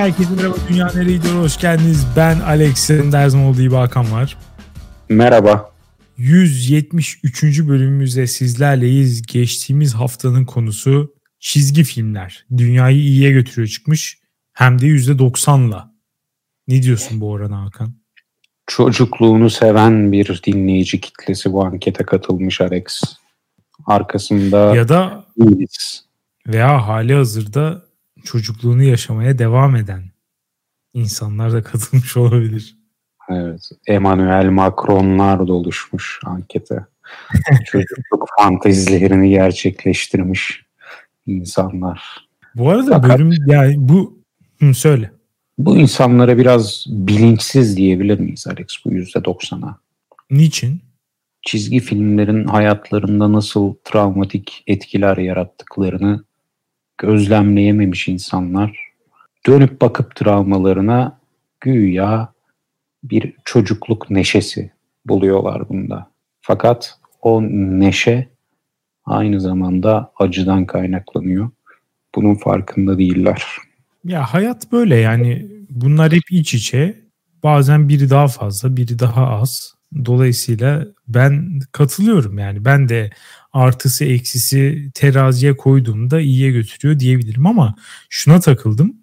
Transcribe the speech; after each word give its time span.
herkese 0.00 0.34
merhaba. 0.34 0.56
Dünya 0.68 0.90
Nereye 0.94 1.18
Hoş 1.18 1.56
geldiniz. 1.58 2.06
Ben 2.16 2.40
Alex. 2.40 2.88
Derzmoğlu 2.90 3.56
diye 3.56 3.68
Hakan 3.68 4.12
var. 4.12 4.36
Merhaba. 5.08 5.70
173. 6.16 7.42
bölümümüzde 7.68 8.26
sizlerleyiz. 8.26 9.22
Geçtiğimiz 9.22 9.94
haftanın 9.94 10.44
konusu 10.44 11.14
çizgi 11.38 11.84
filmler. 11.84 12.46
Dünyayı 12.56 12.98
iyiye 12.98 13.30
götürüyor 13.30 13.68
çıkmış. 13.68 14.18
Hem 14.52 14.80
de 14.80 14.86
%90'la. 14.86 15.94
Ne 16.68 16.82
diyorsun 16.82 17.20
bu 17.20 17.30
orana 17.30 17.64
Hakan? 17.64 17.94
Çocukluğunu 18.66 19.50
seven 19.50 20.12
bir 20.12 20.42
dinleyici 20.46 21.00
kitlesi 21.00 21.52
bu 21.52 21.64
ankete 21.64 22.04
katılmış 22.04 22.60
Alex. 22.60 23.02
Arkasında 23.86 24.76
ya 24.76 24.88
da 24.88 25.24
değiliz. 25.38 26.04
veya 26.46 26.88
hali 26.88 27.14
hazırda 27.14 27.89
çocukluğunu 28.24 28.82
yaşamaya 28.82 29.38
devam 29.38 29.76
eden 29.76 30.02
insanlar 30.94 31.52
da 31.52 31.62
katılmış 31.62 32.16
olabilir. 32.16 32.76
Evet. 33.30 33.70
Emmanuel 33.86 34.50
Macron'lar 34.50 35.48
da 35.48 35.52
oluşmuş 35.52 36.20
ankete. 36.24 36.86
Çocukluk 37.64 38.26
fantezilerini 38.38 39.30
gerçekleştirmiş 39.30 40.64
insanlar. 41.26 42.28
Bu 42.54 42.70
arada 42.70 42.90
Fakat, 42.90 43.18
bölüm 43.18 43.32
yani 43.46 43.74
bu 43.78 44.22
hı, 44.60 44.74
söyle. 44.74 45.10
Bu 45.58 45.76
insanlara 45.76 46.38
biraz 46.38 46.84
bilinçsiz 46.88 47.76
diyebilir 47.76 48.18
miyiz 48.18 48.46
Alex 48.46 48.66
bu 48.84 48.92
yüzde 48.92 49.24
doksana? 49.24 49.80
Niçin? 50.30 50.80
Çizgi 51.42 51.80
filmlerin 51.80 52.44
hayatlarında 52.44 53.32
nasıl 53.32 53.74
travmatik 53.84 54.62
etkiler 54.66 55.16
yarattıklarını 55.16 56.24
gözlemleyememiş 57.00 58.08
insanlar 58.08 58.90
dönüp 59.46 59.80
bakıp 59.80 60.16
travmalarına 60.16 61.18
güya 61.60 62.32
bir 63.04 63.34
çocukluk 63.44 64.10
neşesi 64.10 64.70
buluyorlar 65.06 65.68
bunda. 65.68 66.10
Fakat 66.40 66.98
o 67.22 67.42
neşe 67.42 68.28
aynı 69.04 69.40
zamanda 69.40 70.12
acıdan 70.18 70.66
kaynaklanıyor. 70.66 71.50
Bunun 72.14 72.34
farkında 72.34 72.98
değiller. 72.98 73.44
Ya 74.04 74.22
hayat 74.34 74.72
böyle 74.72 74.96
yani 74.96 75.46
bunlar 75.70 76.12
hep 76.12 76.22
iç 76.30 76.54
içe. 76.54 77.00
Bazen 77.42 77.88
biri 77.88 78.10
daha 78.10 78.28
fazla, 78.28 78.76
biri 78.76 78.98
daha 78.98 79.26
az. 79.26 79.74
Dolayısıyla 80.04 80.86
ben 81.08 81.60
katılıyorum 81.72 82.38
yani 82.38 82.64
ben 82.64 82.88
de 82.88 83.10
artısı 83.52 84.04
eksisi 84.04 84.90
teraziye 84.94 85.56
koyduğumda 85.56 86.20
iyiye 86.20 86.50
götürüyor 86.50 87.00
diyebilirim 87.00 87.46
ama 87.46 87.74
şuna 88.08 88.40
takıldım. 88.40 88.96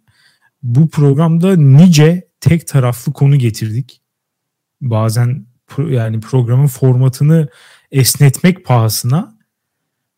Bu 0.63 0.89
programda 0.89 1.55
nice 1.55 2.27
tek 2.39 2.67
taraflı 2.67 3.13
konu 3.13 3.35
getirdik. 3.35 4.01
Bazen 4.81 5.45
yani 5.89 6.19
programın 6.19 6.67
formatını 6.67 7.47
esnetmek 7.91 8.65
pahasına 8.65 9.37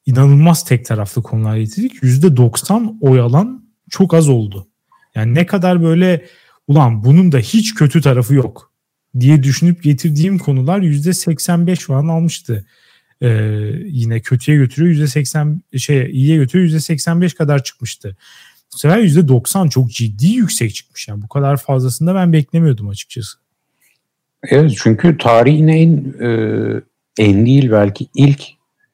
inanılmaz 0.05 0.65
tek 0.65 0.85
taraflı 0.85 1.23
konular 1.23 1.57
getirdik. 1.57 2.03
%90 2.03 2.97
oy 3.01 3.19
alan 3.19 3.69
çok 3.89 4.13
az 4.13 4.29
oldu. 4.29 4.67
Yani 5.15 5.35
ne 5.35 5.45
kadar 5.45 5.83
böyle 5.83 6.25
ulan 6.67 7.03
bunun 7.03 7.31
da 7.31 7.37
hiç 7.37 7.75
kötü 7.75 8.01
tarafı 8.01 8.33
yok 8.33 8.73
diye 9.19 9.43
düşünüp 9.43 9.83
getirdiğim 9.83 10.37
konular 10.37 10.79
%85 10.79 11.75
falan 11.75 12.07
almıştı. 12.07 12.65
Ee, 13.21 13.27
yine 13.85 14.19
kötüye 14.19 14.57
götürüyor 14.57 15.07
%80 15.07 15.57
şey 15.77 16.11
iyiye 16.11 16.37
götürüyor 16.37 16.69
%85 16.69 17.35
kadar 17.35 17.63
çıkmıştı. 17.63 18.17
Bu 18.73 18.77
sefer 18.77 18.97
%90 18.97 19.69
çok 19.69 19.89
ciddi 19.89 20.27
yüksek 20.27 20.75
çıkmış. 20.75 21.07
Yani 21.07 21.21
bu 21.21 21.27
kadar 21.27 21.57
fazlasında 21.57 22.15
ben 22.15 22.33
beklemiyordum 22.33 22.89
açıkçası. 22.89 23.37
Evet 24.43 24.71
çünkü 24.83 25.17
tarihin 25.17 25.67
en 25.67 26.13
e, 26.27 26.81
en 27.17 27.45
değil 27.45 27.71
belki 27.71 28.07
ilk 28.15 28.43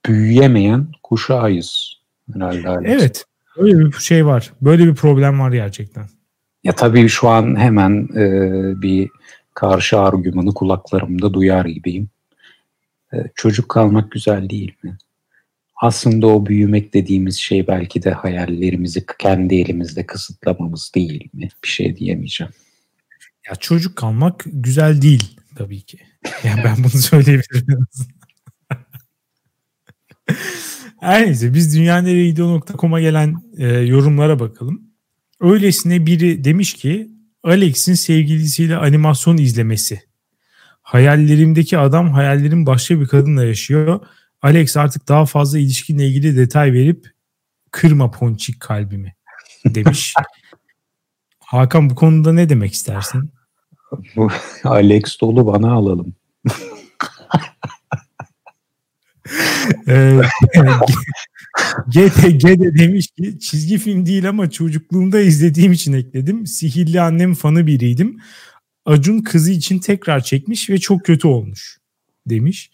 büyüyemeyen 0.05 0.87
kuşağıyız 1.03 1.99
herhalde. 2.33 2.89
Evet. 2.89 3.25
Böyle 3.57 3.85
bir 3.85 3.91
şey 3.91 4.25
var. 4.25 4.53
Böyle 4.61 4.85
bir 4.85 4.95
problem 4.95 5.39
var 5.39 5.51
gerçekten. 5.51 6.05
Ya 6.63 6.75
tabii 6.75 7.09
şu 7.09 7.29
an 7.29 7.59
hemen 7.59 8.07
e, 8.15 8.81
bir 8.81 9.09
karşı 9.53 9.99
argümanı 9.99 10.53
kulaklarımda 10.53 11.33
duyar 11.33 11.65
gibiyim. 11.65 12.09
E, 13.13 13.17
çocuk 13.35 13.69
kalmak 13.69 14.11
güzel 14.11 14.49
değil 14.49 14.73
mi? 14.83 14.97
Aslında 15.81 16.27
o 16.27 16.45
büyümek 16.45 16.93
dediğimiz 16.93 17.37
şey 17.37 17.67
belki 17.67 18.03
de 18.03 18.11
hayallerimizi 18.11 19.05
kendi 19.19 19.55
elimizde 19.55 20.05
kısıtlamamız 20.05 20.91
değil 20.95 21.29
mi? 21.33 21.49
Bir 21.63 21.67
şey 21.67 21.97
diyemeyeceğim. 21.97 22.53
Ya 23.49 23.55
çocuk 23.55 23.95
kalmak 23.95 24.43
güzel 24.45 25.01
değil 25.01 25.39
tabii 25.55 25.81
ki. 25.81 25.99
Yani 26.43 26.61
ben 26.63 26.77
bunu 26.77 27.01
söyleyebilirim. 27.01 27.87
Her 30.99 31.25
neyse 31.25 31.53
biz 31.53 31.75
dünyaneregidiyor.com'a 31.75 33.01
gelen 33.01 33.35
e, 33.57 33.67
yorumlara 33.67 34.39
bakalım. 34.39 34.81
Öylesine 35.39 36.05
biri 36.05 36.43
demiş 36.43 36.73
ki 36.73 37.11
Alex'in 37.43 37.93
sevgilisiyle 37.93 38.77
animasyon 38.77 39.37
izlemesi. 39.37 40.01
Hayallerimdeki 40.95 41.77
adam 41.77 42.11
hayallerim 42.11 42.65
başka 42.65 42.99
bir 42.99 43.07
kadınla 43.07 43.45
yaşıyor. 43.45 43.99
Alex 44.41 44.77
artık 44.77 45.07
daha 45.07 45.25
fazla 45.25 45.59
ilişkinle 45.59 46.07
ilgili 46.07 46.37
detay 46.37 46.73
verip 46.73 47.07
kırma 47.71 48.11
ponçik 48.11 48.59
kalbimi 48.59 49.15
demiş. 49.65 50.13
Hakan 51.39 51.89
bu 51.89 51.95
konuda 51.95 52.33
ne 52.33 52.49
demek 52.49 52.73
istersin? 52.73 53.31
Alex 54.63 55.21
dolu 55.21 55.47
bana 55.47 55.71
alalım. 55.71 56.15
Ee, 59.87 60.21
Gede, 61.89 62.31
Gede 62.31 62.77
demiş 62.77 63.07
ki 63.07 63.39
çizgi 63.39 63.77
film 63.77 64.05
değil 64.05 64.29
ama 64.29 64.49
çocukluğumda 64.49 65.19
izlediğim 65.19 65.71
için 65.71 65.93
ekledim. 65.93 66.47
Sihirli 66.47 67.01
Annem 67.01 67.33
fanı 67.33 67.67
biriydim. 67.67 68.19
Acun 68.85 69.21
kızı 69.21 69.51
için 69.51 69.79
tekrar 69.79 70.23
çekmiş 70.23 70.69
ve 70.69 70.77
çok 70.77 71.05
kötü 71.05 71.27
olmuş 71.27 71.77
demiş. 72.27 72.71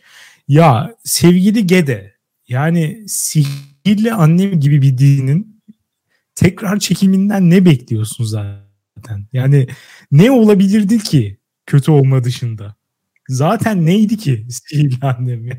Ya 0.48 0.96
sevgili 1.04 1.68
Gede 1.68 2.16
yani 2.48 3.04
Sihirli 3.08 4.14
Annem 4.14 4.60
gibi 4.60 4.82
bir 4.82 4.98
dizinin 4.98 5.62
tekrar 6.36 6.80
çekiminden 6.80 7.50
ne 7.50 7.66
bekliyorsun 7.66 8.24
zaten? 8.26 9.28
Yani 9.34 9.68
ne 10.12 10.32
olabilirdi 10.32 11.00
ki 11.00 11.38
kötü 11.66 11.92
olma 11.92 12.24
dışında? 12.24 12.76
Zaten 13.30 13.86
neydi 13.86 14.18
ki 14.18 14.48
Sihirli 14.50 14.96
Annem? 15.02 15.50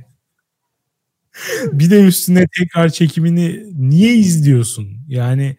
bir 1.72 1.90
de 1.90 2.04
üstüne 2.04 2.46
tekrar 2.58 2.88
çekimini 2.88 3.64
niye 3.90 4.14
izliyorsun? 4.14 4.98
Yani 5.08 5.56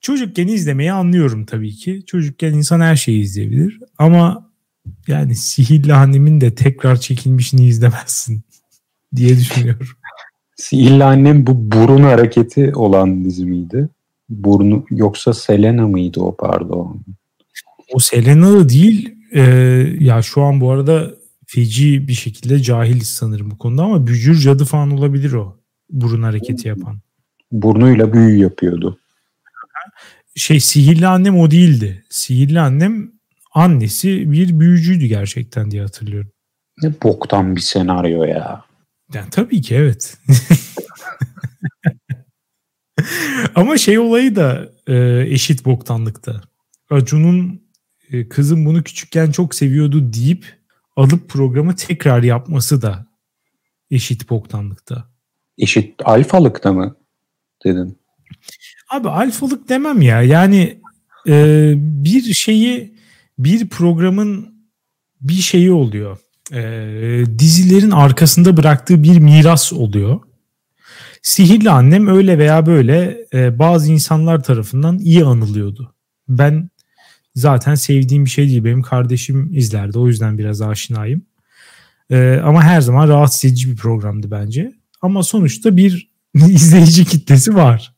çocukken 0.00 0.48
izlemeyi 0.48 0.92
anlıyorum 0.92 1.46
tabii 1.46 1.72
ki. 1.72 2.02
Çocukken 2.06 2.52
insan 2.52 2.80
her 2.80 2.96
şeyi 2.96 3.22
izleyebilir. 3.22 3.80
Ama 3.98 4.50
yani 5.06 5.34
Sihirli 5.34 5.94
Annem'in 5.94 6.40
de 6.40 6.54
tekrar 6.54 6.96
çekilmişini 6.96 7.66
izlemezsin 7.66 8.42
diye 9.16 9.36
düşünüyorum. 9.36 9.86
Sihirli 10.56 11.04
Annem 11.04 11.46
bu 11.46 11.72
burun 11.72 12.02
hareketi 12.02 12.72
olan 12.74 13.24
dizi 13.24 13.46
miydi? 13.46 13.88
Burnu 14.28 14.86
yoksa 14.90 15.34
Selena 15.34 15.88
mıydı 15.88 16.20
o 16.20 16.36
pardon? 16.36 17.04
O 17.92 17.98
Selena 17.98 18.68
değil. 18.68 19.14
Ee, 19.32 19.42
ya 20.00 20.22
şu 20.22 20.42
an 20.42 20.60
bu 20.60 20.70
arada 20.70 21.10
feci 21.46 22.08
bir 22.08 22.12
şekilde 22.12 22.62
cahiliz 22.62 23.08
sanırım 23.08 23.50
bu 23.50 23.58
konuda 23.58 23.82
ama 23.82 24.06
bücür 24.06 24.38
cadı 24.38 24.64
falan 24.64 24.90
olabilir 24.90 25.32
o 25.32 25.56
burun 25.90 26.22
hareketi 26.22 26.68
yapan. 26.68 26.98
Burnuyla 27.52 28.12
büyü 28.12 28.38
yapıyordu. 28.38 28.98
Şey 30.38 30.60
sihirli 30.60 31.06
annem 31.06 31.38
o 31.38 31.50
değildi. 31.50 32.04
Sihirli 32.10 32.60
annem 32.60 33.12
annesi 33.54 34.32
bir 34.32 34.60
büyücüydü 34.60 35.06
gerçekten 35.06 35.70
diye 35.70 35.82
hatırlıyorum. 35.82 36.32
Ne 36.82 36.92
boktan 37.02 37.56
bir 37.56 37.60
senaryo 37.60 38.24
ya. 38.24 38.64
Yani 39.14 39.30
tabii 39.30 39.62
ki 39.62 39.74
evet. 39.74 40.18
Ama 43.54 43.78
şey 43.78 43.98
olayı 43.98 44.36
da 44.36 44.68
e, 44.86 45.24
eşit 45.28 45.64
boktanlıkta. 45.64 46.40
Acun'un 46.90 47.62
e, 48.12 48.28
kızım 48.28 48.66
bunu 48.66 48.82
küçükken 48.82 49.30
çok 49.30 49.54
seviyordu 49.54 50.12
deyip 50.12 50.58
alıp 50.96 51.28
programı 51.28 51.76
tekrar 51.76 52.22
yapması 52.22 52.82
da 52.82 53.06
eşit 53.90 54.30
boktanlıkta. 54.30 55.08
Eşit 55.58 55.94
alfalıkta 56.04 56.72
mı 56.72 56.96
dedin? 57.64 57.97
Abi 58.90 59.08
alfalık 59.08 59.68
demem 59.68 60.02
ya. 60.02 60.22
Yani 60.22 60.80
e, 61.28 61.74
bir 61.76 62.34
şeyi 62.34 62.94
bir 63.38 63.68
programın 63.68 64.54
bir 65.20 65.32
şeyi 65.32 65.72
oluyor. 65.72 66.18
E, 66.52 66.60
dizilerin 67.38 67.90
arkasında 67.90 68.56
bıraktığı 68.56 69.02
bir 69.02 69.18
miras 69.18 69.72
oluyor. 69.72 70.20
Sihirli 71.22 71.70
Annem 71.70 72.06
öyle 72.06 72.38
veya 72.38 72.66
böyle 72.66 73.26
e, 73.34 73.58
bazı 73.58 73.92
insanlar 73.92 74.42
tarafından 74.42 74.98
iyi 74.98 75.24
anılıyordu. 75.24 75.94
Ben 76.28 76.70
zaten 77.34 77.74
sevdiğim 77.74 78.24
bir 78.24 78.30
şey 78.30 78.48
değil. 78.48 78.64
Benim 78.64 78.82
kardeşim 78.82 79.50
izlerdi. 79.54 79.98
O 79.98 80.08
yüzden 80.08 80.38
biraz 80.38 80.62
aşinayım. 80.62 81.22
Ee, 82.10 82.40
ama 82.44 82.62
her 82.62 82.80
zaman 82.80 83.08
rahatsız 83.08 83.44
edici 83.44 83.70
bir 83.70 83.76
programdı 83.76 84.30
bence. 84.30 84.72
Ama 85.02 85.22
sonuçta 85.22 85.76
bir 85.76 86.10
izleyici 86.34 87.04
kitlesi 87.04 87.54
var. 87.54 87.94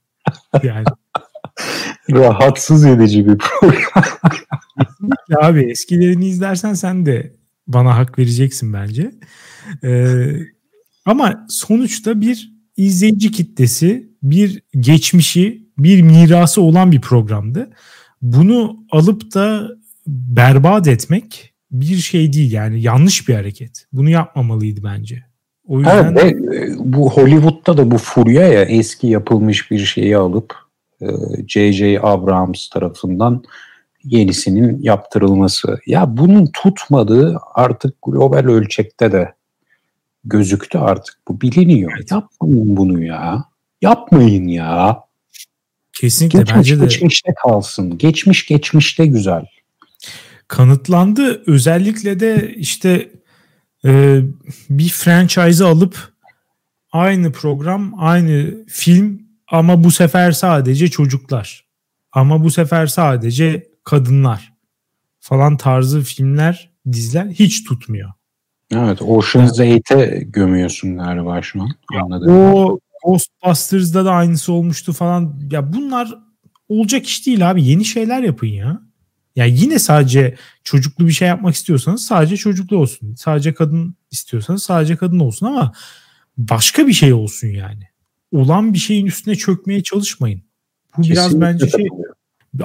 Yani. 0.62 0.84
rahatsız 2.12 2.84
edici 2.84 3.26
bir 3.26 3.38
program. 3.38 4.04
abi 5.40 5.60
eskilerini 5.70 6.28
izlersen 6.28 6.74
sen 6.74 7.06
de 7.06 7.36
bana 7.66 7.96
hak 7.96 8.18
vereceksin 8.18 8.72
bence. 8.72 9.10
Ee, 9.84 10.26
ama 11.04 11.46
sonuçta 11.48 12.20
bir 12.20 12.52
izleyici 12.76 13.30
kitlesi, 13.30 14.10
bir 14.22 14.62
geçmişi, 14.80 15.68
bir 15.78 16.02
mirası 16.02 16.62
olan 16.62 16.92
bir 16.92 17.00
programdı. 17.00 17.70
Bunu 18.22 18.84
alıp 18.90 19.34
da 19.34 19.68
berbat 20.06 20.88
etmek 20.88 21.54
bir 21.70 21.96
şey 21.96 22.32
değil 22.32 22.52
yani 22.52 22.82
yanlış 22.82 23.28
bir 23.28 23.34
hareket. 23.34 23.86
Bunu 23.92 24.10
yapmamalıydı 24.10 24.84
bence. 24.84 25.29
O 25.70 25.78
yüzden 25.78 26.16
evet, 26.16 26.34
ve 26.34 26.74
bu 26.78 27.10
Hollywood'da 27.10 27.76
da 27.76 27.90
bu 27.90 27.98
furya 27.98 28.48
ya 28.48 28.62
eski 28.62 29.06
yapılmış 29.06 29.70
bir 29.70 29.78
şeyi 29.78 30.16
alıp 30.16 30.54
J.J. 31.48 31.86
E, 31.86 32.00
Abrams 32.02 32.68
tarafından 32.68 33.42
yenisinin 34.04 34.82
yaptırılması. 34.82 35.78
Ya 35.86 36.16
bunun 36.16 36.46
tutmadığı 36.46 37.38
artık 37.54 37.94
global 38.02 38.44
ölçekte 38.44 39.12
de 39.12 39.34
gözüktü 40.24 40.78
artık. 40.78 41.18
Bu 41.28 41.40
biliniyor. 41.40 41.92
Evet. 41.96 42.10
Yapmayın 42.10 42.76
bunu 42.76 43.04
ya. 43.04 43.44
Yapmayın 43.82 44.48
ya. 44.48 45.00
Kesinlikle 46.00 46.38
Geçmiş, 46.38 46.56
bence 46.56 46.80
de. 46.80 46.84
Geçmişte 46.84 47.34
kalsın. 47.46 47.98
Geçmiş 47.98 48.46
geçmişte 48.46 49.06
güzel. 49.06 49.46
Kanıtlandı. 50.48 51.42
Özellikle 51.46 52.20
de 52.20 52.54
işte 52.56 53.10
e, 53.84 54.20
bir 54.70 54.88
franchise'ı 54.88 55.66
alıp 55.66 56.12
aynı 56.92 57.32
program, 57.32 57.94
aynı 57.98 58.64
film 58.68 59.22
ama 59.48 59.84
bu 59.84 59.90
sefer 59.90 60.32
sadece 60.32 60.88
çocuklar. 60.88 61.64
Ama 62.12 62.44
bu 62.44 62.50
sefer 62.50 62.86
sadece 62.86 63.68
kadınlar 63.84 64.52
falan 65.20 65.56
tarzı 65.56 66.00
filmler, 66.00 66.70
diziler 66.92 67.26
hiç 67.26 67.64
tutmuyor. 67.64 68.10
Evet, 68.74 69.02
Ocean's 69.02 69.58
8'e 69.58 70.22
gömüyorsun 70.22 70.96
galiba 70.96 71.42
şu 71.42 71.62
an. 71.62 71.70
Anladım. 72.02 72.32
O 72.32 72.78
Ghostbusters'da 73.04 74.04
da 74.04 74.12
aynısı 74.12 74.52
olmuştu 74.52 74.92
falan. 74.92 75.40
Ya 75.50 75.72
bunlar 75.72 76.14
olacak 76.68 77.06
iş 77.06 77.26
değil 77.26 77.50
abi. 77.50 77.64
Yeni 77.64 77.84
şeyler 77.84 78.22
yapın 78.22 78.46
ya. 78.46 78.80
Ya 79.36 79.44
yine 79.44 79.78
sadece 79.78 80.34
çocuklu 80.64 81.06
bir 81.06 81.12
şey 81.12 81.28
yapmak 81.28 81.54
istiyorsanız 81.54 82.04
sadece 82.04 82.36
çocuklu 82.36 82.76
olsun. 82.76 83.14
Sadece 83.14 83.54
kadın 83.54 83.96
istiyorsanız 84.10 84.62
sadece 84.62 84.96
kadın 84.96 85.18
olsun 85.18 85.46
ama 85.46 85.72
başka 86.38 86.86
bir 86.86 86.92
şey 86.92 87.12
olsun 87.12 87.48
yani. 87.48 87.82
Olan 88.32 88.74
bir 88.74 88.78
şeyin 88.78 89.06
üstüne 89.06 89.34
çökmeye 89.34 89.82
çalışmayın. 89.82 90.42
Bu 90.96 91.02
Kesinlikle 91.02 91.22
biraz 91.22 91.40
bence 91.40 91.68
şey 91.68 91.88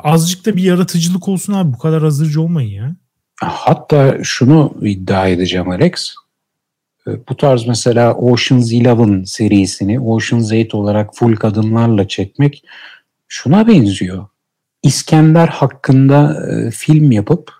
azıcık 0.03 0.45
da 0.45 0.55
bir 0.55 0.63
yaratıcılık 0.63 1.27
olsun 1.27 1.53
abi. 1.53 1.73
Bu 1.73 1.77
kadar 1.77 2.03
hazırcı 2.03 2.41
olmayın 2.41 2.69
ya. 2.69 2.95
Hatta 3.41 4.23
şunu 4.23 4.75
iddia 4.81 5.27
edeceğim 5.27 5.69
Alex. 5.69 6.15
Ee, 7.07 7.27
bu 7.29 7.37
tarz 7.37 7.67
mesela 7.67 8.13
Ocean's 8.13 8.73
Eleven 8.73 9.23
serisini 9.23 9.99
Ocean's 9.99 10.51
Eight 10.51 10.75
olarak 10.75 11.15
full 11.15 11.35
kadınlarla 11.35 12.07
çekmek 12.07 12.63
şuna 13.27 13.67
benziyor. 13.67 14.27
İskender 14.85 15.47
hakkında 15.47 16.47
e, 16.51 16.71
film 16.71 17.11
yapıp 17.11 17.51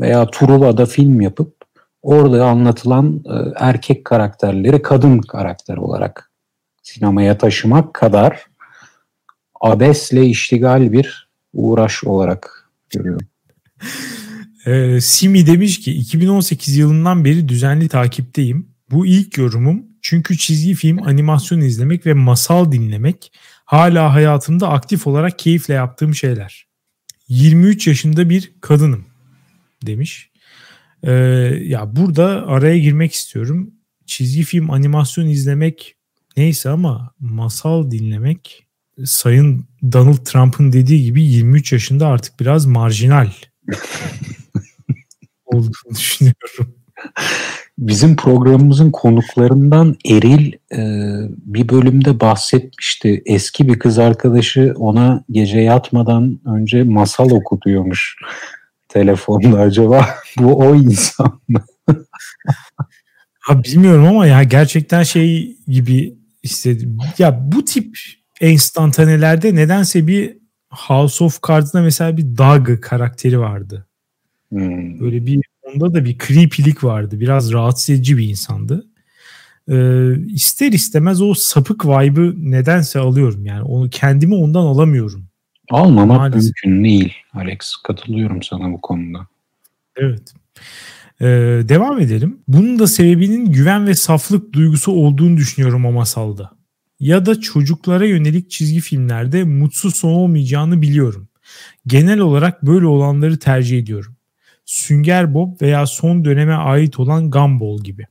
veya 0.00 0.30
Truva'da 0.30 0.86
film 0.86 1.20
yapıp 1.20 1.56
orada 2.02 2.46
anlatılan 2.46 3.24
e, 3.26 3.34
erkek 3.56 4.04
karakterleri 4.04 4.82
kadın 4.82 5.18
karakter 5.18 5.76
olarak 5.76 6.30
sinemaya 6.82 7.38
taşımak 7.38 7.94
kadar 7.94 8.46
abesle 9.60 10.26
iştigal 10.26 10.92
bir 10.92 11.28
uğraş 11.52 12.04
olarak 12.04 12.70
görüyorum. 12.90 13.26
E, 14.66 15.00
Simi 15.00 15.46
demiş 15.46 15.80
ki 15.80 15.92
2018 15.92 16.76
yılından 16.76 17.24
beri 17.24 17.48
düzenli 17.48 17.88
takipteyim. 17.88 18.68
Bu 18.90 19.06
ilk 19.06 19.38
yorumum 19.38 19.82
çünkü 20.02 20.38
çizgi 20.38 20.74
film, 20.74 21.02
animasyon 21.02 21.60
izlemek 21.60 22.06
ve 22.06 22.14
masal 22.14 22.72
dinlemek 22.72 23.32
hala 23.64 24.14
hayatımda 24.14 24.68
aktif 24.68 25.06
olarak 25.06 25.38
keyifle 25.38 25.74
yaptığım 25.74 26.14
şeyler. 26.14 26.69
23 27.30 27.86
yaşında 27.86 28.30
bir 28.30 28.52
kadınım 28.60 29.04
demiş. 29.86 30.30
Ee, 31.02 31.12
ya 31.62 31.96
burada 31.96 32.46
araya 32.46 32.78
girmek 32.78 33.12
istiyorum. 33.12 33.74
Çizgi 34.06 34.42
film, 34.42 34.70
animasyon 34.70 35.26
izlemek 35.26 35.96
neyse 36.36 36.70
ama 36.70 37.14
masal 37.20 37.90
dinlemek 37.90 38.66
Sayın 39.04 39.68
Donald 39.92 40.24
Trump'ın 40.24 40.72
dediği 40.72 41.04
gibi 41.04 41.22
23 41.22 41.72
yaşında 41.72 42.06
artık 42.06 42.40
biraz 42.40 42.66
marjinal 42.66 43.30
olduğunu 45.44 45.94
düşünüyorum. 45.98 46.74
Bizim 47.80 48.16
programımızın 48.16 48.90
konuklarından 48.90 49.96
Eril 50.06 50.52
e, 50.72 50.80
bir 51.28 51.68
bölümde 51.68 52.20
bahsetmişti. 52.20 53.22
Eski 53.26 53.68
bir 53.68 53.78
kız 53.78 53.98
arkadaşı 53.98 54.74
ona 54.76 55.24
gece 55.30 55.60
yatmadan 55.60 56.40
önce 56.46 56.82
masal 56.82 57.30
okutuyormuş 57.30 58.16
telefonda. 58.88 59.58
Acaba 59.60 60.08
bu 60.38 60.58
o 60.58 60.74
insan 60.74 61.40
mı? 61.48 61.64
ha, 63.40 63.64
bilmiyorum 63.64 64.06
ama 64.06 64.26
ya 64.26 64.42
gerçekten 64.42 65.02
şey 65.02 65.56
gibi 65.68 66.14
istedim. 66.42 66.98
Ya 67.18 67.52
bu 67.52 67.64
tip 67.64 67.98
enstantanelerde 68.40 69.54
nedense 69.54 70.06
bir 70.06 70.36
House 70.70 71.24
of 71.24 71.42
Cards'da 71.48 71.82
mesela 71.82 72.16
bir 72.16 72.36
Doug 72.38 72.80
karakteri 72.80 73.40
vardı. 73.40 73.86
Hmm. 74.50 75.00
Böyle 75.00 75.26
bir 75.26 75.40
onda 75.74 75.94
da 75.94 76.04
bir 76.04 76.18
creepy'lik 76.18 76.84
vardı. 76.84 77.20
Biraz 77.20 77.52
rahatsız 77.52 77.90
edici 77.90 78.18
bir 78.18 78.28
insandı. 78.28 78.86
Ee, 79.70 80.16
ister 80.26 80.72
istemez 80.72 81.22
o 81.22 81.34
sapık 81.34 81.86
vibe'ı 81.86 82.34
nedense 82.36 82.98
alıyorum. 82.98 83.46
Yani 83.46 83.62
onu 83.62 83.90
kendimi 83.90 84.34
ondan 84.34 84.62
alamıyorum. 84.62 85.26
Almamak 85.70 86.18
Maalesef. 86.18 86.52
mümkün 86.64 86.84
değil 86.84 87.12
Alex. 87.34 87.76
Katılıyorum 87.84 88.42
sana 88.42 88.72
bu 88.72 88.80
konuda. 88.80 89.26
Evet. 89.96 90.34
Ee, 91.20 91.26
devam 91.68 92.00
edelim. 92.00 92.38
Bunun 92.48 92.78
da 92.78 92.86
sebebinin 92.86 93.52
güven 93.52 93.86
ve 93.86 93.94
saflık 93.94 94.52
duygusu 94.52 94.92
olduğunu 94.92 95.36
düşünüyorum 95.36 95.86
o 95.86 95.92
masalda. 95.92 96.50
Ya 97.00 97.26
da 97.26 97.40
çocuklara 97.40 98.06
yönelik 98.06 98.50
çizgi 98.50 98.80
filmlerde 98.80 99.44
mutsuz 99.44 99.96
son 99.96 100.10
olmayacağını 100.12 100.82
biliyorum. 100.82 101.28
Genel 101.86 102.18
olarak 102.18 102.66
böyle 102.66 102.86
olanları 102.86 103.38
tercih 103.38 103.78
ediyorum. 103.78 104.16
Sünger 104.70 105.34
Bob 105.34 105.62
veya 105.62 105.86
son 105.86 106.24
döneme 106.24 106.54
ait 106.54 107.00
olan 107.00 107.30
Gumball 107.30 107.82
gibi. 107.82 108.06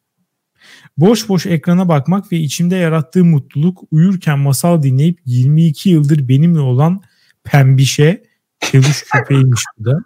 Boş 0.97 1.29
boş 1.29 1.45
ekrana 1.45 1.89
bakmak 1.89 2.31
ve 2.31 2.37
içimde 2.37 2.75
yarattığı 2.75 3.25
mutluluk 3.25 3.79
uyurken 3.91 4.39
masal 4.39 4.83
dinleyip 4.83 5.19
22 5.25 5.89
yıldır 5.89 6.27
benimle 6.27 6.59
olan 6.59 7.01
pembişe, 7.43 8.23
peluş 8.59 9.03
köpeğiymiş 9.13 9.61
bu 9.77 9.85
da. 9.85 9.99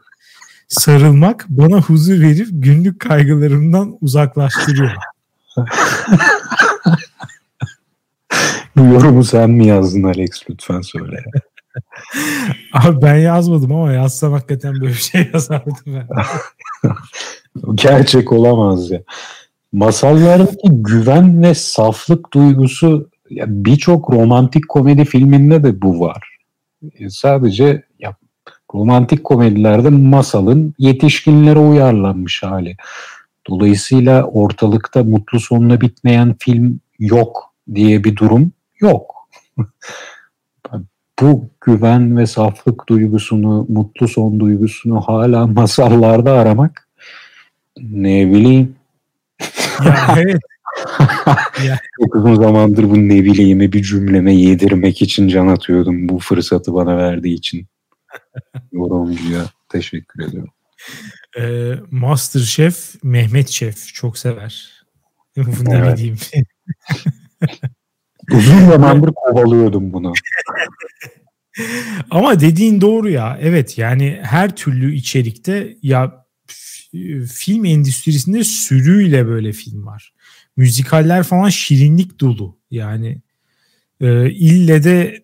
Sarılmak 0.68 1.46
bana 1.50 1.82
huzur 1.82 2.22
verip 2.22 2.48
günlük 2.52 3.00
kaygılarımdan 3.00 3.98
uzaklaştırıyor. 4.02 4.92
yorumu 8.76 9.24
sen 9.24 9.50
mi 9.50 9.68
yazdın 9.68 10.04
Alex 10.04 10.44
lütfen 10.50 10.82
söyle. 10.82 11.24
Abi 12.74 13.02
ben 13.02 13.16
yazmadım 13.16 13.72
ama 13.72 13.92
yazsam 13.92 14.34
hakikaten 14.34 14.74
böyle 14.74 14.88
bir 14.88 14.94
şey 14.94 15.30
yazardım 15.34 15.76
ben. 15.86 16.08
Gerçek 17.76 18.32
olamaz 18.32 18.92
ya. 18.92 19.02
Masallardaki 19.72 20.68
güven 20.70 21.44
ve 21.44 21.54
saflık 21.54 22.34
duygusu 22.34 23.10
birçok 23.32 24.14
romantik 24.14 24.70
komedi 24.70 25.06
filminde 25.06 25.64
de 25.64 25.82
bu 25.82 26.00
var. 26.00 26.38
E, 27.00 27.10
sadece 27.10 27.84
ya, 28.00 28.16
romantik 28.74 29.24
komedilerde 29.24 29.90
masalın 29.90 30.74
yetişkinlere 30.78 31.60
uyarlanmış 31.60 32.44
hali. 32.44 32.78
Dolayısıyla 33.50 34.24
ortalıkta 34.24 35.04
mutlu 35.04 35.40
sonuna 35.40 35.82
bitmeyen 35.82 36.36
film 36.40 36.80
yok 37.00 37.54
diye 37.76 38.04
bir 38.04 38.16
durum 38.16 38.52
yok. 38.80 39.16
bu 41.22 41.50
güven 41.62 42.18
ve 42.18 42.26
saflık 42.26 42.90
duygusunu, 42.90 43.66
mutlu 43.70 44.08
son 44.08 44.40
duygusunu 44.40 45.02
hala 45.02 45.48
masallarda 45.48 46.32
aramak 46.32 46.90
ne 47.80 48.32
bileyim. 48.32 48.76
Ya 49.86 50.16
evet. 50.18 50.42
Çok 52.02 52.16
uzun 52.16 52.36
zamandır 52.36 52.84
bu 52.84 52.98
ne 52.98 53.24
bileyimi 53.24 53.74
bir 53.74 53.84
cümleme 53.84 54.36
yedirmek 54.36 55.02
için 55.02 55.28
can 55.28 55.48
atıyordum 55.48 56.10
bu 56.10 56.20
fırsatı 56.20 56.74
bana 56.74 56.98
verdiği 56.98 57.34
için. 57.34 57.68
Yorumcuya 58.72 59.46
Teşekkür 59.70 60.24
ediyorum. 60.28 60.54
Ee, 61.40 61.74
Master 61.92 62.40
Chef 62.40 63.04
Mehmet 63.04 63.50
Şef 63.50 63.94
çok 63.94 64.18
sever. 64.18 64.84
Bunu 65.38 65.76
evet. 65.76 65.98
diyeyim. 65.98 66.18
Uzun 68.32 68.66
zamandır 68.66 69.12
kovalıyordum 69.16 69.94
bunu. 69.94 70.14
Ama 72.12 72.40
dediğin 72.40 72.82
doğru 72.82 73.10
ya. 73.10 73.38
Evet 73.42 73.78
yani 73.78 74.20
her 74.24 74.56
türlü 74.56 74.94
içerikte 74.96 75.78
ya 75.82 76.26
film 77.34 77.66
endüstrisinde 77.66 78.44
sürüyle 78.44 79.28
böyle 79.28 79.52
film 79.52 79.86
var. 79.86 80.14
Müzikaller 80.58 81.24
falan 81.24 81.50
şirinlik 81.50 82.20
dolu. 82.20 82.58
Yani 82.72 83.22
e, 84.02 84.30
ille 84.32 84.84
de 84.84 85.24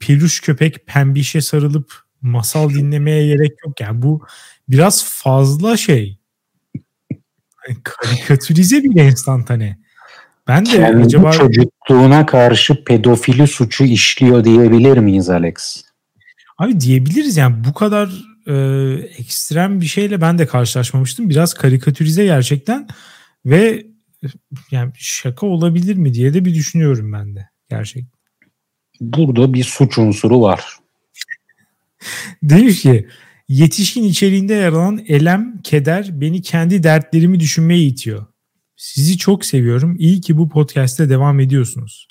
peluş 0.00 0.40
köpek 0.40 0.86
pembişe 0.86 1.40
sarılıp 1.40 2.02
masal 2.22 2.70
dinlemeye 2.70 3.26
gerek 3.26 3.52
yok. 3.66 3.80
Yani 3.80 4.02
bu 4.02 4.26
biraz 4.68 5.04
fazla 5.04 5.76
şey. 5.76 6.18
Yani 7.68 7.78
karikatürize 7.82 8.84
bir 8.84 9.00
enstantane. 9.00 9.78
Ben 10.52 10.66
de 10.66 10.70
Kendi 10.70 11.04
acaba... 11.04 11.32
çocukluğuna 11.32 12.26
karşı 12.26 12.84
pedofili 12.84 13.46
suçu 13.46 13.84
işliyor 13.84 14.44
diyebilir 14.44 14.98
miyiz 14.98 15.30
Alex? 15.30 15.84
Abi 16.58 16.80
diyebiliriz 16.80 17.36
yani 17.36 17.56
bu 17.68 17.74
kadar 17.74 18.10
e, 18.46 18.54
ekstrem 19.18 19.80
bir 19.80 19.86
şeyle 19.86 20.20
ben 20.20 20.38
de 20.38 20.46
karşılaşmamıştım. 20.46 21.30
Biraz 21.30 21.54
karikatürize 21.54 22.24
gerçekten 22.24 22.88
ve 23.46 23.86
yani 24.70 24.92
şaka 24.96 25.46
olabilir 25.46 25.96
mi 25.96 26.14
diye 26.14 26.34
de 26.34 26.44
bir 26.44 26.54
düşünüyorum 26.54 27.12
ben 27.12 27.36
de 27.36 27.48
gerçekten. 27.70 28.20
Burada 29.00 29.54
bir 29.54 29.64
suç 29.64 29.98
unsuru 29.98 30.40
var. 30.40 30.64
Demiş 32.42 32.82
ki 32.82 33.08
yetişkin 33.48 34.04
içeriğinde 34.04 34.54
yer 34.54 34.72
alan 34.72 35.04
elem, 35.08 35.62
keder 35.62 36.20
beni 36.20 36.42
kendi 36.42 36.82
dertlerimi 36.82 37.40
düşünmeye 37.40 37.82
itiyor. 37.82 38.31
Sizi 38.82 39.18
çok 39.18 39.44
seviyorum. 39.44 39.96
İyi 39.98 40.20
ki 40.20 40.36
bu 40.36 40.48
podcast'te 40.48 41.08
devam 41.08 41.40
ediyorsunuz. 41.40 42.08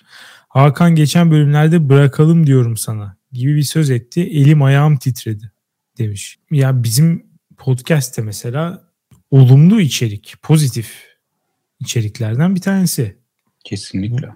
Hakan 0.50 0.96
geçen 0.96 1.32
bölümlerde 1.32 1.90
bırakalım 1.90 2.48
diyorum 2.48 2.78
sana 2.78 3.18
gibi 3.32 3.56
bir 3.56 3.63
söz 3.63 3.90
etti. 3.90 4.22
Elim 4.22 4.63
ayağım 4.63 4.98
titredi 4.98 5.51
demiş. 5.98 6.40
Ya 6.51 6.84
bizim 6.84 7.25
podcast'te 7.58 8.22
mesela 8.22 8.84
olumlu 9.32 9.82
içerik, 9.82 10.36
pozitif 10.42 11.08
içeriklerden 11.80 12.56
bir 12.56 12.62
tanesi. 12.62 13.18
Kesinlikle. 13.63 14.30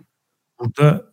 Burada 0.59 1.05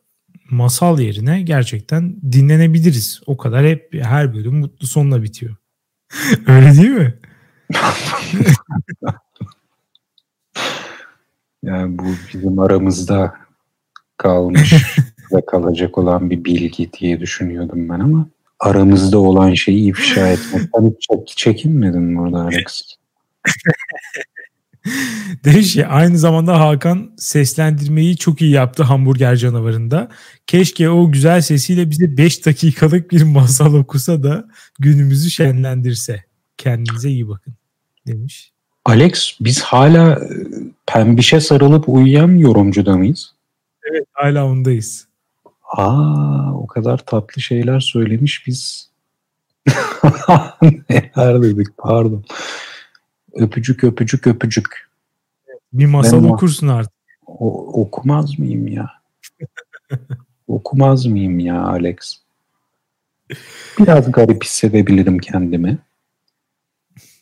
masal 0.51 1.01
yerine 1.01 1.43
gerçekten 1.43 2.33
dinlenebiliriz. 2.33 3.21
O 3.27 3.37
kadar 3.37 3.67
hep 3.67 3.95
her 3.95 4.35
bölüm 4.35 4.55
mutlu 4.55 4.87
sonla 4.87 5.23
bitiyor. 5.23 5.57
Öyle 6.47 6.77
değil 6.77 6.91
mi? 6.91 7.19
yani 11.63 11.99
bu 11.99 12.05
bizim 12.35 12.59
aramızda 12.59 13.35
kalmış 14.17 14.75
ve 15.33 15.47
kalacak 15.47 15.99
olan 15.99 16.31
bir 16.31 16.45
bilgi 16.45 16.93
diye 16.93 17.21
düşünüyordum 17.21 17.89
ben 17.89 18.01
ama 18.01 18.29
aramızda 18.61 19.19
olan 19.19 19.55
şeyi 19.55 19.91
ifşa 19.91 20.29
etmekten 20.29 20.95
hiç 21.27 21.37
çekinmedin 21.37 22.17
burada 22.17 22.41
Alex. 22.41 22.83
Demiş 25.45 25.75
ki 25.75 25.87
aynı 25.87 26.19
zamanda 26.19 26.61
Hakan 26.61 27.13
seslendirmeyi 27.17 28.17
çok 28.17 28.43
iyi 28.43 28.51
yaptı 28.51 28.83
hamburger 28.83 29.37
canavarında. 29.37 30.09
Keşke 30.47 30.91
o 30.91 31.13
güzel 31.13 31.41
sesiyle 31.41 31.91
bize 31.91 32.17
5 32.17 32.47
dakikalık 32.47 33.11
bir 33.11 33.23
masal 33.23 33.75
okusa 33.75 34.23
da 34.23 34.49
günümüzü 34.79 35.31
şenlendirse. 35.31 36.25
Kendinize 36.57 37.09
iyi 37.09 37.29
bakın 37.29 37.55
demiş. 38.07 38.52
Alex 38.85 39.37
biz 39.41 39.63
hala 39.63 40.11
e, 40.13 40.29
pembişe 40.87 41.41
sarılıp 41.41 41.89
uyuyan 41.89 42.37
yorumcuda 42.37 42.97
mıyız? 42.97 43.35
Evet 43.91 44.07
hala 44.13 44.47
ondayız. 44.47 45.07
Aa 45.65 46.55
o 46.55 46.67
kadar 46.67 46.99
tatlı 46.99 47.43
şeyler 47.43 47.81
söylemiş 47.81 48.47
biz. 48.47 48.91
Neler 50.91 51.43
dedik 51.43 51.67
pardon. 51.79 52.25
Öpücük 53.33 53.85
öpücük 53.85 54.27
öpücük. 54.27 54.91
Bir 55.73 55.87
masal 55.87 56.25
ben 56.25 56.29
okursun 56.29 56.69
artık. 56.69 56.93
O, 57.27 57.81
okumaz 57.83 58.39
mıyım 58.39 58.69
ya? 58.69 58.91
okumaz 60.49 61.07
mıyım 61.07 61.39
ya 61.39 61.63
Alex? 61.63 61.97
Biraz 63.79 64.13
garip 64.13 64.45
hissedebilirim 64.45 65.19
kendimi. 65.19 65.79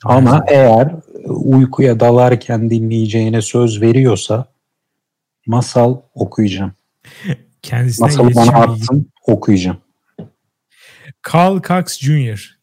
Ama 0.05 0.45
eğer 0.49 0.95
uykuya 1.27 2.01
dalarken 2.01 2.71
dinleyeceğine 2.71 3.43
söz 3.43 3.81
veriyorsa 3.81 4.47
masal 5.47 6.01
okuyacağım. 6.15 6.73
Kendisine 7.63 8.07
Masalı 8.07 8.35
bana 8.35 8.53
attın 8.53 9.11
okuyacağım. 9.27 9.79
Carl 11.33 11.63
Cox 11.63 11.99
Jr 11.99 12.61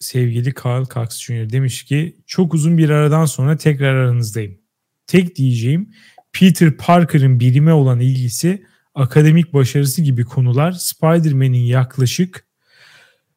sevgili 0.00 0.54
Carl 0.64 0.84
Cox 0.84 1.18
Jr. 1.20 1.50
demiş 1.50 1.84
ki 1.84 2.16
çok 2.26 2.54
uzun 2.54 2.78
bir 2.78 2.90
aradan 2.90 3.24
sonra 3.24 3.56
tekrar 3.56 3.94
aranızdayım. 3.94 4.58
Tek 5.06 5.36
diyeceğim 5.36 5.90
Peter 6.32 6.76
Parker'ın 6.76 7.40
bilime 7.40 7.72
olan 7.72 8.00
ilgisi, 8.00 8.64
akademik 8.94 9.54
başarısı 9.54 10.02
gibi 10.02 10.24
konular 10.24 10.72
Spider-Man'in 10.72 11.64
yaklaşık 11.64 12.46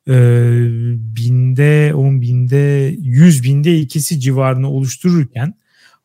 e, 0.08 0.14
binde, 1.16 1.94
on 1.96 2.22
binde, 2.22 2.96
yüz 3.00 3.44
binde 3.44 3.80
ikisi 3.80 4.20
civarını 4.20 4.70
oluştururken 4.70 5.54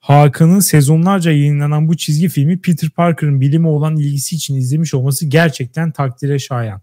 Hakan'ın 0.01 0.61
sezonlarca 0.61 1.31
yayınlanan 1.31 1.89
bu 1.89 1.97
çizgi 1.97 2.29
filmi 2.29 2.61
Peter 2.61 2.91
Parker'ın 2.91 3.41
bilime 3.41 3.69
olan 3.69 3.97
ilgisi 3.97 4.37
için 4.37 4.57
izlemiş 4.57 4.95
olması 4.95 5.27
gerçekten 5.27 5.91
takdire 5.91 6.39
şayan. 6.39 6.81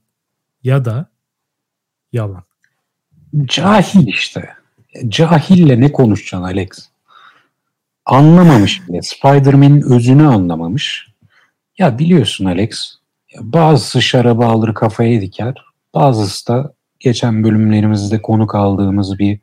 Ya 0.64 0.86
da 0.86 1.10
yalan. 2.14 2.44
Cahil 3.46 4.08
işte. 4.08 4.50
Cahille 5.08 5.80
ne 5.80 5.92
konuşacaksın 5.92 6.46
Alex? 6.46 6.70
Anlamamış 8.06 8.88
bile. 8.88 9.02
Spider-Man'in 9.02 9.82
özünü 9.82 10.28
anlamamış. 10.28 11.08
Ya 11.78 12.00
biliyorsun 12.00 12.46
Alex, 12.46 12.96
bazısı 13.40 14.02
şarabı 14.02 14.46
alır 14.46 14.74
kafaya 14.74 15.22
diker. 15.22 15.56
Bazısı 15.94 16.48
da 16.48 16.74
geçen 17.06 17.44
bölümlerimizde 17.44 18.22
konuk 18.22 18.56
aldığımız 18.56 19.20
bir 19.20 19.40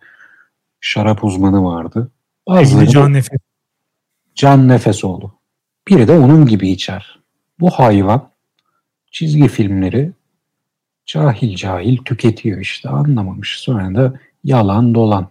şarap 0.81 1.25
uzmanı 1.25 1.64
vardı. 1.64 2.11
Bazıları 2.49 2.87
can 2.87 3.12
nefes. 3.12 3.38
Can 4.35 4.69
nefes 4.69 5.04
oldu. 5.04 5.35
Biri 5.88 6.09
de 6.09 6.19
onun 6.19 6.47
gibi 6.47 6.69
içer. 6.69 7.19
Bu 7.61 7.71
hayvan 7.71 8.28
çizgi 9.11 9.49
filmleri 9.49 10.12
cahil 11.07 11.57
cahil 11.57 11.97
tüketiyor 11.97 12.61
işte 12.61 12.88
anlamamış. 12.88 13.61
Sonra 13.61 13.95
da 13.95 14.14
yalan 14.45 14.95
dolan. 14.95 15.28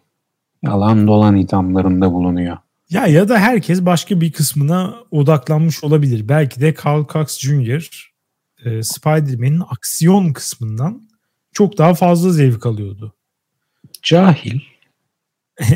Yalan 0.64 1.08
dolan 1.08 1.36
ithamlarında 1.36 2.12
bulunuyor. 2.12 2.58
Ya 2.90 3.08
ya 3.08 3.30
da 3.30 3.40
herkes 3.40 3.86
başka 3.86 4.22
bir 4.22 4.32
kısmına 4.32 4.96
odaklanmış 5.12 5.84
olabilir. 5.84 6.30
Belki 6.30 6.62
de 6.62 6.76
Carl 6.86 7.06
Cox 7.14 7.40
Jr. 7.40 8.12
E, 8.66 8.84
Spider-Man'in 8.84 9.64
aksiyon 9.70 10.34
kısmından 10.34 11.11
çok 11.62 11.78
daha 11.78 11.94
fazla 11.94 12.32
zevk 12.32 12.66
alıyordu. 12.66 13.14
Cahil. 14.04 14.60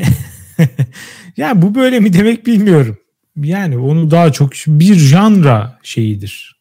yani 1.38 1.62
bu 1.62 1.76
böyle 1.76 2.00
mi 2.00 2.14
demek 2.14 2.46
bilmiyorum. 2.46 2.98
Yani 3.36 3.78
onu 3.78 4.12
daha 4.12 4.32
çok 4.32 4.52
bir 4.68 4.96
janra 4.96 5.80
şeyidir. 5.84 6.60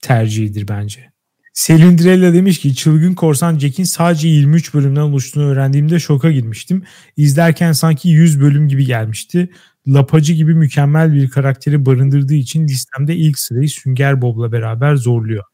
Tercihidir 0.00 0.68
bence. 0.68 1.12
Selindrella 1.52 2.34
demiş 2.34 2.58
ki 2.58 2.74
Çılgın 2.74 3.14
Korsan 3.14 3.58
Jack'in 3.58 3.84
sadece 3.84 4.28
23 4.28 4.74
bölümden 4.74 5.00
oluştuğunu 5.00 5.44
öğrendiğimde 5.44 5.98
şoka 5.98 6.30
girmiştim. 6.30 6.82
İzlerken 7.16 7.72
sanki 7.72 8.08
100 8.08 8.40
bölüm 8.40 8.68
gibi 8.68 8.86
gelmişti. 8.86 9.50
Lapacı 9.86 10.32
gibi 10.32 10.54
mükemmel 10.54 11.12
bir 11.12 11.30
karakteri 11.30 11.86
barındırdığı 11.86 12.34
için 12.34 12.68
listemde 12.68 13.16
ilk 13.16 13.38
sırayı 13.38 13.68
Sünger 13.68 14.22
Bob'la 14.22 14.52
beraber 14.52 14.96
zorluyor 14.96 15.44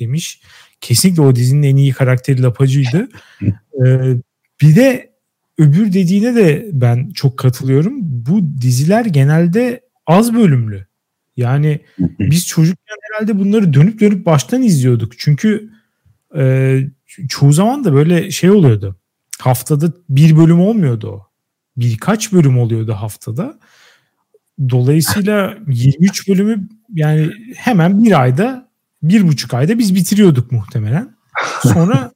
demiş. 0.00 0.40
Kesinlikle 0.80 1.22
o 1.22 1.34
dizinin 1.34 1.62
en 1.62 1.76
iyi 1.76 1.92
karakteri 1.92 2.42
Lapacı'ydı. 2.42 3.08
Ee, 3.86 4.16
bir 4.60 4.76
de 4.76 5.12
öbür 5.58 5.92
dediğine 5.92 6.34
de 6.34 6.68
ben 6.72 7.10
çok 7.10 7.38
katılıyorum. 7.38 7.94
Bu 8.02 8.40
diziler 8.60 9.04
genelde 9.04 9.80
az 10.06 10.34
bölümlü. 10.34 10.86
Yani 11.36 11.80
biz 12.18 12.46
çocukken 12.46 12.96
herhalde 13.02 13.38
bunları 13.38 13.74
dönüp 13.74 14.00
dönüp 14.00 14.26
baştan 14.26 14.62
izliyorduk. 14.62 15.18
Çünkü 15.18 15.70
e, 16.36 16.80
çoğu 17.28 17.52
zaman 17.52 17.84
da 17.84 17.92
böyle 17.92 18.30
şey 18.30 18.50
oluyordu. 18.50 18.96
Haftada 19.38 19.92
bir 20.08 20.36
bölüm 20.36 20.60
olmuyordu 20.60 21.08
o. 21.10 21.26
Birkaç 21.76 22.32
bölüm 22.32 22.58
oluyordu 22.58 22.92
haftada. 22.92 23.58
Dolayısıyla 24.70 25.58
23 25.68 26.28
bölümü 26.28 26.68
yani 26.94 27.30
hemen 27.56 28.04
bir 28.04 28.20
ayda, 28.20 28.67
bir 29.02 29.28
buçuk 29.28 29.54
ayda 29.54 29.78
biz 29.78 29.94
bitiriyorduk 29.94 30.52
muhtemelen. 30.52 31.16
Sonra 31.62 32.12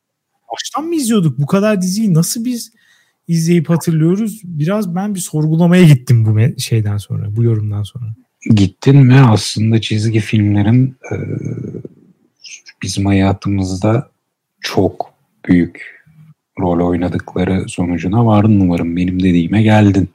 baştan 0.53 0.85
mı 0.85 0.95
izliyorduk? 0.95 1.39
Bu 1.39 1.47
kadar 1.47 1.83
diziyi 1.83 2.15
nasıl 2.15 2.45
biz 2.45 2.73
izleyip 3.29 3.71
hatırlıyoruz. 3.71 4.41
Biraz 4.45 4.95
ben 4.95 5.15
bir 5.15 5.21
sorgulamaya 5.21 5.85
gittim 5.85 6.27
bu 6.27 6.61
şeyden 6.61 6.97
sonra, 6.97 7.37
bu 7.37 7.43
yorumdan 7.43 7.83
sonra. 7.83 8.15
Gittin 8.51 8.97
mi 8.97 9.15
aslında 9.15 9.81
çizgi 9.81 10.21
filmlerin 10.21 10.97
e, 11.13 11.17
bizim 12.83 13.07
hayatımızda 13.07 14.11
çok 14.61 15.13
büyük 15.49 16.03
rol 16.61 16.89
oynadıkları 16.89 17.69
sonucuna 17.69 18.27
vardın 18.27 18.61
umarım. 18.61 18.97
Benim 18.97 19.23
dediğime 19.23 19.63
geldin. 19.63 20.09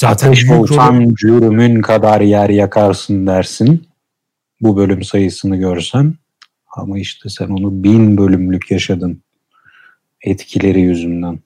Zaten 0.00 0.28
Ateş 0.28 0.50
olsan 0.50 1.00
rol... 1.00 1.14
cürümün 1.14 1.82
kadar 1.82 2.20
yer 2.20 2.50
yakarsın 2.50 3.26
dersin. 3.26 3.87
Bu 4.60 4.76
bölüm 4.76 5.02
sayısını 5.02 5.56
görsen. 5.56 6.14
Ama 6.76 6.98
işte 6.98 7.28
sen 7.28 7.48
onu 7.48 7.84
bin 7.84 8.18
bölümlük 8.18 8.70
yaşadın. 8.70 9.22
Etkileri 10.22 10.80
yüzünden. 10.80 11.40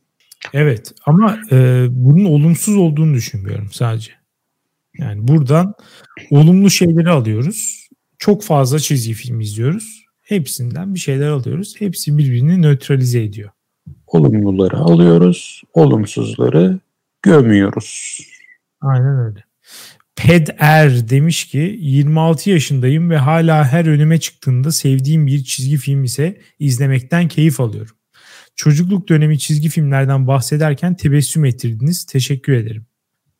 Evet 0.52 0.92
ama 1.06 1.38
e, 1.52 1.86
bunun 1.90 2.24
olumsuz 2.24 2.76
olduğunu 2.76 3.14
düşünmüyorum 3.14 3.68
sadece. 3.72 4.12
Yani 4.98 5.28
buradan 5.28 5.74
olumlu 6.30 6.70
şeyleri 6.70 7.10
alıyoruz. 7.10 7.88
Çok 8.18 8.42
fazla 8.42 8.78
çizgi 8.78 9.12
film 9.12 9.40
izliyoruz. 9.40 10.04
Hepsinden 10.22 10.94
bir 10.94 10.98
şeyler 10.98 11.28
alıyoruz. 11.28 11.74
Hepsi 11.78 12.18
birbirini 12.18 12.62
nötralize 12.62 13.22
ediyor. 13.22 13.50
Olumluları 14.06 14.76
alıyoruz, 14.76 15.62
olumsuzları 15.74 16.78
gömüyoruz. 17.22 18.20
Aynen 18.80 19.18
öyle. 19.18 19.44
Ped 20.16 20.48
Er 20.58 21.08
demiş 21.08 21.44
ki 21.44 21.76
26 21.80 22.50
yaşındayım 22.50 23.10
ve 23.10 23.16
hala 23.16 23.64
her 23.64 23.86
önüme 23.86 24.20
çıktığında 24.20 24.72
sevdiğim 24.72 25.26
bir 25.26 25.44
çizgi 25.44 25.76
film 25.76 26.04
ise 26.04 26.40
izlemekten 26.58 27.28
keyif 27.28 27.60
alıyorum. 27.60 27.96
Çocukluk 28.56 29.08
dönemi 29.08 29.38
çizgi 29.38 29.68
filmlerden 29.68 30.26
bahsederken 30.26 30.94
tebessüm 30.96 31.44
ettirdiniz. 31.44 32.04
Teşekkür 32.04 32.52
ederim 32.52 32.86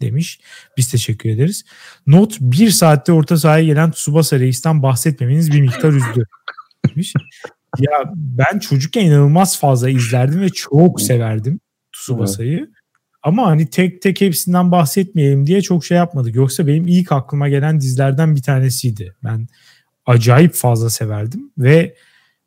demiş. 0.00 0.40
Biz 0.76 0.90
teşekkür 0.90 1.30
ederiz. 1.30 1.64
Not 2.06 2.36
bir 2.40 2.70
saatte 2.70 3.12
orta 3.12 3.36
sahaya 3.36 3.64
gelen 3.64 3.90
Tsubasa 3.90 4.40
Reis'ten 4.40 4.82
bahsetmemeniz 4.82 5.52
bir 5.52 5.60
miktar 5.60 5.92
üzdü 5.92 6.24
demiş. 6.88 7.14
Ya 7.78 7.92
ben 8.14 8.58
çocukken 8.58 9.04
inanılmaz 9.06 9.58
fazla 9.58 9.90
izlerdim 9.90 10.40
ve 10.40 10.48
çok 10.48 11.00
severdim 11.00 11.60
Tsubasa'yı. 11.92 12.70
Ama 13.22 13.46
hani 13.46 13.66
tek 13.66 14.02
tek 14.02 14.20
hepsinden 14.20 14.72
bahsetmeyelim 14.72 15.46
diye 15.46 15.62
çok 15.62 15.84
şey 15.84 15.96
yapmadık. 15.96 16.34
Yoksa 16.34 16.66
benim 16.66 16.88
ilk 16.88 17.12
aklıma 17.12 17.48
gelen 17.48 17.80
dizilerden 17.80 18.36
bir 18.36 18.42
tanesiydi. 18.42 19.14
Ben 19.24 19.48
acayip 20.06 20.54
fazla 20.54 20.90
severdim 20.90 21.50
ve 21.58 21.94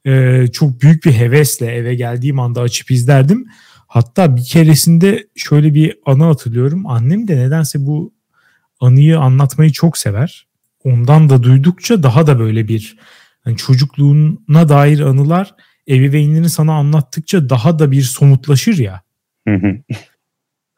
e, 0.05 0.46
çok 0.48 0.82
büyük 0.82 1.05
bir 1.05 1.13
hevesle 1.13 1.65
eve 1.65 1.96
geldiğim 1.96 2.39
anda 2.39 2.62
açıp 2.62 2.91
izlerdim. 2.91 3.48
Hatta 3.88 4.36
bir 4.36 4.44
keresinde 4.44 5.27
şöyle 5.36 5.74
bir 5.74 5.98
anı 6.05 6.24
hatırlıyorum. 6.24 6.88
Annem 6.88 7.27
de 7.27 7.38
nedense 7.38 7.86
bu 7.86 8.13
anıyı 8.79 9.20
anlatmayı 9.20 9.72
çok 9.72 9.98
sever. 9.98 10.48
Ondan 10.84 11.29
da 11.29 11.44
duydukça 11.44 12.03
daha 12.03 12.27
da 12.27 12.39
böyle 12.39 12.67
bir 12.67 12.98
yani 13.46 13.58
çocukluğuna 13.58 14.70
dair 14.70 15.00
anılar 15.00 15.55
ebeveynlerin 15.89 16.48
sana 16.48 16.74
anlattıkça 16.74 17.50
daha 17.50 17.79
da 17.79 17.91
bir 17.91 18.01
somutlaşır 18.01 18.77
ya. 18.77 19.01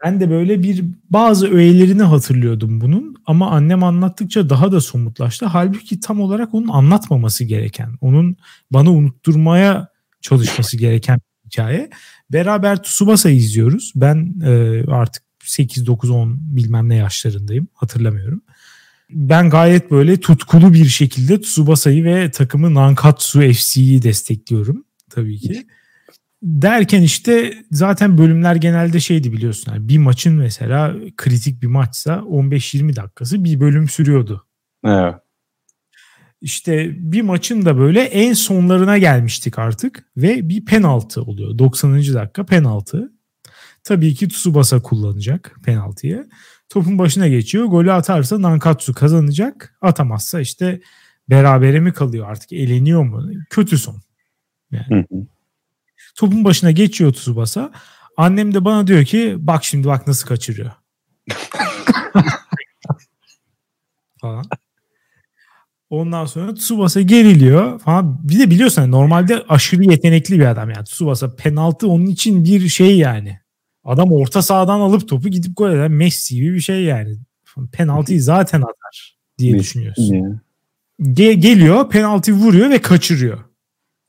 Ben 0.04 0.20
de 0.20 0.30
böyle 0.30 0.64
bir 0.64 0.86
bazı 1.10 1.48
öğelerini 1.52 2.04
hatırlıyordum 2.04 2.82
bunun 2.82 3.16
ama 3.26 3.52
annem 3.52 3.84
anlattıkça 3.84 4.50
daha 4.50 4.72
da 4.72 4.82
somutlaştı. 4.82 5.46
Halbuki 5.46 6.00
tam 6.00 6.22
olarak 6.22 6.54
onun 6.54 6.68
anlatmaması 6.68 7.44
gereken, 7.44 7.90
onun 8.02 8.38
bana 8.72 8.92
unutturmaya 8.92 9.88
çalışması 10.22 10.78
gereken 10.78 11.20
bir 11.20 11.50
hikaye. 11.50 11.90
Beraber 12.34 12.84
Tsubasa 12.84 13.30
izliyoruz. 13.30 13.92
Ben 13.96 14.34
e, 14.46 14.84
artık 14.92 15.24
8, 15.44 15.86
9, 15.88 16.10
10 16.10 16.38
bilmem 16.42 16.90
ne 16.90 16.96
yaşlarındayım 16.96 17.68
hatırlamıyorum. 17.74 18.42
Ben 19.10 19.50
gayet 19.50 19.92
böyle 19.92 20.20
tutkulu 20.20 20.74
bir 20.74 20.86
şekilde 20.86 21.42
Tsubasa'yı 21.42 22.04
ve 22.04 22.32
takımı 22.32 22.74
Nankatsu 22.74 23.40
FC'yi 23.40 24.02
destekliyorum 24.02 24.84
tabii 25.10 25.40
ki 25.40 25.68
derken 26.44 27.02
işte 27.02 27.54
zaten 27.72 28.18
bölümler 28.18 28.56
genelde 28.56 29.00
şeydi 29.00 29.34
biliyorsun. 29.34 29.72
Yani 29.72 29.90
bir 29.90 29.98
maçın 29.98 30.34
mesela 30.34 30.96
kritik 31.18 31.62
bir 31.62 31.68
maçsa 31.68 32.14
15-20 32.14 32.96
dakikası 32.96 33.44
bir 33.44 33.60
bölüm 33.60 33.90
sürüyordu. 33.90 34.48
Evet. 34.86 35.16
İşte 36.42 36.90
bir 37.12 37.22
maçın 37.22 37.66
da 37.66 37.78
böyle 37.78 38.02
en 38.02 38.34
sonlarına 38.34 38.98
gelmiştik 38.98 39.60
artık 39.60 40.04
ve 40.18 40.50
bir 40.50 40.66
penaltı 40.66 41.22
oluyor. 41.22 41.58
90. 41.58 41.94
dakika 41.94 42.46
penaltı. 42.46 43.12
Tabii 43.84 44.16
ki 44.16 44.28
Tsubasa 44.28 44.82
kullanacak 44.82 45.56
penaltıyı. 45.66 46.30
Topun 46.70 47.00
başına 47.00 47.28
geçiyor. 47.28 47.66
Golü 47.66 47.92
atarsa 47.92 48.42
Nankatsu 48.42 48.94
kazanacak. 48.94 49.78
Atamazsa 49.82 50.40
işte 50.40 50.82
berabere 51.30 51.80
mi 51.80 51.94
kalıyor 51.94 52.30
artık 52.30 52.54
eleniyor 52.54 53.04
mu? 53.04 53.32
Kötü 53.50 53.78
son. 53.78 54.02
Yani. 54.72 54.86
Hı 54.90 55.16
hı. 55.16 55.28
Topun 56.18 56.44
başına 56.44 56.72
geçiyor 56.72 57.14
Tsubasa. 57.14 57.72
Annem 58.18 58.54
de 58.54 58.66
bana 58.66 58.88
diyor 58.88 59.06
ki 59.06 59.36
bak 59.40 59.64
şimdi 59.64 59.88
bak 59.88 60.08
nasıl 60.08 60.28
kaçırıyor. 60.28 60.72
falan. 64.22 64.46
Ondan 65.90 66.26
sonra 66.26 66.54
Tsubasa 66.54 67.02
geriliyor 67.02 67.80
falan. 67.80 68.20
Bir 68.30 68.40
de 68.40 68.50
biliyorsun 68.50 68.82
hani 68.82 68.92
normalde 68.92 69.44
aşırı 69.50 69.84
yetenekli 69.84 70.40
bir 70.40 70.46
adam 70.46 70.70
yani. 70.70 70.84
Tsubasa 70.84 71.36
penaltı 71.36 71.88
onun 71.88 72.06
için 72.06 72.44
bir 72.44 72.70
şey 72.70 72.98
yani. 72.98 73.40
Adam 73.84 74.12
orta 74.12 74.42
sahadan 74.42 74.80
alıp 74.80 75.10
topu 75.10 75.30
gidip 75.30 75.58
gol 75.58 75.72
eden 75.72 75.92
Messi 75.92 76.36
gibi 76.36 76.54
bir 76.54 76.60
şey 76.60 76.84
yani. 76.84 77.18
Penaltıyı 77.72 78.22
zaten 78.22 78.62
atar 78.62 79.18
diye 79.38 79.52
Messi 79.52 79.64
düşünüyorsun. 79.64 80.42
Ge- 81.00 81.34
geliyor 81.34 81.90
penaltı 81.90 82.32
vuruyor 82.32 82.70
ve 82.70 82.82
kaçırıyor 82.82 83.47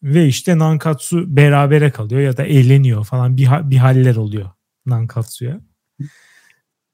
ve 0.03 0.27
işte 0.27 0.59
Nankatsu 0.59 1.37
berabere 1.37 1.91
kalıyor 1.91 2.21
ya 2.21 2.37
da 2.37 2.45
eğleniyor 2.45 3.05
falan 3.05 3.37
bir, 3.37 3.49
bir 3.71 3.77
haller 3.77 4.17
oluyor 4.17 4.51
Nankatsu'ya. 4.87 5.61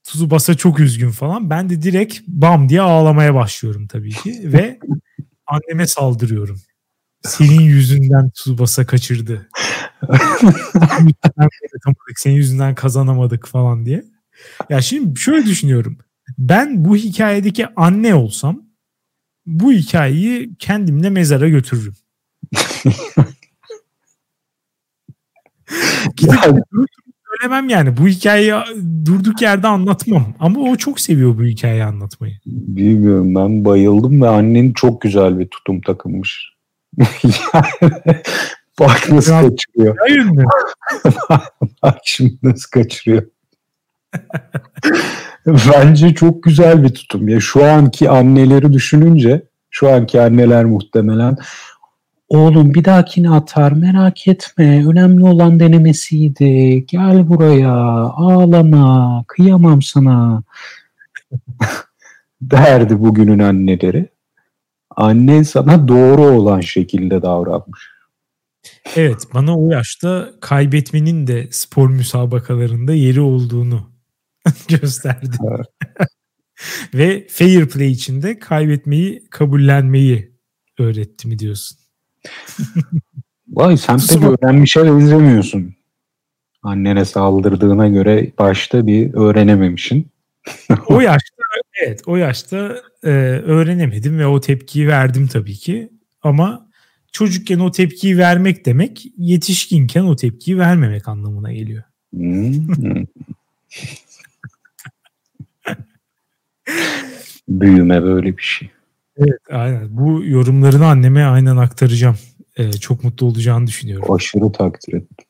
Tsubasa 0.03 0.53
çok 0.53 0.79
üzgün 0.79 1.11
falan. 1.11 1.49
Ben 1.49 1.69
de 1.69 1.81
direkt 1.81 2.19
bam 2.27 2.69
diye 2.69 2.81
ağlamaya 2.81 3.35
başlıyorum 3.35 3.87
tabii 3.87 4.11
ki 4.11 4.53
ve 4.53 4.79
anneme 5.47 5.87
saldırıyorum. 5.87 6.61
Senin 7.21 7.61
yüzünden 7.61 8.29
Tsubasa 8.29 8.85
kaçırdı. 8.85 9.49
Senin 12.15 12.35
yüzünden 12.35 12.75
kazanamadık 12.75 13.47
falan 13.47 13.85
diye. 13.85 14.03
Ya 14.69 14.81
şimdi 14.81 15.19
şöyle 15.19 15.45
düşünüyorum. 15.45 15.97
Ben 16.37 16.85
bu 16.85 16.95
hikayedeki 16.95 17.67
anne 17.75 18.15
olsam 18.15 18.61
bu 19.45 19.71
hikayeyi 19.71 20.55
kendimle 20.59 21.09
mezara 21.09 21.49
götürürüm. 21.49 21.93
Gidip 26.17 26.39
söylemem 27.41 27.69
yani. 27.69 27.97
Bu 27.97 28.07
hikayeyi 28.07 28.53
durduk 29.05 29.41
yerde 29.41 29.67
anlatmam. 29.67 30.33
Ama 30.39 30.59
o 30.59 30.75
çok 30.75 30.99
seviyor 30.99 31.37
bu 31.37 31.43
hikayeyi 31.43 31.83
anlatmayı. 31.83 32.33
Bilmiyorum 32.45 33.35
ben 33.35 33.65
bayıldım 33.65 34.21
ve 34.21 34.27
annen 34.27 34.73
çok 34.73 35.01
güzel 35.01 35.39
bir 35.39 35.47
tutum 35.47 35.81
takılmış. 35.81 36.55
bak 38.79 39.09
nasıl 39.09 39.31
ya, 39.31 39.41
kaçırıyor. 39.41 39.95
bak 41.83 41.97
şimdi 42.03 42.37
nasıl 42.43 42.69
kaçırıyor. 42.69 43.23
Bence 45.47 46.13
çok 46.13 46.43
güzel 46.43 46.83
bir 46.83 46.89
tutum. 46.89 47.29
Ya 47.29 47.39
şu 47.39 47.65
anki 47.65 48.09
anneleri 48.09 48.73
düşününce 48.73 49.45
şu 49.69 49.89
anki 49.89 50.21
anneler 50.21 50.65
muhtemelen 50.65 51.37
Oğlum 52.27 52.73
bir 52.73 52.85
dahakine 52.85 53.29
atar 53.29 53.71
merak 53.71 54.27
etme. 54.27 54.87
Önemli 54.87 55.23
olan 55.23 55.59
denemesiydi. 55.59 56.85
Gel 56.87 57.29
buraya 57.29 57.73
ağlama 58.01 59.23
kıyamam 59.27 59.81
sana 59.81 60.43
derdi 62.41 62.99
bugünün 62.99 63.39
anneleri. 63.39 64.09
Anne 64.95 65.43
sana 65.43 65.87
doğru 65.87 66.21
olan 66.21 66.61
şekilde 66.61 67.21
davranmış. 67.21 67.95
Evet 68.95 69.27
bana 69.33 69.59
o 69.59 69.71
yaşta 69.71 70.31
kaybetmenin 70.41 71.27
de 71.27 71.47
spor 71.51 71.89
müsabakalarında 71.89 72.93
yeri 72.93 73.21
olduğunu 73.21 73.89
gösterdi. 74.67 75.37
Evet. 75.49 75.67
Ve 76.93 77.27
fair 77.29 77.69
play 77.69 77.91
içinde 77.91 78.39
kaybetmeyi 78.39 79.27
kabullenmeyi 79.29 80.35
öğretti 80.79 81.27
mi 81.27 81.39
diyorsun? 81.39 81.84
Vay 83.47 83.77
sen 83.77 83.99
pek 84.09 84.23
öğrenmişe 84.23 84.81
izlemiyorsun. 84.81 85.75
Annene 86.63 87.05
saldırdığına 87.05 87.87
göre 87.87 88.31
başta 88.39 88.87
bir 88.87 89.13
öğrenememişsin. 89.13 90.07
o 90.87 91.01
yaşta 91.01 91.35
evet 91.83 92.01
o 92.05 92.15
yaşta 92.15 92.75
e, 93.03 93.09
öğrenemedim 93.45 94.19
ve 94.19 94.27
o 94.27 94.41
tepkiyi 94.41 94.87
verdim 94.87 95.27
tabii 95.27 95.55
ki. 95.55 95.89
Ama 96.21 96.69
çocukken 97.11 97.59
o 97.59 97.71
tepkiyi 97.71 98.17
vermek 98.17 98.65
demek 98.65 99.05
yetişkinken 99.17 100.03
o 100.03 100.15
tepkiyi 100.15 100.57
vermemek 100.57 101.07
anlamına 101.07 101.53
geliyor. 101.53 101.83
Hmm. 102.13 102.67
Büyüme 107.47 108.03
böyle 108.03 108.37
bir 108.37 108.41
şey. 108.41 108.69
Evet 109.17 109.39
aynen. 109.49 109.97
Bu 109.97 110.23
yorumlarını 110.25 110.87
anneme 110.87 111.23
aynen 111.23 111.57
aktaracağım. 111.57 112.17
Ee, 112.57 112.71
çok 112.71 113.03
mutlu 113.03 113.25
olacağını 113.27 113.67
düşünüyorum. 113.67 114.13
Aşırı 114.13 114.51
takdir 114.51 114.93
ettim. 114.93 115.27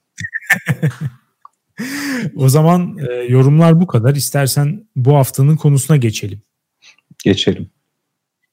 o 2.36 2.50
zaman 2.50 2.98
e, 2.98 3.14
yorumlar 3.14 3.82
bu 3.82 3.88
kadar. 3.88 4.16
İstersen 4.16 4.88
bu 4.96 5.16
haftanın 5.16 5.56
konusuna 5.56 5.98
geçelim. 5.98 6.42
Geçelim. 7.24 7.70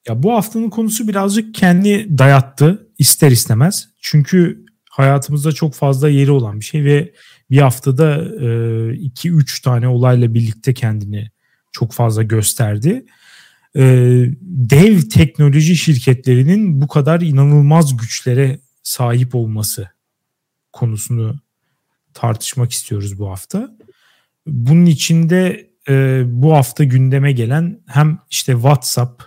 Ya 0.08 0.22
bu 0.22 0.32
haftanın 0.32 0.70
konusu 0.70 1.08
birazcık 1.08 1.54
kendi 1.54 2.18
dayattı 2.18 2.88
ister 2.98 3.30
istemez. 3.30 3.88
Çünkü 4.00 4.64
hayatımızda 4.90 5.52
çok 5.52 5.74
fazla 5.74 6.08
yeri 6.08 6.30
olan 6.30 6.60
bir 6.60 6.64
şey 6.64 6.84
ve 6.84 7.12
bir 7.50 7.58
haftada 7.58 8.16
2-3 8.16 9.60
e, 9.60 9.62
tane 9.64 9.88
olayla 9.88 10.34
birlikte 10.34 10.74
kendini 10.74 11.30
çok 11.72 11.92
fazla 11.92 12.22
gösterdi. 12.22 13.04
E, 13.76 13.82
dev 14.40 15.00
teknoloji 15.00 15.76
şirketlerinin 15.76 16.80
bu 16.80 16.88
kadar 16.88 17.20
inanılmaz 17.20 17.96
güçlere 17.96 18.60
sahip 18.82 19.34
olması 19.34 19.88
konusunu 20.72 21.40
tartışmak 22.14 22.72
istiyoruz 22.72 23.18
bu 23.18 23.30
hafta. 23.30 23.76
Bunun 24.46 24.86
içinde 24.86 25.70
e, 25.88 26.22
bu 26.26 26.52
hafta 26.52 26.84
gündeme 26.84 27.32
gelen 27.32 27.80
hem 27.86 28.18
işte 28.30 28.52
WhatsApp 28.52 29.22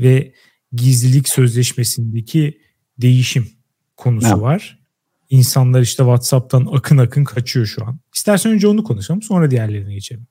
ve 0.00 0.32
gizlilik 0.72 1.28
sözleşmesindeki 1.28 2.60
değişim 2.98 3.48
konusu 3.96 4.28
evet. 4.28 4.42
var. 4.42 4.78
İnsanlar 5.30 5.80
işte 5.80 6.02
WhatsApp'tan 6.02 6.68
akın 6.72 6.98
akın 6.98 7.24
kaçıyor 7.24 7.66
şu 7.66 7.86
an. 7.86 7.98
İstersen 8.14 8.52
önce 8.52 8.68
onu 8.68 8.84
konuşalım 8.84 9.22
sonra 9.22 9.50
diğerlerine 9.50 9.94
geçelim. 9.94 10.26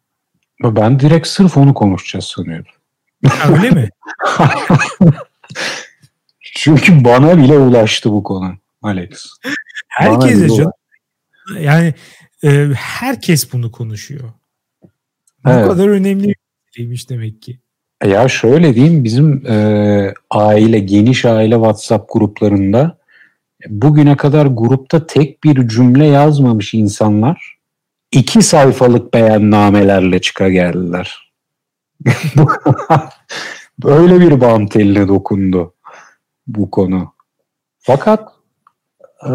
Ben 0.63 0.99
direkt 0.99 1.27
sırf 1.27 1.57
onu 1.57 1.73
konuşacağız 1.73 2.25
sanıyorum. 2.25 2.71
Ha, 3.25 3.53
öyle 3.53 3.69
mi? 3.69 3.89
Çünkü 6.55 7.05
bana 7.05 7.37
bile 7.37 7.53
ulaştı 7.57 8.11
bu 8.11 8.23
konu 8.23 8.53
Alex. 8.81 9.25
Herkese 9.87 10.49
canım. 10.49 10.71
Yani 11.59 11.93
e, 12.43 12.67
herkes 12.75 13.53
bunu 13.53 13.71
konuşuyor. 13.71 14.29
Evet. 15.47 15.65
Bu 15.65 15.69
kadar 15.69 15.87
önemli 15.87 16.27
bir 16.27 16.35
şeymiş 16.71 17.09
demek 17.09 17.41
ki. 17.41 17.59
Ya 18.05 18.27
şöyle 18.27 18.75
diyeyim 18.75 19.03
bizim 19.03 19.47
e, 19.47 20.13
aile 20.29 20.79
geniş 20.79 21.25
aile 21.25 21.55
WhatsApp 21.55 22.13
gruplarında 22.13 22.97
bugüne 23.69 24.17
kadar 24.17 24.45
grupta 24.45 25.07
tek 25.07 25.43
bir 25.43 25.67
cümle 25.67 26.05
yazmamış 26.05 26.73
insanlar 26.73 27.57
iki 28.11 28.41
sayfalık 28.41 29.13
beyannamelerle 29.13 30.21
çıka 30.21 30.49
geldiler. 30.49 31.26
Böyle 33.83 34.19
bir 34.19 34.41
bant 34.41 34.75
eline 34.75 35.07
dokundu 35.07 35.73
bu 36.47 36.71
konu. 36.71 37.13
Fakat 37.79 38.29
e, 39.23 39.31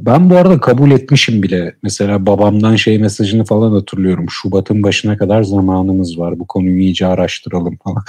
ben 0.00 0.30
bu 0.30 0.36
arada 0.36 0.60
kabul 0.60 0.90
etmişim 0.90 1.42
bile. 1.42 1.76
Mesela 1.82 2.26
babamdan 2.26 2.76
şey 2.76 2.98
mesajını 2.98 3.44
falan 3.44 3.72
hatırlıyorum. 3.72 4.26
Şubat'ın 4.30 4.82
başına 4.82 5.16
kadar 5.16 5.42
zamanımız 5.42 6.18
var. 6.18 6.38
Bu 6.38 6.46
konuyu 6.46 6.78
iyice 6.80 7.06
araştıralım 7.06 7.78
falan. 7.84 8.04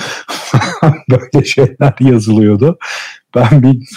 Böyle 1.10 1.46
şeyler 1.46 1.94
yazılıyordu. 2.00 2.78
Ben 3.36 3.64
bir 3.64 3.88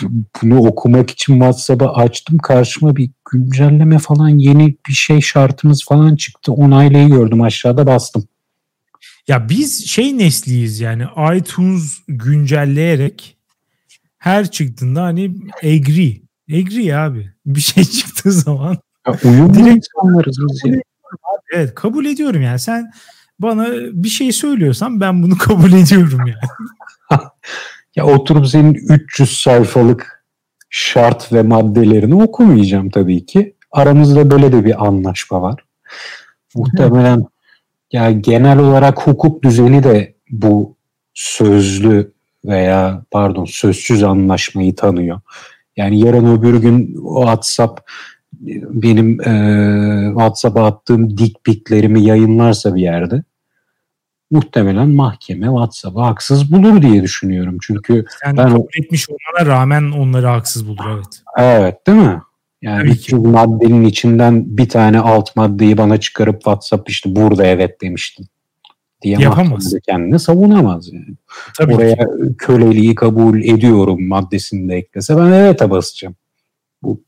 bunu 0.42 0.66
okumak 0.66 1.10
için 1.10 1.34
WhatsApp'ı 1.34 1.88
açtım. 1.88 2.38
Karşıma 2.38 2.96
bir 2.96 3.10
güncelleme 3.30 3.98
falan 3.98 4.28
yeni 4.28 4.76
bir 4.88 4.92
şey 4.92 5.20
şartımız 5.20 5.84
falan 5.84 6.16
çıktı. 6.16 6.52
Onaylayı 6.52 7.08
gördüm 7.08 7.42
aşağıda 7.42 7.86
bastım. 7.86 8.24
Ya 9.28 9.48
biz 9.48 9.86
şey 9.86 10.18
nesliyiz 10.18 10.80
yani 10.80 11.04
iTunes 11.36 11.98
güncelleyerek 12.08 13.36
her 14.18 14.50
çıktığında 14.50 15.02
hani 15.02 15.36
agree. 15.62 16.20
Agree 16.50 16.96
abi. 16.96 17.32
Bir 17.46 17.60
şey 17.60 17.84
çıktığı 17.90 18.32
zaman. 18.32 18.78
Ya 19.06 19.16
uyumlu 19.24 19.54
direkt 19.54 19.86
insanlarız 19.86 20.38
biz 20.40 20.72
ya. 20.72 20.80
Evet 21.52 21.74
kabul 21.74 22.04
ediyorum 22.06 22.42
yani. 22.42 22.58
Sen 22.58 22.90
bana 23.38 23.68
bir 23.92 24.08
şey 24.08 24.32
söylüyorsan 24.32 25.00
ben 25.00 25.22
bunu 25.22 25.38
kabul 25.38 25.72
ediyorum 25.72 26.20
yani. 26.26 27.20
ya 27.96 28.06
oturup 28.06 28.46
senin 28.48 28.74
300 28.74 29.40
sayfalık 29.40 30.24
şart 30.70 31.32
ve 31.32 31.42
maddelerini 31.42 32.22
okumayacağım 32.22 32.90
tabii 32.90 33.26
ki. 33.26 33.56
Aramızda 33.72 34.30
böyle 34.30 34.52
de 34.52 34.64
bir 34.64 34.86
anlaşma 34.86 35.42
var. 35.42 35.64
Muhtemelen 36.54 37.24
ya 37.94 38.10
genel 38.10 38.58
olarak 38.58 39.06
hukuk 39.06 39.42
düzeni 39.42 39.82
de 39.82 40.14
bu 40.30 40.76
sözlü 41.14 42.12
veya 42.44 43.02
pardon 43.10 43.44
sözsüz 43.44 44.02
anlaşmayı 44.02 44.76
tanıyor. 44.76 45.20
Yani 45.76 46.00
yarın 46.00 46.38
öbür 46.38 46.54
gün 46.60 46.96
o 47.04 47.20
WhatsApp 47.20 47.90
benim 48.70 49.20
e, 49.20 50.08
WhatsApp'a 50.08 50.66
attığım 50.66 51.18
dik 51.18 51.44
piklerimi 51.44 52.02
yayınlarsa 52.02 52.74
bir 52.74 52.82
yerde 52.82 53.22
muhtemelen 54.30 54.88
mahkeme 54.88 55.46
WhatsApp'ı 55.46 56.00
haksız 56.00 56.52
bulur 56.52 56.82
diye 56.82 57.02
düşünüyorum. 57.02 57.58
Çünkü 57.62 58.04
Sen 58.24 58.36
ben 58.36 58.48
kabul 58.48 58.68
etmiş 58.82 59.06
olmana 59.10 59.54
rağmen 59.54 59.90
onları 59.90 60.26
haksız 60.26 60.68
bulur 60.68 60.84
evet. 60.94 61.22
Evet 61.38 61.86
değil 61.86 61.98
mi? 61.98 62.20
Yani 62.64 62.90
bir 62.90 63.12
maddenin 63.12 63.84
içinden 63.84 64.56
bir 64.56 64.68
tane 64.68 65.00
alt 65.00 65.36
maddeyi 65.36 65.78
bana 65.78 66.00
çıkarıp 66.00 66.34
WhatsApp 66.34 66.90
işte 66.90 67.16
burada 67.16 67.46
evet 67.46 67.80
demiştin 67.80 68.26
diye 69.02 69.18
Yapamaz. 69.18 69.74
kendini 69.86 70.18
savunamaz 70.18 70.92
yani. 70.92 71.14
Tabii 71.58 71.74
Oraya 71.74 71.96
ki. 71.96 72.36
köleliği 72.38 72.94
kabul 72.94 73.42
ediyorum 73.42 74.08
maddesini 74.08 74.68
de 74.68 74.76
eklese 74.76 75.16
ben 75.16 75.32
evet'e 75.32 75.70
basacağım. 75.70 76.16
Bu 76.82 77.00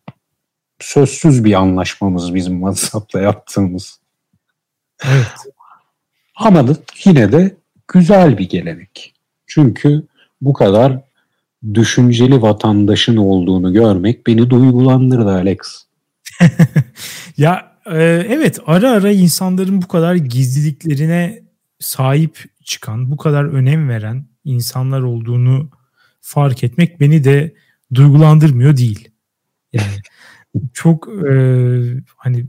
sözsüz 0.80 1.44
bir 1.44 1.52
anlaşmamız 1.54 2.34
bizim 2.34 2.54
WhatsApp'la 2.54 3.20
yaptığımız. 3.20 4.00
Evet. 5.04 5.26
Ama 6.36 6.68
da 6.68 6.76
yine 7.04 7.32
de 7.32 7.56
güzel 7.88 8.38
bir 8.38 8.48
gelenek. 8.48 9.14
Çünkü 9.46 10.02
bu 10.40 10.52
kadar 10.52 11.00
düşünceli 11.74 12.42
vatandaşın 12.42 13.16
olduğunu 13.16 13.72
görmek 13.72 14.26
beni 14.26 14.50
duygulandırdı 14.50 15.30
Alex. 15.30 15.58
ya 17.36 17.72
e, 17.86 18.02
evet 18.28 18.58
ara 18.66 18.90
ara 18.90 19.10
insanların 19.10 19.82
bu 19.82 19.88
kadar 19.88 20.14
gizliliklerine 20.14 21.42
sahip 21.78 22.44
çıkan, 22.64 23.10
bu 23.10 23.16
kadar 23.16 23.44
önem 23.44 23.88
veren 23.88 24.26
insanlar 24.44 25.00
olduğunu 25.00 25.70
fark 26.20 26.64
etmek 26.64 27.00
beni 27.00 27.24
de 27.24 27.54
duygulandırmıyor 27.94 28.76
değil. 28.76 29.08
Yani 29.72 29.92
çok 30.72 31.08
e, 31.08 31.34
hani 32.16 32.46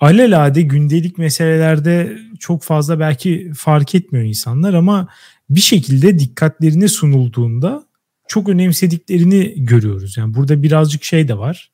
alelade 0.00 0.62
gündelik 0.62 1.18
meselelerde 1.18 2.18
çok 2.38 2.62
fazla 2.62 3.00
belki 3.00 3.52
fark 3.56 3.94
etmiyor 3.94 4.24
insanlar 4.24 4.74
ama 4.74 5.08
bir 5.50 5.60
şekilde 5.60 6.18
dikkatlerine 6.18 6.88
sunulduğunda 6.88 7.89
çok 8.30 8.48
önemsediklerini 8.48 9.64
görüyoruz. 9.64 10.16
Yani 10.16 10.34
burada 10.34 10.62
birazcık 10.62 11.04
şey 11.04 11.28
de 11.28 11.38
var. 11.38 11.70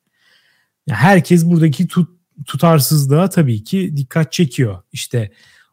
Herkes 0.89 1.45
buradaki 1.45 1.87
tut, 1.87 2.09
tutarsızlığa 2.45 3.29
tabii 3.29 3.63
ki 3.63 3.97
dikkat 3.97 4.31
çekiyor. 4.31 4.83
İşte 4.91 5.31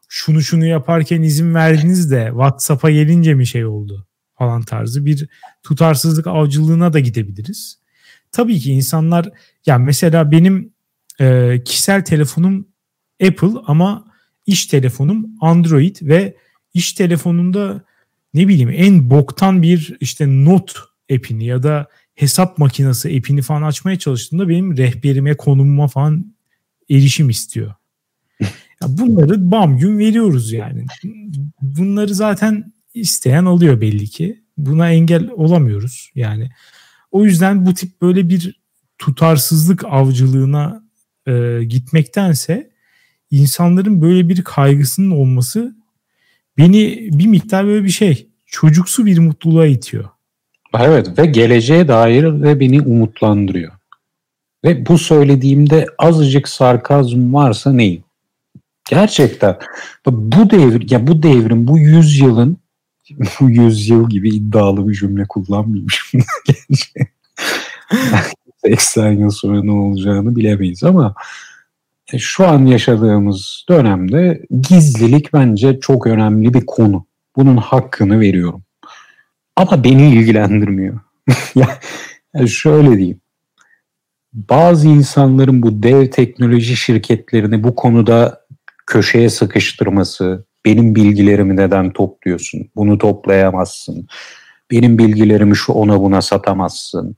şunu 0.09 0.41
şunu 0.41 0.65
yaparken 0.65 1.21
izin 1.21 1.55
verdiniz 1.55 2.11
de 2.11 2.27
WhatsApp'a 2.29 2.91
gelince 2.91 3.33
mi 3.33 3.47
şey 3.47 3.65
oldu 3.65 4.07
falan 4.35 4.61
tarzı 4.61 5.05
bir 5.05 5.27
tutarsızlık 5.63 6.27
avcılığına 6.27 6.93
da 6.93 6.99
gidebiliriz. 6.99 7.79
Tabii 8.31 8.59
ki 8.59 8.71
insanlar 8.71 9.29
yani 9.65 9.85
mesela 9.85 10.31
benim 10.31 10.73
e, 11.19 11.61
kişisel 11.65 12.05
telefonum 12.05 12.67
Apple 13.23 13.59
ama 13.65 14.05
iş 14.45 14.65
telefonum 14.65 15.25
Android 15.41 15.95
ve 16.01 16.37
iş 16.73 16.93
telefonunda 16.93 17.84
ne 18.35 18.47
bileyim 18.47 18.69
en 18.75 19.09
boktan 19.09 19.61
bir 19.61 19.97
işte 19.99 20.45
not 20.45 20.75
app'ini 21.13 21.45
ya 21.45 21.63
da 21.63 21.87
hesap 22.15 22.57
makinesi 22.57 23.17
app'ini 23.17 23.41
falan 23.41 23.61
açmaya 23.61 23.99
çalıştığımda 23.99 24.49
benim 24.49 24.77
rehberime, 24.77 25.37
konumuma 25.37 25.87
falan 25.87 26.35
erişim 26.89 27.29
istiyor. 27.29 27.73
Ya 28.81 28.97
bunları 28.97 29.51
bam 29.51 29.77
gün 29.77 29.99
veriyoruz 29.99 30.51
yani. 30.51 30.85
Bunları 31.61 32.15
zaten 32.15 32.73
isteyen 32.93 33.45
alıyor 33.45 33.81
belli 33.81 34.07
ki. 34.07 34.43
Buna 34.57 34.91
engel 34.91 35.29
olamıyoruz 35.29 36.11
yani. 36.15 36.49
O 37.11 37.25
yüzden 37.25 37.65
bu 37.65 37.73
tip 37.73 38.01
böyle 38.01 38.29
bir 38.29 38.61
tutarsızlık 38.97 39.85
avcılığına 39.85 40.83
e, 41.27 41.63
gitmektense 41.63 42.71
insanların 43.31 44.01
böyle 44.01 44.29
bir 44.29 44.43
kaygısının 44.43 45.11
olması 45.11 45.75
beni 46.57 47.09
bir 47.11 47.27
miktar 47.27 47.65
böyle 47.65 47.85
bir 47.85 47.89
şey 47.89 48.27
çocuksu 48.45 49.05
bir 49.05 49.19
mutluluğa 49.19 49.65
itiyor. 49.65 50.05
Evet 50.79 51.19
ve 51.19 51.25
geleceğe 51.25 51.87
dair 51.87 52.23
ve 52.23 52.59
beni 52.59 52.81
umutlandırıyor. 52.81 53.71
Ve 54.63 54.85
bu 54.85 54.97
söylediğimde 54.97 55.85
azıcık 55.97 56.47
sarkazm 56.47 57.33
varsa 57.33 57.73
neyim? 57.73 58.03
Gerçekten. 58.89 59.57
Bu 60.05 60.49
devir 60.49 60.91
ya 60.91 61.07
bu 61.07 61.23
devrin 61.23 61.67
bu 61.67 61.79
yüzyılın 61.79 62.57
bu 63.39 63.49
yüzyıl 63.49 64.09
gibi 64.09 64.29
iddialı 64.29 64.89
bir 64.89 64.93
cümle 64.93 65.25
kullanmayayım 65.29 65.87
şimdi. 66.09 66.25
80 68.65 69.11
yıl 69.11 69.29
sonra 69.29 69.63
ne 69.63 69.71
olacağını 69.71 70.35
bilemeyiz 70.35 70.83
ama 70.83 71.15
şu 72.17 72.47
an 72.47 72.65
yaşadığımız 72.65 73.65
dönemde 73.69 74.41
gizlilik 74.69 75.33
bence 75.33 75.79
çok 75.79 76.07
önemli 76.07 76.53
bir 76.53 76.65
konu. 76.65 77.05
Bunun 77.35 77.57
hakkını 77.57 78.19
veriyorum. 78.19 78.63
Ama 79.55 79.83
beni 79.83 80.09
ilgilendirmiyor. 80.09 80.99
ya, 81.55 81.67
şöyle 82.47 82.97
diyeyim. 82.97 83.21
Bazı 84.33 84.87
insanların 84.87 85.61
bu 85.61 85.83
dev 85.83 86.09
teknoloji 86.09 86.75
şirketlerini 86.75 87.63
bu 87.63 87.75
konuda 87.75 88.41
köşeye 88.87 89.29
sıkıştırması, 89.29 90.45
benim 90.65 90.95
bilgilerimi 90.95 91.55
neden 91.55 91.93
topluyorsun, 91.93 92.69
bunu 92.75 92.97
toplayamazsın, 92.97 94.07
benim 94.71 94.97
bilgilerimi 94.97 95.55
şu 95.55 95.73
ona 95.73 95.99
buna 96.01 96.21
satamazsın 96.21 97.15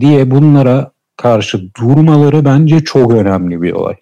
diye 0.00 0.30
bunlara 0.30 0.92
karşı 1.16 1.74
durmaları 1.74 2.44
bence 2.44 2.80
çok 2.84 3.12
önemli 3.12 3.62
bir 3.62 3.72
olay. 3.72 3.96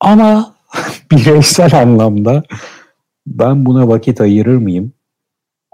Ama 0.00 0.54
bireysel 1.10 1.80
anlamda 1.80 2.42
ben 3.26 3.66
buna 3.66 3.88
vakit 3.88 4.20
ayırır 4.20 4.56
mıyım? 4.56 4.92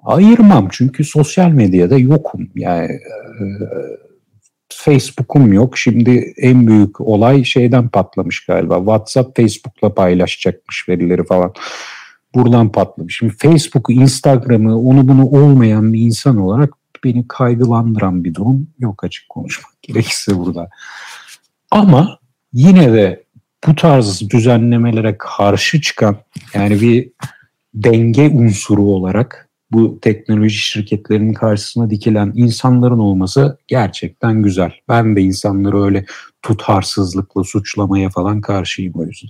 Ayırmam 0.02 0.68
çünkü 0.72 1.04
sosyal 1.04 1.50
medyada 1.50 1.98
yokum. 1.98 2.48
Yani 2.54 2.92
e, 2.92 3.44
Facebook'um 4.72 5.52
yok. 5.52 5.78
Şimdi 5.78 6.34
en 6.36 6.66
büyük 6.66 7.00
olay 7.00 7.44
şeyden 7.44 7.88
patlamış 7.88 8.46
galiba. 8.46 8.78
WhatsApp 8.78 9.36
Facebook'la 9.36 9.94
paylaşacakmış 9.94 10.88
verileri 10.88 11.24
falan. 11.24 11.52
Buradan 12.34 12.72
patlamış. 12.72 13.16
Şimdi 13.16 13.34
Facebook'u, 13.36 13.92
Instagram'ı, 13.92 14.80
onu 14.80 15.08
bunu 15.08 15.26
olmayan 15.26 15.92
bir 15.92 16.00
insan 16.00 16.36
olarak 16.36 16.70
beni 17.04 17.28
kaygılandıran 17.28 18.24
bir 18.24 18.34
durum 18.34 18.68
yok 18.78 19.04
açık 19.04 19.28
konuşmak 19.28 19.82
gerekirse 19.82 20.38
burada. 20.38 20.68
Ama 21.70 22.18
yine 22.52 22.92
de 22.92 23.25
bu 23.66 23.74
tarz 23.74 24.30
düzenlemelere 24.30 25.18
karşı 25.18 25.80
çıkan 25.80 26.16
yani 26.54 26.80
bir 26.80 27.10
denge 27.74 28.28
unsuru 28.28 28.82
olarak 28.82 29.48
bu 29.70 29.98
teknoloji 30.00 30.58
şirketlerinin 30.58 31.34
karşısına 31.34 31.90
dikilen 31.90 32.32
insanların 32.34 32.98
olması 32.98 33.58
gerçekten 33.68 34.42
güzel. 34.42 34.72
Ben 34.88 35.16
de 35.16 35.20
insanları 35.20 35.82
öyle 35.82 36.04
tutarsızlıkla 36.42 37.44
suçlamaya 37.44 38.10
falan 38.10 38.40
karşıyım 38.40 38.94
o 38.96 39.04
yüzden. 39.04 39.28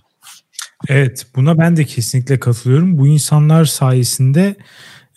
Evet 0.88 1.26
buna 1.36 1.58
ben 1.58 1.76
de 1.76 1.84
kesinlikle 1.84 2.40
katılıyorum. 2.40 2.98
Bu 2.98 3.06
insanlar 3.06 3.64
sayesinde 3.64 4.56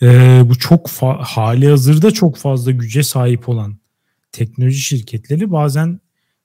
e, 0.02 0.42
bu 0.46 0.58
çok 0.60 0.90
hali 1.20 1.70
hazırda 1.70 2.12
çok 2.12 2.38
fazla 2.38 2.72
güce 2.72 3.04
sahip 3.04 3.50
olan 3.50 3.78
teknoloji 4.32 4.80
şirketleri 4.80 5.52
bazen 5.52 6.00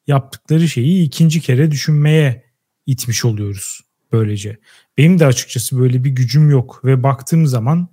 yaptıkları 0.07 0.68
şeyi 0.68 1.03
ikinci 1.03 1.40
kere 1.40 1.70
düşünmeye 1.70 2.43
itmiş 2.87 3.25
oluyoruz 3.25 3.81
böylece. 4.12 4.59
Benim 4.99 5.18
de 5.18 5.27
açıkçası 5.27 5.79
böyle 5.79 6.05
bir 6.05 6.11
gücüm 6.11 6.51
yok 6.51 6.81
ve 6.85 7.03
baktığım 7.03 7.47
zaman 7.47 7.88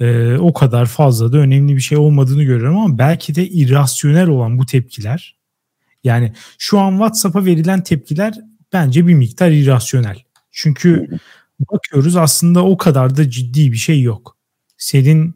e, 0.00 0.36
o 0.36 0.52
kadar 0.52 0.86
fazla 0.86 1.32
da 1.32 1.38
önemli 1.38 1.76
bir 1.76 1.80
şey 1.80 1.98
olmadığını 1.98 2.42
görüyorum 2.42 2.78
ama 2.78 2.98
belki 2.98 3.34
de 3.34 3.48
irrasyonel 3.48 4.28
olan 4.28 4.58
bu 4.58 4.66
tepkiler 4.66 5.38
yani 6.04 6.32
şu 6.58 6.78
an 6.78 6.90
WhatsApp'a 6.90 7.44
verilen 7.44 7.82
tepkiler 7.82 8.34
bence 8.72 9.06
bir 9.06 9.14
miktar 9.14 9.50
irrasyonel. 9.50 10.22
Çünkü 10.50 11.08
bakıyoruz 11.72 12.16
aslında 12.16 12.64
o 12.64 12.76
kadar 12.76 13.16
da 13.16 13.30
ciddi 13.30 13.72
bir 13.72 13.76
şey 13.76 14.02
yok. 14.02 14.36
Senin 14.78 15.34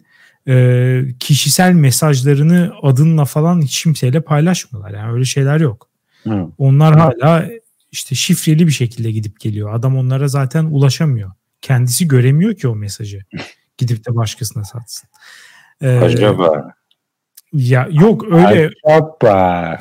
e, 0.49 1.05
kişisel 1.21 1.73
mesajlarını 1.73 2.73
adınla 2.83 3.25
falan 3.25 3.63
hiç 3.63 3.83
kimseyle 3.83 4.21
paylaşmıyorlar. 4.21 4.99
Yani 4.99 5.13
öyle 5.13 5.25
şeyler 5.25 5.61
yok. 5.61 5.89
Hı. 6.25 6.47
Onlar 6.59 6.99
hala 6.99 7.49
işte 7.93 8.15
şifreli 8.15 8.67
bir 8.67 8.73
şekilde 8.73 9.11
gidip 9.11 9.41
geliyor. 9.41 9.75
Adam 9.75 9.97
onlara 9.97 10.29
zaten 10.29 10.65
ulaşamıyor. 10.65 11.33
Kendisi 11.61 12.09
göremiyor 12.09 12.57
ki 12.57 12.69
o 12.69 12.77
mesajı. 12.77 13.21
Gidip 13.79 14.07
de 14.09 14.17
başkasına 14.17 14.65
satsın. 14.65 15.09
Ee, 15.81 15.89
Acaba? 15.99 16.75
Ya 17.53 17.89
yok 17.91 18.25
öyle. 18.25 18.71
Acaba? 18.85 19.79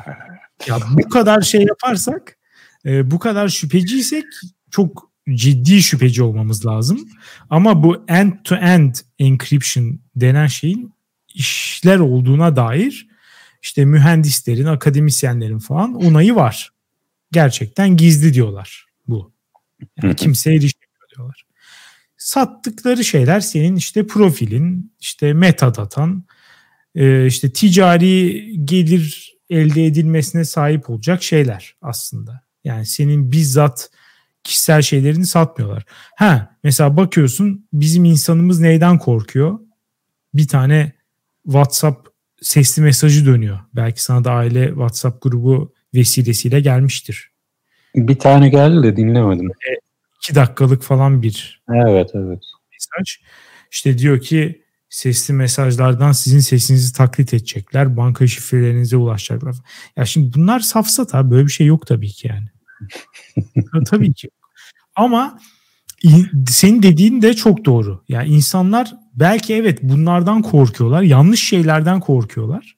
Ya 0.67 0.77
bu 0.91 1.09
kadar 1.09 1.41
şey 1.41 1.61
yaparsak, 1.61 2.37
e, 2.85 3.11
bu 3.11 3.19
kadar 3.19 3.47
şüpheciysek 3.49 4.23
çok 4.71 5.11
ciddi 5.29 5.81
şüpheci 5.81 6.23
olmamız 6.23 6.65
lazım. 6.65 7.09
Ama 7.49 7.83
bu 7.83 8.05
end-to-end 8.07 8.95
encryption 9.19 9.99
denen 10.15 10.47
şeyin 10.47 10.93
işler 11.33 11.99
olduğuna 11.99 12.55
dair 12.55 13.07
işte 13.61 13.85
mühendislerin, 13.85 14.65
akademisyenlerin 14.65 15.59
falan 15.59 15.93
onayı 15.93 16.35
var. 16.35 16.70
Gerçekten 17.31 17.97
gizli 17.97 18.33
diyorlar 18.33 18.85
bu. 19.07 19.31
Yani 20.03 20.15
kimseye 20.15 20.55
erişemiyor 20.55 21.09
diyorlar. 21.15 21.45
Sattıkları 22.17 23.03
şeyler 23.03 23.39
senin 23.39 23.75
işte 23.75 24.07
profilin, 24.07 24.93
işte 24.99 25.33
metadatan, 25.33 26.23
e, 26.95 27.25
işte 27.25 27.53
ticari 27.53 28.65
gelir 28.65 29.37
elde 29.49 29.85
edilmesine 29.85 30.45
sahip 30.45 30.89
olacak 30.89 31.23
şeyler 31.23 31.75
aslında. 31.81 32.41
Yani 32.63 32.85
senin 32.85 33.31
bizzat 33.31 33.89
kişisel 34.43 34.81
şeylerini 34.81 35.25
satmıyorlar. 35.25 35.85
Ha 36.15 36.55
mesela 36.63 36.97
bakıyorsun 36.97 37.67
bizim 37.73 38.05
insanımız 38.05 38.59
neyden 38.59 38.97
korkuyor? 38.97 39.59
Bir 40.33 40.47
tane 40.47 40.91
WhatsApp 41.43 42.07
sesli 42.41 42.81
mesajı 42.81 43.25
dönüyor. 43.25 43.59
Belki 43.75 44.03
sana 44.03 44.23
da 44.23 44.31
aile 44.31 44.67
WhatsApp 44.67 45.23
grubu 45.23 45.73
vesilesiyle 45.93 46.59
gelmiştir. 46.59 47.31
Bir 47.95 48.19
tane 48.19 48.49
geldi 48.49 48.83
de 48.83 48.97
dinlemedim. 48.97 49.47
E, 49.47 49.71
iki 50.17 50.35
dakikalık 50.35 50.83
falan 50.83 51.21
bir 51.21 51.63
evet 51.69 52.09
evet 52.13 52.43
mesaj. 52.71 53.17
İşte 53.71 53.97
diyor 53.97 54.19
ki 54.19 54.61
sesli 54.89 55.33
mesajlardan 55.33 56.11
sizin 56.11 56.39
sesinizi 56.39 56.93
taklit 56.93 57.33
edecekler. 57.33 57.97
Banka 57.97 58.27
şifrelerinize 58.27 58.97
ulaşacaklar. 58.97 59.55
Ya 59.95 60.05
şimdi 60.05 60.33
bunlar 60.33 60.59
safsata. 60.59 61.31
Böyle 61.31 61.45
bir 61.45 61.51
şey 61.51 61.67
yok 61.67 61.87
tabii 61.87 62.09
ki 62.09 62.27
yani. 62.27 62.47
tabii 63.85 64.13
ki. 64.13 64.29
Ama 64.95 65.39
senin 66.47 66.83
dediğin 66.83 67.21
de 67.21 67.33
çok 67.33 67.65
doğru. 67.65 68.03
Yani 68.09 68.29
insanlar 68.29 68.93
belki 69.13 69.53
evet 69.55 69.79
bunlardan 69.81 70.41
korkuyorlar. 70.41 71.01
Yanlış 71.01 71.43
şeylerden 71.47 71.99
korkuyorlar. 71.99 72.77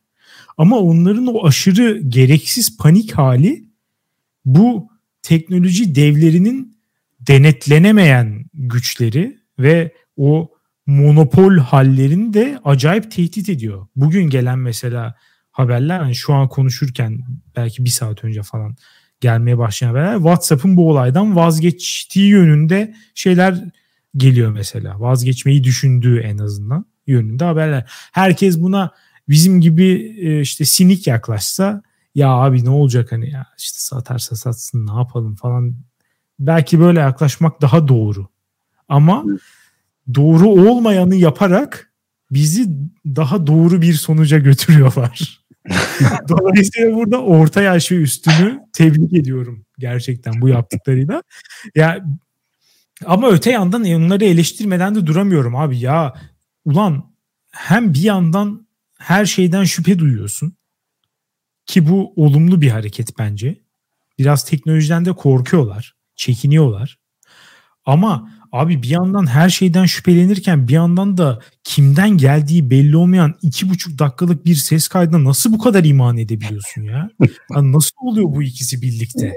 Ama 0.58 0.80
onların 0.80 1.28
o 1.28 1.48
aşırı 1.48 2.02
gereksiz 2.08 2.78
panik 2.78 3.12
hali 3.12 3.64
bu 4.46 4.88
teknoloji 5.22 5.96
devlerinin 5.96 6.78
denetlenemeyen 7.20 8.46
güçleri 8.54 9.38
ve 9.60 9.94
o 10.18 10.52
monopol 10.86 11.58
hallerini 11.58 12.34
de 12.34 12.60
acayip 12.64 13.12
tehdit 13.12 13.50
ediyor. 13.50 13.88
Bugün 13.96 14.30
gelen 14.30 14.60
mesela 14.60 15.16
haberler 15.52 16.00
hani 16.00 16.16
şu 16.16 16.34
an 16.34 16.50
konuşurken 16.50 17.20
belki 17.56 17.86
bir 17.86 17.90
saat 17.90 18.24
önce 18.24 18.44
falan 18.44 18.76
gelmeye 19.22 19.58
başlayan 19.58 19.90
haberler 19.90 20.16
WhatsApp'ın 20.16 20.78
bu 20.78 20.90
olaydan 20.90 21.36
vazgeçtiği 21.36 22.30
yönünde 22.30 22.96
şeyler 23.16 23.64
geliyor 24.18 24.52
mesela. 24.52 25.00
Vazgeçmeyi 25.00 25.64
düşündüğü 25.64 26.20
en 26.20 26.38
azından 26.38 26.86
yönünde 27.08 27.44
haberler. 27.44 27.92
Herkes 28.12 28.60
buna 28.60 28.92
bizim 29.30 29.62
gibi 29.62 30.16
e, 30.22 30.42
işte 30.42 30.66
sinik 30.66 31.08
yaklaşsa 31.08 31.82
ya 32.16 32.30
abi 32.30 32.66
ne 32.66 32.70
olacak 32.70 33.12
hani 33.12 33.30
ya 33.30 33.46
işte 33.58 33.80
satarsa 33.80 34.36
satsın 34.36 34.88
ne 34.88 34.94
yapalım 34.94 35.36
falan. 35.36 35.76
Belki 36.40 36.80
böyle 36.80 37.00
yaklaşmak 37.00 37.62
daha 37.62 37.88
doğru. 37.88 38.28
Ama 38.90 39.26
doğru 40.16 40.48
olmayanı 40.48 41.16
yaparak 41.16 41.94
bizi 42.32 42.70
daha 43.06 43.48
doğru 43.48 43.82
bir 43.82 43.94
sonuca 43.94 44.40
götürüyorlar. 44.40 45.44
Dolayısıyla 46.30 46.96
burada 46.96 47.22
orta 47.22 47.62
yaş 47.62 47.92
ve 47.92 47.96
üstünü 47.96 48.60
tebrik 48.74 49.14
ediyorum 49.14 49.66
gerçekten 49.80 50.42
bu 50.42 50.50
yaptıklarıyla. 50.50 51.24
Ya 51.76 52.06
ama 53.06 53.30
öte 53.30 53.52
yandan 53.52 53.84
onları 53.84 54.26
eleştirmeden 54.26 54.96
de 54.96 55.06
duramıyorum 55.06 55.56
abi 55.56 55.80
ya. 55.80 56.14
Ulan 56.66 57.14
hem 57.52 57.94
bir 57.94 58.02
yandan 58.02 58.63
her 59.04 59.26
şeyden 59.26 59.64
şüphe 59.64 60.00
duyuyorsun 60.00 60.58
ki 61.66 61.90
bu 61.90 62.14
olumlu 62.16 62.62
bir 62.62 62.70
hareket 62.70 63.20
bence. 63.20 63.62
Biraz 64.20 64.46
teknolojiden 64.46 65.06
de 65.06 65.12
korkuyorlar, 65.12 65.96
çekiniyorlar. 66.16 67.00
Ama 67.86 68.30
Abi 68.54 68.84
bir 68.84 68.90
yandan 68.90 69.28
her 69.28 69.50
şeyden 69.50 69.86
şüphelenirken 69.86 70.68
bir 70.68 70.74
yandan 70.74 71.18
da 71.18 71.40
kimden 71.64 72.10
geldiği 72.10 72.70
belli 72.70 72.98
olmayan 72.98 73.36
iki 73.42 73.70
buçuk 73.70 74.00
dakikalık 74.00 74.46
bir 74.46 74.56
ses 74.56 74.88
kaydına 74.88 75.24
nasıl 75.24 75.54
bu 75.54 75.58
kadar 75.58 75.84
iman 75.84 76.18
edebiliyorsun 76.18 76.82
ya? 76.82 77.10
ya 77.56 77.72
nasıl 77.72 77.96
oluyor 78.02 78.26
bu 78.36 78.44
ikisi 78.44 78.82
birlikte? 78.82 79.34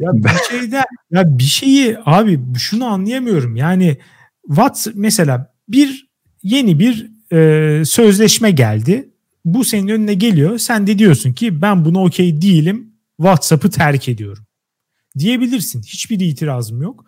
ya 0.00 0.10
bir 0.12 0.28
şeyde 0.50 0.84
ya 1.10 1.38
bir 1.38 1.42
şeyi 1.42 1.98
abi 2.04 2.40
şunu 2.58 2.84
anlayamıyorum. 2.86 3.56
Yani 3.56 3.98
What 4.46 4.86
mesela 4.94 5.54
bir 5.68 6.08
yeni 6.42 6.78
bir 6.78 7.13
e, 7.32 7.82
sözleşme 7.86 8.50
geldi. 8.50 9.10
Bu 9.44 9.64
senin 9.64 9.88
önüne 9.88 10.14
geliyor. 10.14 10.58
Sen 10.58 10.86
de 10.86 10.98
diyorsun 10.98 11.32
ki 11.32 11.62
ben 11.62 11.84
buna 11.84 12.04
okey 12.04 12.42
değilim. 12.42 12.92
WhatsApp'ı 13.16 13.70
terk 13.70 14.08
ediyorum. 14.08 14.46
Diyebilirsin. 15.18 15.82
Hiçbir 15.82 16.20
itirazım 16.20 16.82
yok. 16.82 17.04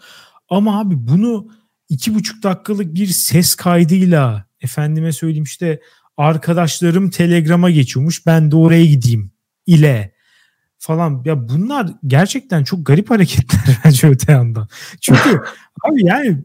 Ama 0.49 0.81
abi 0.81 0.95
bunu 0.99 1.49
iki 1.89 2.15
buçuk 2.15 2.43
dakikalık 2.43 2.95
bir 2.95 3.07
ses 3.07 3.55
kaydıyla 3.55 4.47
efendime 4.61 5.13
söyleyeyim 5.13 5.45
işte 5.45 5.81
arkadaşlarım 6.17 7.11
Telegram'a 7.11 7.71
geçiyormuş 7.71 8.27
ben 8.27 8.51
de 8.51 8.57
oraya 8.57 8.87
gideyim 8.87 9.33
ile 9.67 10.15
falan. 10.79 11.23
Ya 11.25 11.49
bunlar 11.49 11.89
gerçekten 12.07 12.65
çok 12.65 12.87
garip 12.87 13.11
hareketler 13.11 13.79
bence 13.85 14.09
öte 14.09 14.33
yandan. 14.33 14.69
Çünkü 15.01 15.41
abi 15.85 16.07
yani 16.07 16.45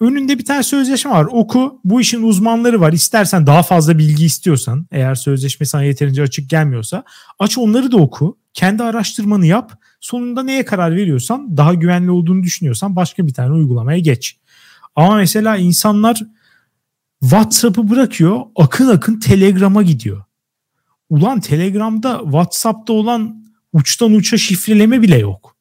önünde 0.00 0.38
bir 0.38 0.44
tane 0.44 0.62
sözleşme 0.62 1.10
var. 1.10 1.24
Oku. 1.30 1.80
Bu 1.84 2.00
işin 2.00 2.22
uzmanları 2.22 2.80
var. 2.80 2.92
İstersen 2.92 3.46
daha 3.46 3.62
fazla 3.62 3.98
bilgi 3.98 4.24
istiyorsan 4.24 4.86
eğer 4.90 5.14
sözleşme 5.14 5.66
sana 5.66 5.82
yeterince 5.82 6.22
açık 6.22 6.50
gelmiyorsa 6.50 7.04
aç 7.38 7.58
onları 7.58 7.92
da 7.92 7.96
oku. 7.96 8.38
Kendi 8.54 8.82
araştırmanı 8.82 9.46
yap. 9.46 9.82
Sonunda 10.00 10.42
neye 10.42 10.64
karar 10.64 10.96
veriyorsan 10.96 11.56
daha 11.56 11.74
güvenli 11.74 12.10
olduğunu 12.10 12.42
düşünüyorsan 12.42 12.96
başka 12.96 13.26
bir 13.26 13.34
tane 13.34 13.52
uygulamaya 13.52 13.98
geç. 13.98 14.36
Ama 14.96 15.16
mesela 15.16 15.56
insanlar 15.56 16.22
WhatsApp'ı 17.20 17.90
bırakıyor 17.90 18.40
akın 18.56 18.88
akın 18.88 19.20
Telegram'a 19.20 19.82
gidiyor. 19.82 20.24
Ulan 21.10 21.40
Telegram'da 21.40 22.20
WhatsApp'ta 22.22 22.92
olan 22.92 23.44
uçtan 23.72 24.12
uça 24.12 24.38
şifreleme 24.38 25.02
bile 25.02 25.18
yok. 25.18 25.56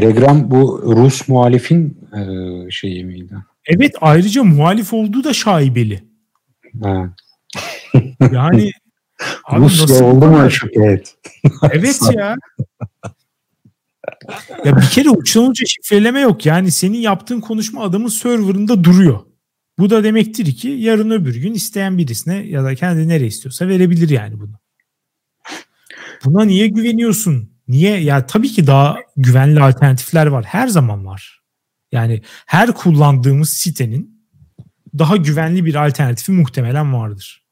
Telegram 0.00 0.50
bu 0.50 0.82
Rus 0.96 1.28
muhalifin 1.28 1.98
e, 2.16 2.70
şeyi 2.70 3.04
miydi? 3.04 3.34
Evet 3.66 3.94
ayrıca 4.00 4.44
muhalif 4.44 4.92
olduğu 4.92 5.24
da 5.24 5.32
şaibeli. 5.32 6.04
Ha. 6.82 7.14
Yani 8.32 8.70
Rusya 9.52 10.04
oldu 10.04 10.26
mu 10.26 10.50
şüphet? 10.50 11.14
Evet 11.72 12.00
ya. 12.14 12.36
ya 14.64 14.76
bir 14.76 14.90
kere 14.90 15.10
uçtan 15.10 15.50
uca 15.50 15.66
şifreleme 15.66 16.20
yok. 16.20 16.46
Yani 16.46 16.70
senin 16.70 16.98
yaptığın 16.98 17.40
konuşma 17.40 17.82
adamın 17.82 18.08
serverında 18.08 18.84
duruyor. 18.84 19.20
Bu 19.78 19.90
da 19.90 20.04
demektir 20.04 20.56
ki 20.56 20.68
yarın 20.68 21.10
öbür 21.10 21.36
gün 21.36 21.54
isteyen 21.54 21.98
birisine 21.98 22.36
ya 22.36 22.64
da 22.64 22.74
kendi 22.74 23.08
nereye 23.08 23.26
istiyorsa 23.26 23.68
verebilir 23.68 24.08
yani 24.08 24.40
bunu. 24.40 24.54
Buna 26.24 26.44
niye 26.44 26.66
güveniyorsun? 26.66 27.53
Niye? 27.68 28.00
Ya 28.00 28.26
tabii 28.26 28.48
ki 28.48 28.66
daha 28.66 28.96
güvenli 29.16 29.62
alternatifler 29.62 30.26
var. 30.26 30.44
Her 30.44 30.68
zaman 30.68 31.06
var. 31.06 31.40
Yani 31.92 32.22
her 32.46 32.72
kullandığımız 32.72 33.48
sitenin 33.48 34.14
daha 34.98 35.16
güvenli 35.16 35.64
bir 35.64 35.74
alternatifi 35.74 36.32
muhtemelen 36.32 36.94
vardır. 36.94 37.44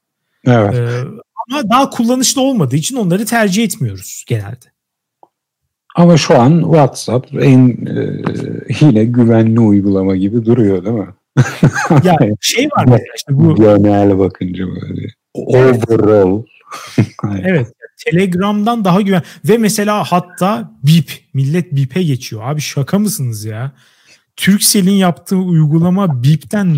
Evet. 0.45 0.75
Ee, 0.75 0.99
ama 1.49 1.69
daha 1.69 1.89
kullanışlı 1.89 2.41
olmadığı 2.41 2.75
için 2.75 2.95
onları 2.95 3.25
tercih 3.25 3.63
etmiyoruz 3.63 4.25
genelde. 4.27 4.73
Ama 5.95 6.17
şu 6.17 6.39
an 6.39 6.61
WhatsApp 6.61 7.33
en 7.33 7.85
e, 7.85 8.21
yine 8.81 9.05
güvenli 9.05 9.59
uygulama 9.59 10.15
gibi 10.15 10.45
duruyor 10.45 10.85
değil 10.85 10.95
mi? 10.95 11.13
ya 12.03 12.17
şey 12.41 12.65
var 12.65 12.85
mesela 12.85 13.13
işte 13.15 13.33
bu 13.39 13.55
genel 13.55 14.19
bakınca 14.19 14.65
böyle 14.67 15.07
overall. 15.33 16.43
evet. 17.43 17.67
Telegram'dan 18.05 18.85
daha 18.85 19.01
güven 19.01 19.23
ve 19.45 19.57
mesela 19.57 20.03
hatta 20.03 20.71
BIP 20.83 21.11
millet 21.33 21.75
BIP'e 21.75 22.03
geçiyor. 22.03 22.41
Abi 22.45 22.61
şaka 22.61 22.99
mısınız 22.99 23.45
ya? 23.45 23.71
Turkcell'in 24.35 24.91
yaptığı 24.91 25.37
uygulama 25.37 26.23
BIP'ten 26.23 26.75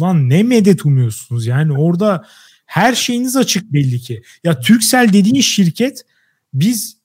lan 0.00 0.28
ne 0.28 0.42
medet 0.42 0.86
umuyorsunuz? 0.86 1.46
Yani 1.46 1.78
orada 1.78 2.24
her 2.66 2.94
şeyiniz 2.94 3.36
açık 3.36 3.72
belli 3.72 4.00
ki. 4.00 4.22
Ya 4.44 4.60
Turkcell 4.60 5.12
dediğin 5.12 5.40
şirket 5.40 6.02
biz 6.54 6.96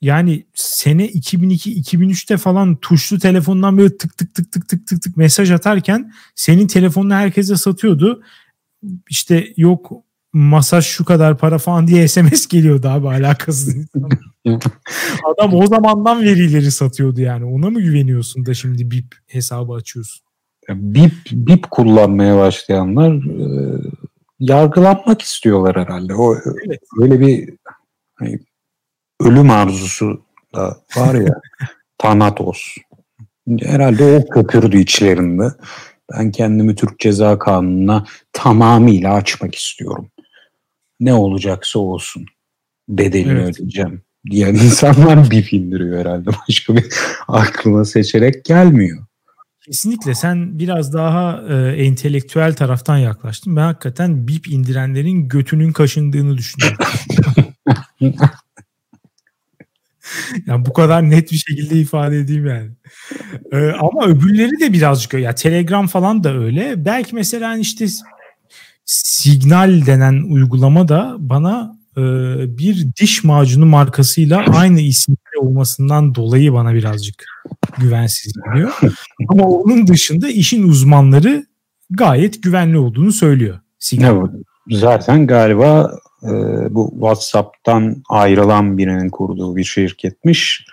yani 0.00 0.46
sene 0.54 1.06
2002-2003'te 1.06 2.36
falan 2.36 2.76
tuşlu 2.76 3.18
telefondan 3.18 3.78
böyle 3.78 3.96
tık 3.96 4.16
tık 4.16 4.34
tık 4.34 4.52
tık 4.52 4.68
tık 4.68 4.86
tık 4.86 5.02
tık 5.02 5.16
mesaj 5.16 5.50
atarken 5.50 6.12
senin 6.34 6.66
telefonunu 6.66 7.14
herkese 7.14 7.56
satıyordu. 7.56 8.22
İşte 9.10 9.52
yok 9.56 9.92
masaj 10.36 10.84
şu 10.84 11.04
kadar 11.04 11.38
para 11.38 11.58
falan 11.58 11.86
diye 11.86 12.08
SMS 12.08 12.46
geliyordu 12.46 12.88
abi 12.88 13.08
alakasız. 13.08 13.76
Adam 15.24 15.54
o 15.54 15.66
zamandan 15.66 16.22
verileri 16.22 16.70
satıyordu 16.70 17.20
yani. 17.20 17.44
Ona 17.44 17.70
mı 17.70 17.80
güveniyorsun 17.80 18.46
da 18.46 18.54
şimdi 18.54 18.90
BIP 18.90 19.14
hesabı 19.26 19.72
açıyorsun? 19.72 20.26
BIP, 20.68 21.12
BIP 21.32 21.70
kullanmaya 21.70 22.38
başlayanlar 22.38 23.12
e, 23.14 23.78
yargılanmak 24.38 25.22
istiyorlar 25.22 25.76
herhalde. 25.76 26.14
O 26.14 26.34
evet. 26.34 26.80
öyle 27.00 27.20
bir 27.20 27.54
hani, 28.14 28.38
ölüm 29.20 29.50
arzusu 29.50 30.22
da 30.54 30.76
var 30.96 31.14
ya 31.14 31.40
Thanatos. 31.98 32.74
Herhalde 33.60 34.04
o 34.04 34.28
köpürdü 34.28 34.78
içlerinde. 34.78 35.48
Ben 36.12 36.30
kendimi 36.30 36.74
Türk 36.74 36.98
Ceza 36.98 37.38
Kanunu'na 37.38 38.04
tamamıyla 38.32 39.14
açmak 39.14 39.54
istiyorum. 39.54 40.10
Ne 41.00 41.14
olacaksa 41.14 41.78
olsun. 41.78 42.26
Bedelini 42.88 43.32
evet. 43.32 43.54
ödeyeceğim 43.54 44.02
diyen 44.30 44.54
insanlar 44.54 45.30
bir 45.30 45.52
indiriyor 45.52 45.98
herhalde. 45.98 46.30
Başka 46.48 46.76
bir 46.76 46.86
aklıma 47.28 47.84
seçerek 47.84 48.44
gelmiyor. 48.44 49.06
Kesinlikle 49.60 50.14
sen 50.14 50.58
biraz 50.58 50.94
daha 50.94 51.42
e, 51.48 51.84
entelektüel 51.84 52.54
taraftan 52.54 52.98
yaklaştın. 52.98 53.56
Ben 53.56 53.62
hakikaten 53.62 54.28
BIP 54.28 54.48
indirenlerin 54.48 55.28
götünün 55.28 55.72
kaşındığını 55.72 56.38
düşünüyorum. 56.38 56.78
yani 60.46 60.66
bu 60.66 60.72
kadar 60.72 61.10
net 61.10 61.32
bir 61.32 61.36
şekilde 61.36 61.74
ifade 61.74 62.18
edeyim 62.18 62.46
yani. 62.46 62.70
Ee, 63.52 63.70
ama 63.70 64.06
öbürleri 64.06 64.60
de 64.60 64.72
birazcık 64.72 65.14
öyle. 65.14 65.24
Ya 65.24 65.34
Telegram 65.34 65.86
falan 65.86 66.24
da 66.24 66.34
öyle. 66.34 66.84
Belki 66.84 67.14
mesela 67.14 67.48
hani 67.48 67.60
işte 67.60 67.86
Signal 68.86 69.86
denen 69.86 70.22
uygulama 70.22 70.88
da 70.88 71.16
bana 71.18 71.76
e, 71.96 72.00
bir 72.58 72.86
diş 73.00 73.24
macunu 73.24 73.66
markasıyla 73.66 74.44
aynı 74.54 74.80
isimde 74.80 75.18
olmasından 75.40 76.14
dolayı 76.14 76.52
bana 76.52 76.74
birazcık 76.74 77.24
güvensiz 77.78 78.32
geliyor. 78.32 78.72
Ama 79.28 79.48
onun 79.48 79.86
dışında 79.86 80.28
işin 80.28 80.68
uzmanları 80.68 81.46
gayet 81.90 82.42
güvenli 82.42 82.78
olduğunu 82.78 83.12
söylüyor. 83.12 83.58
Signal. 83.78 84.16
Evet, 84.16 84.30
zaten 84.70 85.26
galiba 85.26 85.90
e, 86.22 86.30
bu 86.70 86.90
WhatsApp'tan 86.92 88.02
ayrılan 88.08 88.78
birinin 88.78 89.08
kurduğu 89.08 89.56
bir 89.56 89.64
şirketmiş. 89.64 90.66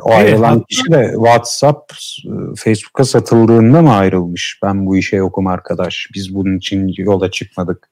O 0.00 0.12
evet, 0.12 0.18
ayrılan 0.18 0.48
hatta, 0.48 0.64
kişi 0.68 0.90
de 0.90 1.12
WhatsApp 1.14 1.92
e, 2.24 2.54
Facebook'a 2.56 3.04
satıldığında 3.04 3.82
mı 3.82 3.94
ayrılmış? 3.94 4.58
Ben 4.62 4.86
bu 4.86 4.96
işe 4.96 5.16
yokum 5.16 5.46
arkadaş. 5.46 6.08
Biz 6.14 6.34
bunun 6.34 6.56
için 6.56 6.94
yola 6.96 7.30
çıkmadık 7.30 7.90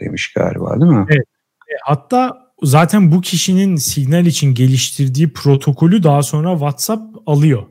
demiş 0.00 0.32
galiba 0.32 0.80
değil 0.80 0.92
mi? 0.92 1.06
Evet. 1.10 1.26
E, 1.68 1.74
hatta 1.84 2.38
zaten 2.62 3.12
bu 3.12 3.20
kişinin 3.20 3.76
Signal 3.76 4.26
için 4.26 4.54
geliştirdiği 4.54 5.32
protokolü 5.32 6.02
daha 6.02 6.22
sonra 6.22 6.52
WhatsApp 6.52 7.02
alıyor. 7.26 7.62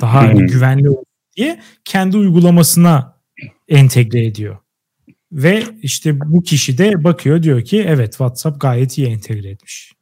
Daha 0.00 0.32
hmm. 0.32 0.46
güvenli 0.46 0.90
olsun 0.90 1.04
diye 1.36 1.60
kendi 1.84 2.16
uygulamasına 2.16 3.18
entegre 3.68 4.26
ediyor. 4.26 4.56
Ve 5.32 5.62
işte 5.82 6.20
bu 6.20 6.42
kişi 6.42 6.78
de 6.78 7.04
bakıyor 7.04 7.42
diyor 7.42 7.64
ki 7.64 7.84
evet 7.88 8.10
WhatsApp 8.10 8.60
gayet 8.60 8.98
iyi 8.98 9.06
entegre 9.06 9.50
etmiş 9.50 9.97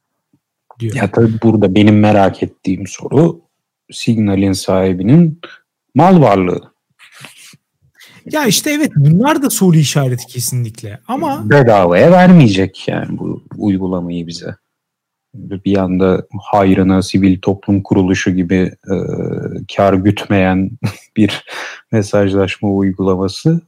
diyor. 0.79 0.95
Ya 0.95 1.11
tabii 1.11 1.41
burada 1.43 1.75
benim 1.75 1.99
merak 1.99 2.43
ettiğim 2.43 2.87
soru 2.87 3.41
Signal'in 3.91 4.53
sahibinin 4.53 5.41
mal 5.95 6.21
varlığı. 6.21 6.61
Ya 8.31 8.45
işte 8.45 8.71
evet 8.71 8.91
bunlar 8.95 9.43
da 9.43 9.49
soru 9.49 9.77
işareti 9.77 10.27
kesinlikle 10.27 10.99
ama 11.07 11.49
bedavaya 11.49 12.11
vermeyecek 12.11 12.87
yani 12.87 13.17
bu 13.17 13.43
uygulamayı 13.57 14.27
bize. 14.27 14.55
Bir 15.35 15.71
yanda 15.71 16.27
hayrına 16.41 17.01
sivil 17.01 17.41
toplum 17.41 17.83
kuruluşu 17.83 18.31
gibi 18.31 18.71
e, 18.91 18.95
kar 19.75 19.93
gütmeyen 19.93 20.71
bir 21.17 21.43
mesajlaşma 21.91 22.69
uygulaması 22.69 23.61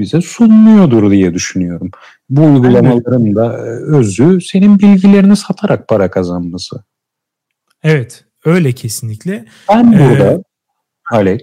bize 0.00 0.20
sunmuyordur 0.20 1.10
diye 1.10 1.34
düşünüyorum. 1.34 1.90
Bu 2.30 2.44
uygulamaların 2.44 3.34
da 3.34 3.58
e, 3.58 3.70
özü 3.96 4.40
senin 4.40 4.78
bilgilerini 4.78 5.36
satarak 5.36 5.88
para 5.88 6.10
kazanması. 6.10 6.84
Evet 7.82 8.24
öyle 8.44 8.72
kesinlikle. 8.72 9.44
Ben 9.68 9.92
burada 9.92 10.32
ee, 10.32 10.42
Alex 11.10 11.40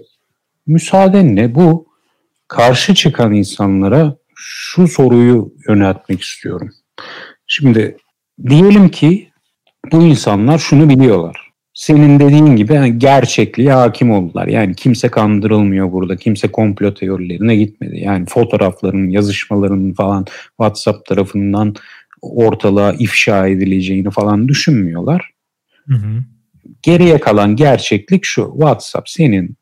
müsaadenle 0.66 1.54
bu 1.54 1.86
karşı 2.48 2.94
çıkan 2.94 3.32
insanlara 3.32 4.16
şu 4.34 4.88
soruyu 4.88 5.54
yöneltmek 5.68 6.22
istiyorum. 6.22 6.70
Şimdi 7.46 7.96
diyelim 8.48 8.88
ki 8.88 9.30
bu 9.92 10.02
insanlar 10.02 10.58
şunu 10.58 10.88
biliyorlar. 10.88 11.47
Senin 11.78 12.20
dediğin 12.20 12.56
gibi 12.56 12.74
yani 12.74 12.98
gerçekliğe 12.98 13.72
hakim 13.72 14.10
oldular. 14.10 14.46
Yani 14.46 14.74
kimse 14.74 15.08
kandırılmıyor 15.08 15.92
burada. 15.92 16.16
Kimse 16.16 16.48
komplo 16.48 16.94
teorilerine 16.94 17.56
gitmedi. 17.56 17.98
Yani 17.98 18.26
fotoğrafların, 18.28 19.08
yazışmaların 19.08 19.92
falan 19.92 20.26
WhatsApp 20.48 21.06
tarafından 21.06 21.74
ortalığa 22.22 22.92
ifşa 22.92 23.46
edileceğini 23.46 24.10
falan 24.10 24.48
düşünmüyorlar. 24.48 25.30
Hı 25.88 25.94
hı. 25.94 26.24
Geriye 26.82 27.20
kalan 27.20 27.56
gerçeklik 27.56 28.24
şu. 28.24 28.50
WhatsApp 28.52 29.08
senin 29.08 29.56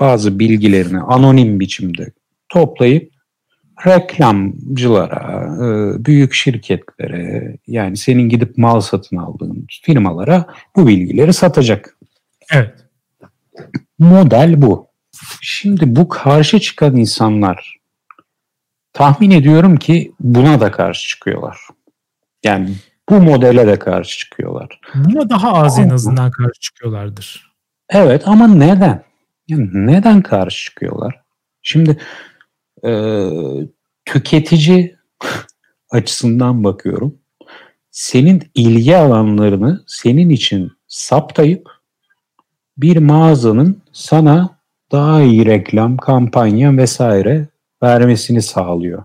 bazı 0.00 0.38
bilgilerini 0.38 1.00
anonim 1.00 1.60
biçimde 1.60 2.12
toplayıp 2.48 3.12
reklamcılara, 3.86 5.56
e, 5.56 6.04
büyük 6.04 6.34
şirketlere 6.34 7.56
yani 7.66 7.96
senin 7.96 8.28
gidip 8.28 8.58
mal 8.58 8.80
satın 8.80 9.16
aldığın 9.16 9.66
firmalara 9.82 10.46
bu 10.76 10.86
bilgileri 10.86 11.32
satacak. 11.32 11.96
Evet. 12.52 12.74
Model 13.98 14.62
bu. 14.62 14.86
Şimdi 15.40 15.96
bu 15.96 16.08
karşı 16.08 16.60
çıkan 16.60 16.96
insanlar 16.96 17.76
tahmin 18.92 19.30
ediyorum 19.30 19.76
ki 19.76 20.12
buna 20.20 20.60
da 20.60 20.70
karşı 20.70 21.08
çıkıyorlar. 21.08 21.58
Yani 22.44 22.74
bu 23.08 23.20
modele 23.20 23.66
de 23.66 23.78
karşı 23.78 24.18
çıkıyorlar. 24.18 24.80
Buna 24.94 25.30
daha 25.30 25.52
az 25.52 25.78
en 25.78 25.90
azından 25.90 26.30
karşı 26.30 26.60
çıkıyorlardır. 26.60 27.52
Evet 27.90 28.28
ama 28.28 28.48
neden? 28.48 29.04
Yani 29.48 29.68
neden 29.72 30.22
karşı 30.22 30.64
çıkıyorlar? 30.64 31.22
Şimdi 31.62 31.96
e, 32.84 32.90
tüketici 34.04 34.96
açısından 35.90 36.64
bakıyorum. 36.64 37.18
Senin 37.90 38.42
ilgi 38.54 38.96
alanlarını 38.96 39.84
senin 39.86 40.30
için 40.30 40.72
saptayıp 40.86 41.70
bir 42.76 42.96
mağazanın 42.96 43.82
sana 43.92 44.58
daha 44.92 45.22
iyi 45.22 45.46
reklam, 45.46 45.96
kampanya 45.96 46.76
vesaire 46.76 47.48
vermesini 47.82 48.42
sağlıyor. 48.42 49.04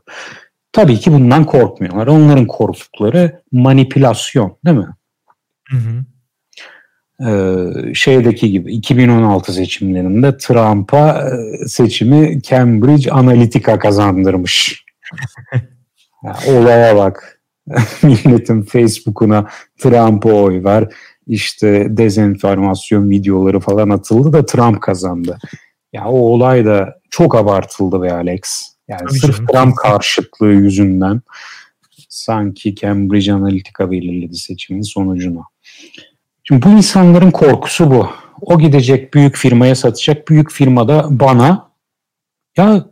Tabii 0.74 0.99
ki 0.99 1.13
bundan 1.13 1.45
korkmuyorlar. 1.45 2.07
Onların 2.07 2.47
korktukları 2.47 3.41
manipülasyon 3.51 4.57
değil 4.65 4.78
mi? 4.78 4.95
Hı 5.69 5.78
hı. 5.78 6.05
Ee, 7.28 7.93
şeydeki 7.93 8.51
gibi 8.51 8.74
2016 8.74 9.53
seçimlerinde 9.53 10.38
Trump'a 10.38 11.30
e, 11.30 11.67
seçimi 11.67 12.41
Cambridge 12.41 13.11
Analytica 13.11 13.80
kazandırmış. 13.80 14.86
ya, 16.24 16.36
olaya 16.47 16.95
bak. 16.95 17.41
Milletin 18.03 18.61
Facebook'una 18.61 19.47
Trump'a 19.78 20.30
oy 20.30 20.63
ver. 20.63 20.93
İşte 21.28 21.88
dezenformasyon 21.89 23.09
videoları 23.09 23.59
falan 23.59 23.89
atıldı 23.89 24.34
da 24.34 24.45
Trump 24.45 24.82
kazandı. 24.82 25.38
Ya 25.93 26.05
o 26.05 26.17
olay 26.17 26.65
da 26.65 26.99
çok 27.09 27.36
abartıldı 27.36 28.01
be 28.01 28.13
Alex. 28.13 28.41
Yani 28.88 28.99
Tabii 28.99 29.19
sırf 29.19 29.38
canım. 29.38 29.47
Trump 29.47 29.78
karşıtlığı 29.78 30.51
yüzünden 30.51 31.22
sanki 32.09 32.76
Cambridge 32.76 33.34
Analytica 33.34 33.91
belirledi 33.91 34.36
seçimin 34.36 34.82
sonucunu. 34.82 35.43
Şimdi 36.44 36.66
bu 36.66 36.70
insanların 36.70 37.32
korkusu 37.32 37.92
bu. 37.92 38.10
O 38.42 38.60
gidecek 38.60 39.14
büyük 39.14 39.36
firmaya 39.36 39.76
satacak. 39.76 40.28
Büyük 40.28 40.52
firmada 40.52 41.08
bana 41.10 41.72
ya 42.58 42.86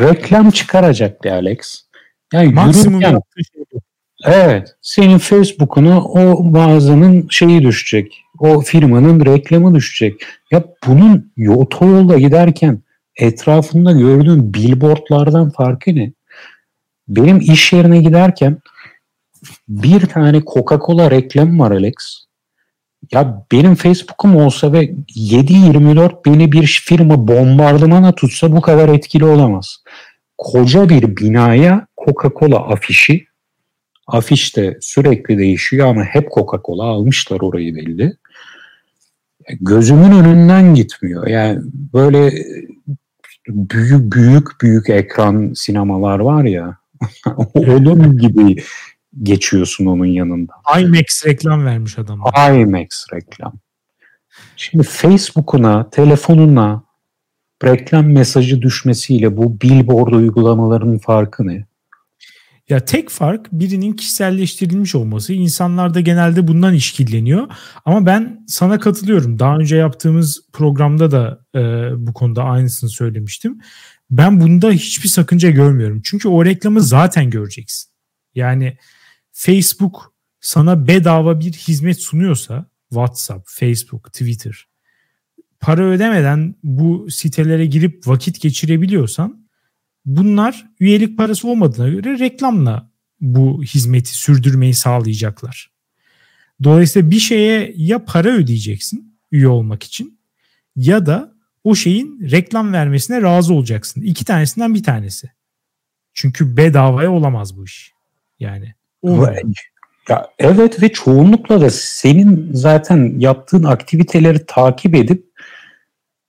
reklam 0.00 0.50
çıkaracak 0.50 1.26
Alex. 1.26 1.86
Yani 2.32 2.52
Maksimum 2.52 3.00
yürürken, 3.00 3.20
şey 3.54 3.80
Evet. 4.24 4.76
Senin 4.82 5.18
Facebook'una 5.18 6.04
o 6.04 6.44
mağazanın 6.44 7.26
şeyi 7.30 7.62
düşecek. 7.62 8.22
O 8.38 8.60
firmanın 8.60 9.24
reklamı 9.24 9.74
düşecek. 9.74 10.26
Ya 10.50 10.64
bunun 10.86 11.32
otoyolda 11.48 12.18
giderken 12.18 12.80
etrafında 13.16 13.92
gördüğün 13.92 14.54
billboardlardan 14.54 15.50
farkı 15.50 15.94
ne? 15.94 16.12
Benim 17.08 17.40
iş 17.40 17.72
yerine 17.72 17.98
giderken 17.98 18.58
bir 19.68 20.00
tane 20.00 20.38
Coca-Cola 20.38 21.10
reklam 21.10 21.58
var 21.58 21.70
Alex. 21.70 22.25
Ya 23.12 23.44
benim 23.52 23.74
Facebook'um 23.74 24.36
olsa 24.36 24.72
ve 24.72 24.84
7-24 24.84 26.24
beni 26.26 26.52
bir 26.52 26.82
firma 26.86 27.28
bombardımana 27.28 28.14
tutsa 28.14 28.52
bu 28.52 28.60
kadar 28.60 28.88
etkili 28.88 29.24
olamaz. 29.24 29.76
Koca 30.38 30.88
bir 30.88 31.16
binaya 31.16 31.86
Coca-Cola 31.96 32.72
afişi. 32.72 33.26
Afiş 34.06 34.56
de 34.56 34.78
sürekli 34.80 35.38
değişiyor 35.38 35.86
ama 35.86 36.04
hep 36.04 36.30
Coca-Cola 36.30 36.82
almışlar 36.82 37.40
orayı 37.40 37.74
belli. 37.76 38.16
Gözümün 39.60 40.12
önünden 40.12 40.74
gitmiyor. 40.74 41.26
Yani 41.26 41.60
böyle 41.72 42.32
büyük 43.48 44.12
büyük 44.12 44.60
büyük 44.62 44.90
ekran 44.90 45.52
sinemalar 45.54 46.18
var 46.18 46.44
ya. 46.44 46.76
onun 47.54 48.18
gibi 48.18 48.56
geçiyorsun 49.22 49.86
onun 49.86 50.04
yanında. 50.04 50.52
IMAX 50.80 51.26
reklam 51.26 51.64
vermiş 51.64 51.98
adam. 51.98 52.20
IMAX 52.50 53.06
reklam. 53.14 53.54
Şimdi 54.56 54.84
Facebook'una, 54.84 55.90
telefonuna 55.90 56.82
reklam 57.64 58.06
mesajı 58.06 58.62
düşmesiyle 58.62 59.36
bu 59.36 59.60
billboard 59.60 60.12
uygulamalarının 60.12 60.98
farkı 60.98 61.46
ne? 61.46 61.66
Ya 62.68 62.84
tek 62.84 63.10
fark 63.10 63.52
birinin 63.52 63.92
kişiselleştirilmiş 63.92 64.94
olması. 64.94 65.32
İnsanlar 65.32 65.94
da 65.94 66.00
genelde 66.00 66.48
bundan 66.48 66.74
işkilleniyor. 66.74 67.48
Ama 67.84 68.06
ben 68.06 68.44
sana 68.48 68.78
katılıyorum. 68.78 69.38
Daha 69.38 69.56
önce 69.56 69.76
yaptığımız 69.76 70.40
programda 70.52 71.10
da 71.10 71.40
e, 71.54 71.60
bu 72.06 72.12
konuda 72.12 72.44
aynısını 72.44 72.90
söylemiştim. 72.90 73.60
Ben 74.10 74.40
bunda 74.40 74.70
hiçbir 74.70 75.08
sakınca 75.08 75.50
görmüyorum. 75.50 76.00
Çünkü 76.04 76.28
o 76.28 76.44
reklamı 76.44 76.80
zaten 76.80 77.30
göreceksin. 77.30 77.90
Yani 78.34 78.76
Facebook 79.38 80.12
sana 80.40 80.86
bedava 80.88 81.40
bir 81.40 81.52
hizmet 81.52 82.02
sunuyorsa 82.02 82.66
WhatsApp, 82.90 83.48
Facebook, 83.48 84.12
Twitter 84.12 84.66
para 85.60 85.82
ödemeden 85.82 86.54
bu 86.62 87.10
sitelere 87.10 87.66
girip 87.66 88.06
vakit 88.06 88.40
geçirebiliyorsan 88.40 89.46
bunlar 90.04 90.66
üyelik 90.80 91.18
parası 91.18 91.48
olmadığına 91.48 91.88
göre 91.88 92.18
reklamla 92.18 92.90
bu 93.20 93.62
hizmeti 93.62 94.14
sürdürmeyi 94.14 94.74
sağlayacaklar. 94.74 95.70
Dolayısıyla 96.62 97.10
bir 97.10 97.18
şeye 97.18 97.72
ya 97.76 98.04
para 98.04 98.28
ödeyeceksin 98.28 99.18
üye 99.32 99.48
olmak 99.48 99.82
için 99.82 100.18
ya 100.76 101.06
da 101.06 101.34
o 101.64 101.74
şeyin 101.74 102.30
reklam 102.30 102.72
vermesine 102.72 103.22
razı 103.22 103.54
olacaksın. 103.54 104.02
İki 104.02 104.24
tanesinden 104.24 104.74
bir 104.74 104.82
tanesi. 104.82 105.30
Çünkü 106.14 106.56
bedavaya 106.56 107.12
olamaz 107.12 107.56
bu 107.56 107.64
iş. 107.64 107.92
Yani. 108.40 108.74
Ya 110.08 110.26
evet 110.38 110.82
ve 110.82 110.92
çoğunlukla 110.92 111.60
da 111.60 111.70
senin 111.70 112.50
zaten 112.52 113.14
yaptığın 113.18 113.62
aktiviteleri 113.62 114.46
takip 114.46 114.94
edip 114.94 115.26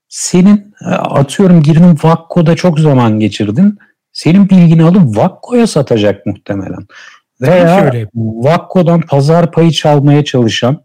senin 0.10 0.74
e, 0.86 0.90
atıyorum 0.90 1.64
girdin 1.64 1.98
Vakko'da 2.04 2.56
çok 2.56 2.80
zaman 2.80 3.20
geçirdin. 3.20 3.78
Senin 4.12 4.50
bilgini 4.50 4.84
alıp 4.84 5.18
Vakko'ya 5.18 5.68
satacak 5.68 6.26
muhtemelen. 6.26 6.88
Veya 7.42 7.92
Vakko'dan 8.16 9.02
pazar 9.02 9.52
payı 9.52 9.72
çalmaya 9.72 10.26
çalışan 10.26 10.84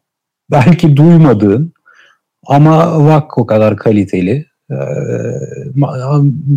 belki 0.51 0.97
duymadığın 0.97 1.73
ama 2.47 3.05
Vakko 3.05 3.47
kadar 3.47 3.77
kaliteli 3.77 4.47
e, 4.71 4.77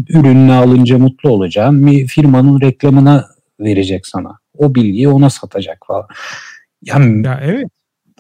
ürününü 0.10 0.54
alınca 0.54 0.98
mutlu 0.98 1.30
olacağın 1.30 1.88
bir 1.88 2.08
firmanın 2.08 2.62
reklamına 2.62 3.26
verecek 3.60 4.08
sana 4.08 4.40
o 4.58 4.76
bilgiyi 4.76 5.10
ona 5.10 5.30
satacak 5.30 5.78
falan. 5.88 6.06
Yani, 6.84 7.26
ya 7.26 7.40
evet. 7.44 7.66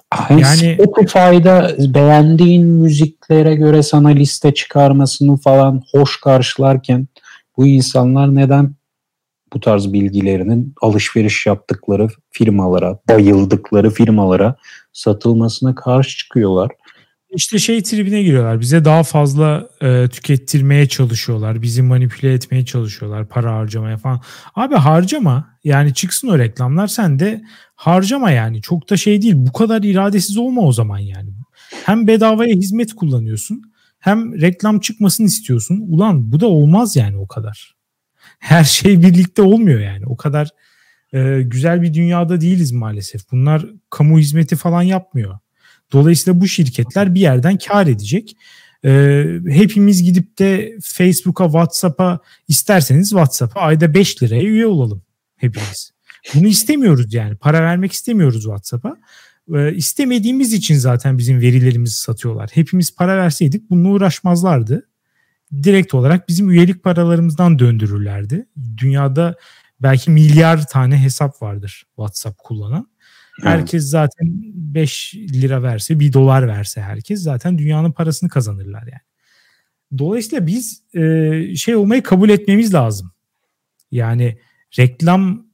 Hani 0.09 0.41
yani 0.41 0.77
Spotify'da 0.81 1.75
beğendiğin 1.93 2.65
müziklere 2.65 3.55
göre 3.55 3.83
sana 3.83 4.09
liste 4.09 4.53
çıkarmasını 4.53 5.38
falan 5.38 5.83
hoş 5.91 6.21
karşılarken 6.21 7.07
bu 7.57 7.67
insanlar 7.67 8.36
neden 8.36 8.75
bu 9.53 9.59
tarz 9.59 9.93
bilgilerinin 9.93 10.73
alışveriş 10.81 11.45
yaptıkları 11.45 12.07
firmalara, 12.31 12.99
bayıldıkları 13.09 13.89
firmalara 13.89 14.55
satılmasına 14.93 15.75
karşı 15.75 16.17
çıkıyorlar? 16.17 16.71
İşte 17.36 17.59
şey 17.59 17.83
tribine 17.83 18.23
giriyorlar. 18.23 18.59
Bize 18.59 18.86
daha 18.86 19.03
fazla 19.03 19.69
e, 19.81 20.07
tükettirmeye 20.07 20.88
çalışıyorlar. 20.88 21.61
Bizi 21.61 21.81
manipüle 21.81 22.33
etmeye 22.33 22.65
çalışıyorlar. 22.65 23.29
Para 23.29 23.55
harcamaya 23.55 23.97
falan. 23.97 24.21
Abi 24.55 24.75
harcama. 24.75 25.57
Yani 25.63 25.93
çıksın 25.93 26.27
o 26.27 26.38
reklamlar. 26.38 26.88
Sen 26.88 27.19
de 27.19 27.43
harcama 27.75 28.31
yani. 28.31 28.61
Çok 28.61 28.89
da 28.89 28.97
şey 28.97 29.21
değil. 29.21 29.33
Bu 29.38 29.53
kadar 29.53 29.83
iradesiz 29.83 30.38
olma 30.38 30.61
o 30.61 30.71
zaman 30.71 30.99
yani. 30.99 31.29
Hem 31.86 32.07
bedavaya 32.07 32.55
hizmet 32.55 32.93
kullanıyorsun. 32.93 33.61
Hem 33.99 34.41
reklam 34.41 34.79
çıkmasını 34.79 35.27
istiyorsun. 35.27 35.83
Ulan 35.88 36.31
bu 36.31 36.39
da 36.39 36.47
olmaz 36.47 36.95
yani 36.95 37.17
o 37.17 37.27
kadar. 37.27 37.75
Her 38.39 38.63
şey 38.63 39.01
birlikte 39.01 39.41
olmuyor 39.41 39.79
yani. 39.79 40.05
O 40.05 40.17
kadar 40.17 40.49
e, 41.13 41.41
güzel 41.41 41.81
bir 41.81 41.93
dünyada 41.93 42.41
değiliz 42.41 42.71
maalesef. 42.71 43.21
Bunlar 43.31 43.65
kamu 43.89 44.19
hizmeti 44.19 44.55
falan 44.55 44.81
yapmıyor 44.81 45.39
Dolayısıyla 45.91 46.41
bu 46.41 46.47
şirketler 46.47 47.15
bir 47.15 47.19
yerden 47.19 47.57
kar 47.57 47.88
edecek. 47.88 48.38
Ee, 48.86 49.25
hepimiz 49.49 50.03
gidip 50.03 50.39
de 50.39 50.77
Facebook'a, 50.83 51.45
WhatsApp'a 51.45 52.19
isterseniz 52.47 53.09
WhatsApp'a 53.09 53.59
ayda 53.59 53.93
5 53.93 54.23
liraya 54.23 54.43
üye 54.43 54.65
olalım 54.65 55.01
hepimiz. 55.36 55.91
Bunu 56.36 56.47
istemiyoruz 56.47 57.13
yani. 57.13 57.36
Para 57.36 57.61
vermek 57.61 57.91
istemiyoruz 57.91 58.43
WhatsApp'a. 58.43 58.97
Ee, 59.55 59.75
istemediğimiz 59.75 60.53
için 60.53 60.75
zaten 60.75 61.17
bizim 61.17 61.41
verilerimizi 61.41 61.95
satıyorlar. 61.95 62.49
Hepimiz 62.53 62.95
para 62.95 63.17
verseydik 63.17 63.69
bununla 63.69 63.89
uğraşmazlardı. 63.89 64.88
Direkt 65.63 65.93
olarak 65.93 66.29
bizim 66.29 66.49
üyelik 66.49 66.83
paralarımızdan 66.83 67.59
döndürürlerdi. 67.59 68.45
Dünyada 68.77 69.36
belki 69.81 70.11
milyar 70.11 70.67
tane 70.67 70.97
hesap 70.97 71.41
vardır 71.41 71.86
WhatsApp 71.95 72.38
kullanan. 72.38 72.88
Herkes 73.41 73.83
zaten 73.83 74.27
5 74.53 75.15
lira 75.15 75.63
verse, 75.63 75.99
1 75.99 76.13
dolar 76.13 76.47
verse 76.47 76.81
herkes 76.81 77.21
zaten 77.21 77.57
dünyanın 77.57 77.91
parasını 77.91 78.29
kazanırlar 78.29 78.81
yani. 78.81 79.01
Dolayısıyla 79.97 80.47
biz 80.47 80.83
e, 80.93 81.55
şey 81.55 81.75
olmayı 81.75 82.03
kabul 82.03 82.29
etmemiz 82.29 82.73
lazım. 82.73 83.11
Yani 83.91 84.38
reklam 84.79 85.45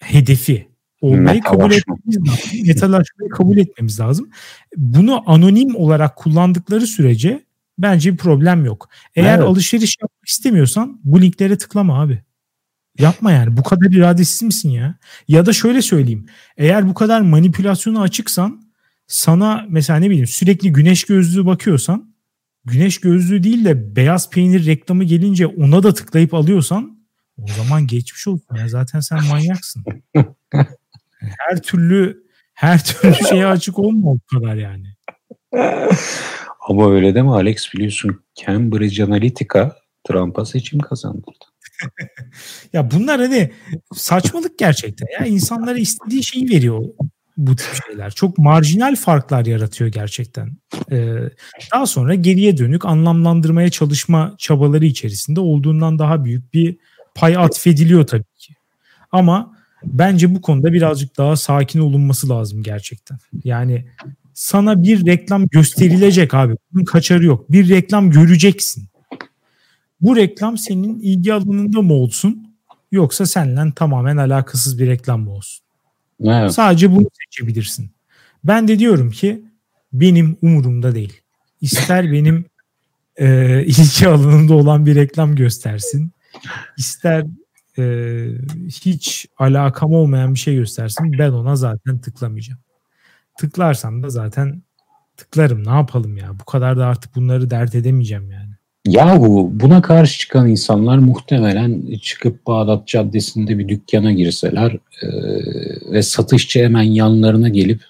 hedefi 0.00 0.68
olmayı 1.00 1.40
kabul 1.40 1.72
etmemiz 1.72 2.28
lazım. 2.28 2.66
Metalaşmayı 2.66 3.30
kabul 3.30 3.58
etmemiz 3.58 4.00
lazım. 4.00 4.30
Bunu 4.76 5.30
anonim 5.30 5.76
olarak 5.76 6.16
kullandıkları 6.16 6.86
sürece 6.86 7.44
bence 7.78 8.12
bir 8.12 8.18
problem 8.18 8.64
yok. 8.64 8.88
Eğer 9.14 9.38
evet. 9.38 9.48
alışveriş 9.48 9.96
yapmak 10.02 10.28
istemiyorsan 10.28 11.00
bu 11.04 11.22
linklere 11.22 11.58
tıklama 11.58 12.02
abi. 12.02 12.22
Yapma 12.98 13.32
yani. 13.32 13.56
Bu 13.56 13.62
kadar 13.62 13.90
iradesiz 13.90 14.42
misin 14.42 14.70
ya? 14.70 14.98
Ya 15.28 15.46
da 15.46 15.52
şöyle 15.52 15.82
söyleyeyim. 15.82 16.26
Eğer 16.56 16.88
bu 16.88 16.94
kadar 16.94 17.20
manipülasyona 17.20 18.00
açıksan 18.00 18.62
sana 19.06 19.66
mesela 19.68 19.98
ne 19.98 20.10
bileyim 20.10 20.26
sürekli 20.26 20.72
güneş 20.72 21.04
gözlüğü 21.04 21.46
bakıyorsan 21.46 22.14
güneş 22.64 23.00
gözlüğü 23.00 23.42
değil 23.42 23.64
de 23.64 23.96
beyaz 23.96 24.30
peynir 24.30 24.66
reklamı 24.66 25.04
gelince 25.04 25.46
ona 25.46 25.82
da 25.82 25.94
tıklayıp 25.94 26.34
alıyorsan 26.34 27.00
o 27.38 27.46
zaman 27.46 27.86
geçmiş 27.86 28.28
olsun 28.28 28.56
ya. 28.56 28.68
Zaten 28.68 29.00
sen 29.00 29.24
manyaksın. 29.24 29.84
her 31.20 31.62
türlü 31.62 32.24
her 32.54 32.84
türlü 32.84 33.14
şeye 33.28 33.46
açık 33.46 33.78
olma 33.78 34.10
o 34.10 34.18
kadar 34.34 34.54
yani. 34.54 34.86
Ama 36.68 36.90
öyle 36.92 37.14
deme 37.14 37.30
Alex 37.30 37.74
biliyorsun 37.74 38.24
Cambridge 38.34 39.04
Analytica 39.04 39.76
Trump'a 40.08 40.44
seçim 40.44 40.78
kazandırdı. 40.78 41.44
ya 42.72 42.90
bunlar 42.90 43.20
hani 43.20 43.50
saçmalık 43.94 44.58
gerçekten. 44.58 45.06
Ya 45.20 45.26
insanlara 45.26 45.78
istediği 45.78 46.24
şeyi 46.24 46.50
veriyor 46.50 46.84
bu 47.36 47.56
tip 47.56 47.68
şeyler. 47.86 48.10
Çok 48.10 48.38
marjinal 48.38 48.96
farklar 48.96 49.46
yaratıyor 49.46 49.90
gerçekten. 49.90 50.56
Ee, 50.92 51.16
daha 51.72 51.86
sonra 51.86 52.14
geriye 52.14 52.56
dönük 52.56 52.84
anlamlandırmaya 52.84 53.70
çalışma 53.70 54.34
çabaları 54.38 54.86
içerisinde 54.86 55.40
olduğundan 55.40 55.98
daha 55.98 56.24
büyük 56.24 56.54
bir 56.54 56.76
pay 57.14 57.36
atfediliyor 57.36 58.06
tabii 58.06 58.34
ki. 58.38 58.54
Ama 59.12 59.56
bence 59.84 60.34
bu 60.34 60.40
konuda 60.40 60.72
birazcık 60.72 61.18
daha 61.18 61.36
sakin 61.36 61.80
olunması 61.80 62.28
lazım 62.28 62.62
gerçekten. 62.62 63.18
Yani 63.44 63.84
sana 64.34 64.82
bir 64.82 65.06
reklam 65.06 65.46
gösterilecek 65.46 66.34
abi. 66.34 66.54
Bunun 66.72 66.84
kaçarı 66.84 67.24
yok. 67.24 67.52
Bir 67.52 67.68
reklam 67.68 68.10
göreceksin. 68.10 68.89
Bu 70.00 70.16
reklam 70.16 70.58
senin 70.58 70.98
ilgi 71.00 71.34
alanında 71.34 71.82
mı 71.82 71.94
olsun 71.94 72.56
yoksa 72.92 73.26
seninle 73.26 73.72
tamamen 73.74 74.16
alakasız 74.16 74.78
bir 74.78 74.86
reklam 74.86 75.20
mı 75.20 75.30
olsun? 75.30 75.64
Evet. 76.24 76.52
Sadece 76.52 76.92
bunu 76.96 77.06
seçebilirsin. 77.12 77.90
Ben 78.44 78.68
de 78.68 78.78
diyorum 78.78 79.10
ki 79.10 79.44
benim 79.92 80.36
umurumda 80.42 80.94
değil. 80.94 81.20
İster 81.60 82.12
benim 82.12 82.44
e, 83.16 83.62
ilgi 83.64 84.08
alanında 84.08 84.54
olan 84.54 84.86
bir 84.86 84.94
reklam 84.94 85.36
göstersin. 85.36 86.12
ister 86.78 87.24
e, 87.78 88.26
hiç 88.68 89.26
alakam 89.38 89.92
olmayan 89.92 90.34
bir 90.34 90.38
şey 90.38 90.54
göstersin. 90.54 91.18
Ben 91.18 91.30
ona 91.30 91.56
zaten 91.56 91.98
tıklamayacağım. 91.98 92.60
Tıklarsam 93.38 94.02
da 94.02 94.10
zaten 94.10 94.62
tıklarım. 95.16 95.66
Ne 95.66 95.70
yapalım 95.70 96.16
ya? 96.16 96.38
Bu 96.40 96.44
kadar 96.44 96.78
da 96.78 96.86
artık 96.86 97.16
bunları 97.16 97.50
dert 97.50 97.74
edemeyeceğim 97.74 98.30
yani. 98.30 98.49
Yahu 98.86 99.50
buna 99.52 99.82
karşı 99.82 100.18
çıkan 100.18 100.48
insanlar 100.48 100.98
muhtemelen 100.98 101.98
çıkıp 102.02 102.46
Bağdat 102.46 102.88
Caddesi'nde 102.88 103.58
bir 103.58 103.68
dükkana 103.68 104.12
girseler 104.12 104.72
e, 105.02 105.08
ve 105.92 106.02
satışçı 106.02 106.64
hemen 106.64 106.82
yanlarına 106.82 107.48
gelip 107.48 107.80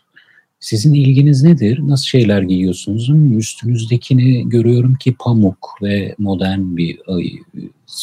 sizin 0.61 0.95
ilginiz 0.95 1.43
nedir? 1.43 1.81
Nasıl 1.83 2.05
şeyler 2.05 2.43
giyiyorsunuz? 2.43 3.11
Üstünüzdekini 3.37 4.49
görüyorum 4.49 4.95
ki 4.95 5.15
pamuk 5.19 5.79
ve 5.83 6.15
modern 6.19 6.77
bir 6.77 6.99
ay, 7.07 7.31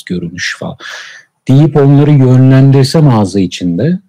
görünüş 0.05 0.55
falan. 0.59 0.77
Deyip 1.47 1.75
onları 1.75 2.11
yönlendirse 2.11 3.01
mağaza 3.01 3.39
içinde 3.39 3.99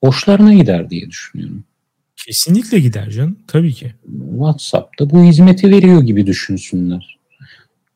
hoşlarına 0.00 0.54
gider 0.54 0.90
diye 0.90 1.10
düşünüyorum. 1.10 1.64
Kesinlikle 2.26 2.80
gider 2.80 3.10
canım. 3.10 3.38
Tabii 3.46 3.72
ki. 3.72 3.92
WhatsApp'ta 4.30 5.10
bu 5.10 5.22
hizmeti 5.22 5.70
veriyor 5.70 6.02
gibi 6.02 6.26
düşünsünler. 6.26 7.21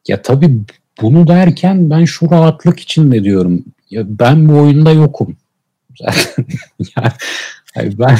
Ya 0.09 0.23
tabii 0.23 0.61
bunu 1.03 1.27
derken 1.27 1.91
ben 1.91 2.05
şu 2.05 2.31
rahatlık 2.31 2.81
için 2.81 3.13
de 3.13 3.25
diyorum. 3.25 3.65
Ya 3.91 4.03
ben 4.07 4.49
bu 4.49 4.59
oyunda 4.59 4.93
yokum. 4.93 5.37
Yani 7.77 7.99
ben 7.99 8.19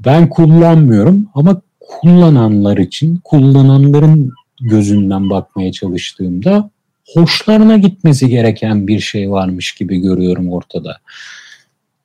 ben 0.00 0.28
kullanmıyorum 0.28 1.28
ama 1.34 1.60
kullananlar 1.80 2.76
için 2.76 3.20
kullananların 3.24 4.32
gözünden 4.60 5.30
bakmaya 5.30 5.72
çalıştığımda 5.72 6.70
hoşlarına 7.14 7.76
gitmesi 7.76 8.28
gereken 8.28 8.88
bir 8.88 9.00
şey 9.00 9.30
varmış 9.30 9.72
gibi 9.72 9.98
görüyorum 9.98 10.52
ortada. 10.52 10.98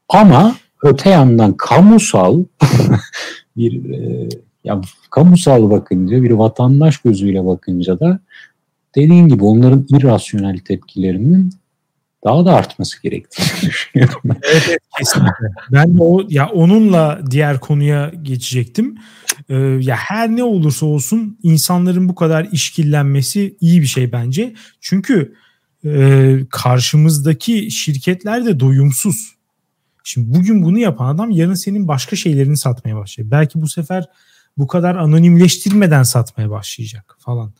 Ama 0.10 0.56
öte 0.84 1.10
yandan 1.10 1.54
kamusal 1.54 2.44
bir 3.58 3.90
e, 3.94 4.30
ya 4.64 4.82
kamusal 5.10 5.70
bakınca 5.70 6.24
bir 6.24 6.32
vatandaş 6.32 6.98
gözüyle 6.98 7.46
bakınca 7.46 8.00
da 8.00 8.20
dediğin 8.96 9.28
gibi 9.28 9.44
onların 9.44 9.86
irrasyonel 9.90 10.58
tepkilerinin 10.58 11.54
daha 12.24 12.46
da 12.46 12.56
artması 12.56 13.02
gerektiğini 13.02 13.48
düşünüyorum. 13.62 14.22
evet, 14.26 14.66
evet 14.70 14.80
kesinlikle. 15.00 15.48
Ben 15.72 15.98
de 15.98 16.04
o 16.04 16.22
ya 16.30 16.50
onunla 16.50 17.22
diğer 17.32 17.60
konuya 17.60 18.12
geçecektim. 18.22 18.98
Ee, 19.50 19.56
ya 19.58 19.96
her 19.96 20.30
ne 20.30 20.44
olursa 20.44 20.86
olsun 20.86 21.40
insanların 21.44 22.10
bu 22.10 22.16
kadar 22.16 22.48
işkillenmesi 22.52 23.58
iyi 23.62 23.82
bir 23.82 23.88
şey 23.88 24.12
bence. 24.12 24.54
Çünkü 24.82 25.36
e, 25.86 26.40
karşımızdaki 26.50 27.72
şirketler 27.72 28.46
de 28.46 28.60
doyumsuz. 28.60 29.36
Şimdi 30.04 30.38
bugün 30.38 30.64
bunu 30.64 30.80
yapan 30.80 31.16
adam 31.16 31.32
yarın 31.32 31.54
senin 31.54 31.88
başka 31.88 32.16
şeylerini 32.16 32.58
satmaya 32.58 32.96
başlayacak. 32.96 33.32
Belki 33.32 33.62
bu 33.62 33.68
sefer 33.68 34.06
bu 34.58 34.68
kadar 34.68 34.96
anonimleştirmeden 34.96 36.04
satmaya 36.04 36.50
başlayacak 36.50 37.16
falan. 37.20 37.54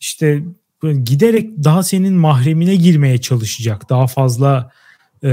İşte 0.00 0.42
giderek 0.92 1.64
daha 1.64 1.82
senin 1.82 2.14
mahremine 2.14 2.76
girmeye 2.76 3.18
çalışacak. 3.20 3.90
Daha 3.90 4.06
fazla 4.06 4.70
e, 5.22 5.30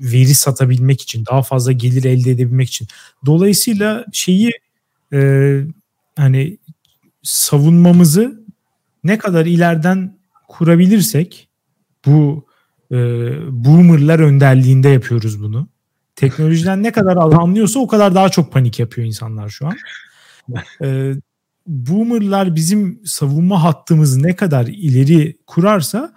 veri 0.00 0.34
satabilmek 0.34 1.02
için, 1.02 1.24
daha 1.30 1.42
fazla 1.42 1.72
gelir 1.72 2.04
elde 2.04 2.30
edebilmek 2.30 2.68
için. 2.68 2.88
Dolayısıyla 3.26 4.04
şeyi 4.12 4.52
e, 5.12 5.60
hani 6.16 6.58
savunmamızı 7.22 8.44
ne 9.04 9.18
kadar 9.18 9.46
ileriden 9.46 10.18
kurabilirsek 10.48 11.48
bu 12.06 12.46
e, 12.90 12.96
boomerlar 13.64 14.18
önderliğinde 14.18 14.88
yapıyoruz 14.88 15.42
bunu. 15.42 15.68
Teknolojiden 16.16 16.82
ne 16.82 16.92
kadar 16.92 17.16
anlıyorsa 17.16 17.80
o 17.80 17.86
kadar 17.86 18.14
daha 18.14 18.28
çok 18.28 18.52
panik 18.52 18.78
yapıyor 18.78 19.06
insanlar 19.06 19.48
şu 19.48 19.66
an. 19.66 19.74
E, 20.82 21.14
boomerlar 21.66 22.54
bizim 22.54 23.00
savunma 23.04 23.62
hattımızı 23.64 24.22
ne 24.22 24.36
kadar 24.36 24.66
ileri 24.66 25.36
kurarsa 25.46 26.12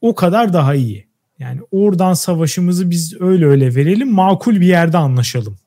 o 0.00 0.14
kadar 0.14 0.52
daha 0.52 0.74
iyi. 0.74 1.08
Yani 1.38 1.60
oradan 1.70 2.14
savaşımızı 2.14 2.90
biz 2.90 3.20
öyle 3.20 3.46
öyle 3.46 3.74
verelim 3.74 4.12
makul 4.12 4.60
bir 4.60 4.66
yerde 4.66 4.98
anlaşalım. 4.98 5.58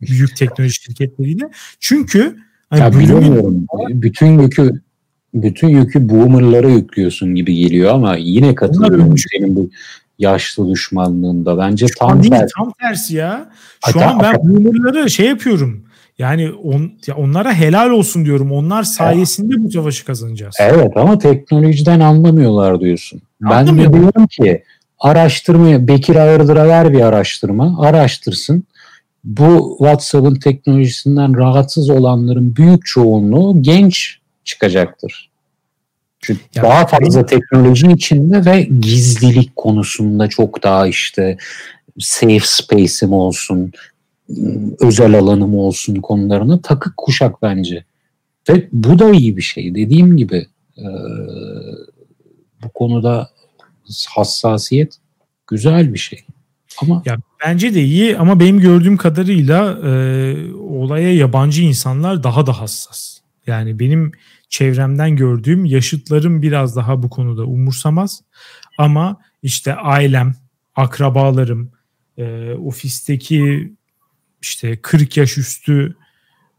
Büyük 0.00 0.36
teknoloji 0.36 0.74
şirketleriyle. 0.74 1.50
Çünkü 1.80 2.36
hani 2.70 2.80
ya 2.80 2.92
bilmiyorum. 2.92 3.66
Bütün 3.88 4.40
yükü 4.40 4.80
bütün 5.34 5.68
yükü 5.68 6.08
boomerlara 6.08 6.68
yüklüyorsun 6.68 7.34
gibi 7.34 7.54
geliyor 7.54 7.94
ama 7.94 8.16
yine 8.16 8.54
katılıyorum 8.54 9.14
senin 9.18 9.56
bu 9.56 9.70
yaşlı 10.18 10.70
düşmanlığında. 10.70 11.58
Bence 11.58 11.86
Şu 11.88 11.98
tam 11.98 12.22
değil, 12.22 12.30
tersi. 12.30 12.52
tam 12.58 12.72
tersi 12.80 13.16
ya. 13.16 13.50
Şu 13.86 14.00
Hatta, 14.00 14.10
an 14.10 14.20
ben 14.22 14.34
boomerları 14.42 15.10
şey 15.10 15.26
yapıyorum 15.26 15.84
yani 16.20 16.52
on, 16.52 16.92
ya 17.06 17.16
onlara 17.16 17.54
helal 17.54 17.90
olsun 17.90 18.24
diyorum. 18.24 18.52
Onlar 18.52 18.82
sayesinde 18.82 19.54
bu 19.64 19.70
savaşı 19.70 20.04
kazanacağız. 20.04 20.54
Evet 20.60 20.96
ama 20.96 21.18
teknolojiden 21.18 22.00
anlamıyorlar 22.00 22.80
diyorsun. 22.80 23.22
Ben 23.40 23.66
de 23.66 23.92
diyorum 23.92 24.26
ki 24.26 24.64
araştırmaya 24.98 25.88
Bekir 25.88 26.16
Ağırdır'a 26.16 26.68
ver 26.68 26.92
bir 26.92 27.00
araştırma. 27.00 27.86
Araştırsın. 27.86 28.64
bu 29.24 29.76
WhatsApp'ın 29.78 30.34
teknolojisinden 30.34 31.36
rahatsız 31.36 31.90
olanların 31.90 32.56
büyük 32.56 32.86
çoğunluğu 32.86 33.62
genç 33.62 34.18
çıkacaktır. 34.44 35.30
Çünkü 36.20 36.40
ya 36.54 36.62
daha 36.62 36.86
fazla 36.86 37.26
teknoloji 37.26 37.92
içinde 37.92 38.44
ve 38.44 38.62
gizlilik 38.62 39.56
konusunda 39.56 40.28
çok 40.28 40.62
daha 40.62 40.86
işte 40.86 41.36
safe 41.98 42.40
space'im 42.44 43.12
olsun, 43.12 43.72
özel 44.80 45.18
alanım 45.18 45.54
olsun 45.54 45.94
konularına 45.94 46.60
takık 46.60 46.96
kuşak 46.96 47.42
bence. 47.42 47.84
Ve 48.48 48.68
bu 48.72 48.98
da 48.98 49.10
iyi 49.10 49.36
bir 49.36 49.42
şey. 49.42 49.74
Dediğim 49.74 50.16
gibi 50.16 50.46
e, 50.78 50.86
bu 52.64 52.68
konuda 52.74 53.30
hassasiyet 54.08 54.96
güzel 55.46 55.94
bir 55.94 55.98
şey. 55.98 56.24
Ama 56.82 57.02
ya 57.06 57.16
bence 57.44 57.74
de 57.74 57.82
iyi 57.82 58.18
ama 58.18 58.40
benim 58.40 58.60
gördüğüm 58.60 58.96
kadarıyla 58.96 59.78
e, 59.84 60.54
olaya 60.54 61.14
yabancı 61.14 61.62
insanlar 61.62 62.22
daha 62.22 62.46
da 62.46 62.60
hassas. 62.60 63.18
Yani 63.46 63.78
benim 63.78 64.12
çevremden 64.48 65.16
gördüğüm 65.16 65.64
yaşıtlarım 65.64 66.42
biraz 66.42 66.76
daha 66.76 67.02
bu 67.02 67.10
konuda 67.10 67.44
umursamaz. 67.44 68.22
Ama 68.78 69.16
işte 69.42 69.74
ailem, 69.74 70.34
akrabalarım, 70.76 71.72
e, 72.18 72.54
ofisteki 72.54 73.72
işte 74.42 74.76
40 74.82 75.16
yaş 75.16 75.38
üstü 75.38 75.96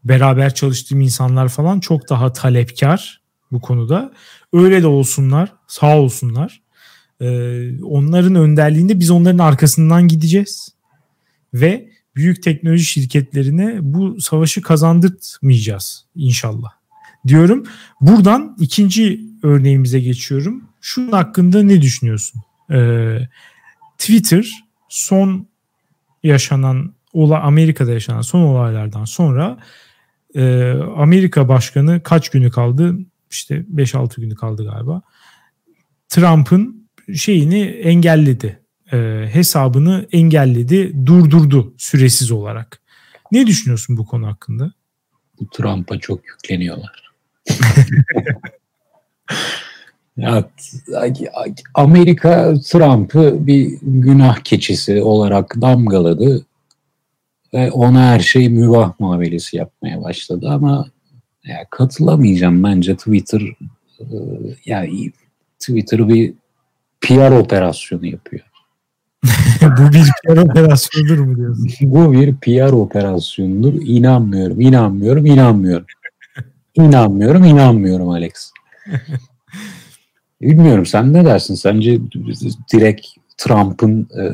beraber 0.04 0.54
çalıştığım 0.54 1.00
insanlar 1.00 1.48
falan 1.48 1.80
çok 1.80 2.08
daha 2.08 2.32
talepkar 2.32 3.22
bu 3.52 3.60
konuda. 3.60 4.12
Öyle 4.52 4.82
de 4.82 4.86
olsunlar, 4.86 5.52
sağ 5.66 5.98
olsunlar. 5.98 6.62
Ee, 7.20 7.82
onların 7.82 8.34
önderliğinde 8.34 9.00
biz 9.00 9.10
onların 9.10 9.38
arkasından 9.38 10.08
gideceğiz. 10.08 10.68
Ve 11.54 11.90
büyük 12.16 12.42
teknoloji 12.42 12.84
şirketlerine 12.84 13.78
bu 13.80 14.20
savaşı 14.20 14.62
kazandırtmayacağız 14.62 16.06
inşallah 16.14 16.70
diyorum. 17.26 17.66
Buradan 18.00 18.56
ikinci 18.60 19.20
örneğimize 19.42 20.00
geçiyorum. 20.00 20.64
Şunun 20.80 21.12
hakkında 21.12 21.62
ne 21.62 21.82
düşünüyorsun? 21.82 22.42
Ee, 22.70 23.18
Twitter 23.98 24.50
son 24.88 25.46
yaşanan 26.22 26.94
ola 27.12 27.40
Amerika'da 27.40 27.92
yaşanan 27.92 28.22
son 28.22 28.42
olaylardan 28.42 29.04
sonra 29.04 29.58
e, 30.34 30.72
Amerika 30.96 31.48
Başkanı 31.48 32.02
kaç 32.02 32.28
günü 32.28 32.50
kaldı? 32.50 32.98
İşte 33.30 33.64
5-6 33.74 34.20
günü 34.20 34.34
kaldı 34.34 34.64
galiba. 34.64 35.02
Trump'ın 36.08 36.88
şeyini 37.14 37.60
engelledi. 37.62 38.62
E, 38.92 39.28
hesabını 39.32 40.06
engelledi, 40.12 41.06
durdurdu 41.06 41.74
süresiz 41.78 42.30
olarak. 42.30 42.80
Ne 43.32 43.46
düşünüyorsun 43.46 43.96
bu 43.96 44.06
konu 44.06 44.26
hakkında? 44.26 44.72
Bu 45.40 45.48
Trump'a 45.48 45.98
çok 45.98 46.26
yükleniyorlar. 46.26 47.12
ya, 50.16 50.48
Amerika 51.74 52.54
Trump'ı 52.60 53.46
bir 53.46 53.78
günah 53.82 54.40
keçisi 54.40 55.02
olarak 55.02 55.54
damgaladı 55.60 56.46
ve 57.54 57.70
ona 57.70 58.02
her 58.02 58.20
şey 58.20 58.48
mübah 58.48 59.00
muamelesi 59.00 59.56
yapmaya 59.56 60.02
başladı 60.02 60.48
ama 60.50 60.86
ya 61.44 61.56
katılamayacağım 61.70 62.62
bence 62.62 62.96
Twitter 62.96 63.40
e, 64.00 64.06
yani 64.64 65.12
Twitter 65.58 66.08
bir 66.08 66.34
PR 67.00 67.30
operasyonu 67.30 68.06
yapıyor. 68.06 68.44
Bu 69.62 69.92
bir 69.92 70.10
PR 70.24 70.36
operasyonudur 70.36 71.18
mu 71.18 71.36
diyorsun? 71.36 71.68
Bu 71.80 72.12
bir 72.12 72.36
PR 72.36 72.72
operasyonudur. 72.72 73.82
İnanmıyorum, 73.82 74.60
inanmıyorum, 74.60 75.26
inanmıyorum. 75.26 75.86
İnanmıyorum, 76.74 77.44
inanmıyorum 77.44 78.08
Alex. 78.08 78.52
Bilmiyorum 80.40 80.86
sen 80.86 81.12
ne 81.12 81.24
dersin? 81.24 81.54
Sence 81.54 81.98
direkt 82.72 83.06
Trump'ın 83.38 84.08
e, 84.18 84.24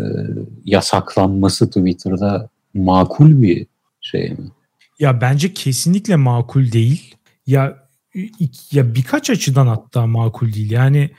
yasaklanması 0.65 1.67
Twitter'da 1.67 2.49
makul 2.79 3.43
bir 3.43 3.67
şey 4.01 4.31
mi? 4.31 4.49
Ya 4.99 5.21
bence 5.21 5.55
kesinlikle 5.55 6.17
makul 6.17 6.73
değil. 6.73 7.15
Ya 7.47 7.89
ya 8.73 8.95
birkaç 8.95 9.31
açıdan 9.31 9.67
hatta 9.67 10.07
makul 10.07 10.53
değil. 10.53 10.71
Yani 10.71 11.11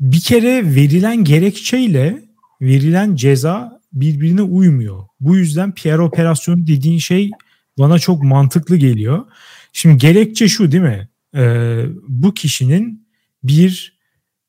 bir 0.00 0.20
kere 0.20 0.74
verilen 0.74 1.24
gerekçeyle 1.24 2.24
verilen 2.60 3.16
ceza 3.16 3.80
birbirine 3.92 4.42
uymuyor. 4.42 5.04
Bu 5.20 5.36
yüzden 5.36 5.74
PR 5.74 5.98
operasyonu 5.98 6.66
dediğin 6.66 6.98
şey 6.98 7.30
bana 7.78 7.98
çok 7.98 8.22
mantıklı 8.22 8.76
geliyor. 8.76 9.24
Şimdi 9.72 9.98
gerekçe 9.98 10.48
şu 10.48 10.72
değil 10.72 10.82
mi? 10.82 11.08
Ee, 11.34 11.84
bu 12.08 12.34
kişinin 12.34 13.08
bir 13.44 14.00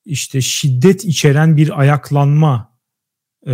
işte 0.05 0.41
şiddet 0.41 1.05
içeren 1.05 1.57
bir 1.57 1.79
ayaklanma 1.79 2.77
e, 3.47 3.53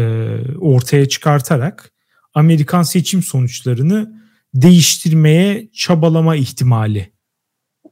ortaya 0.60 1.08
çıkartarak 1.08 1.91
Amerikan 2.38 2.84
seçim 2.84 3.24
sonuçlarını 3.24 4.22
değiştirmeye 4.54 5.70
çabalama 5.74 6.36
ihtimali 6.36 7.14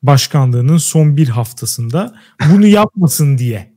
başkanlığının 0.04 0.78
son 0.78 1.18
bir 1.18 1.28
haftasında 1.28 2.16
bunu 2.52 2.68
yapmasın 2.68 3.38
diye 3.38 3.74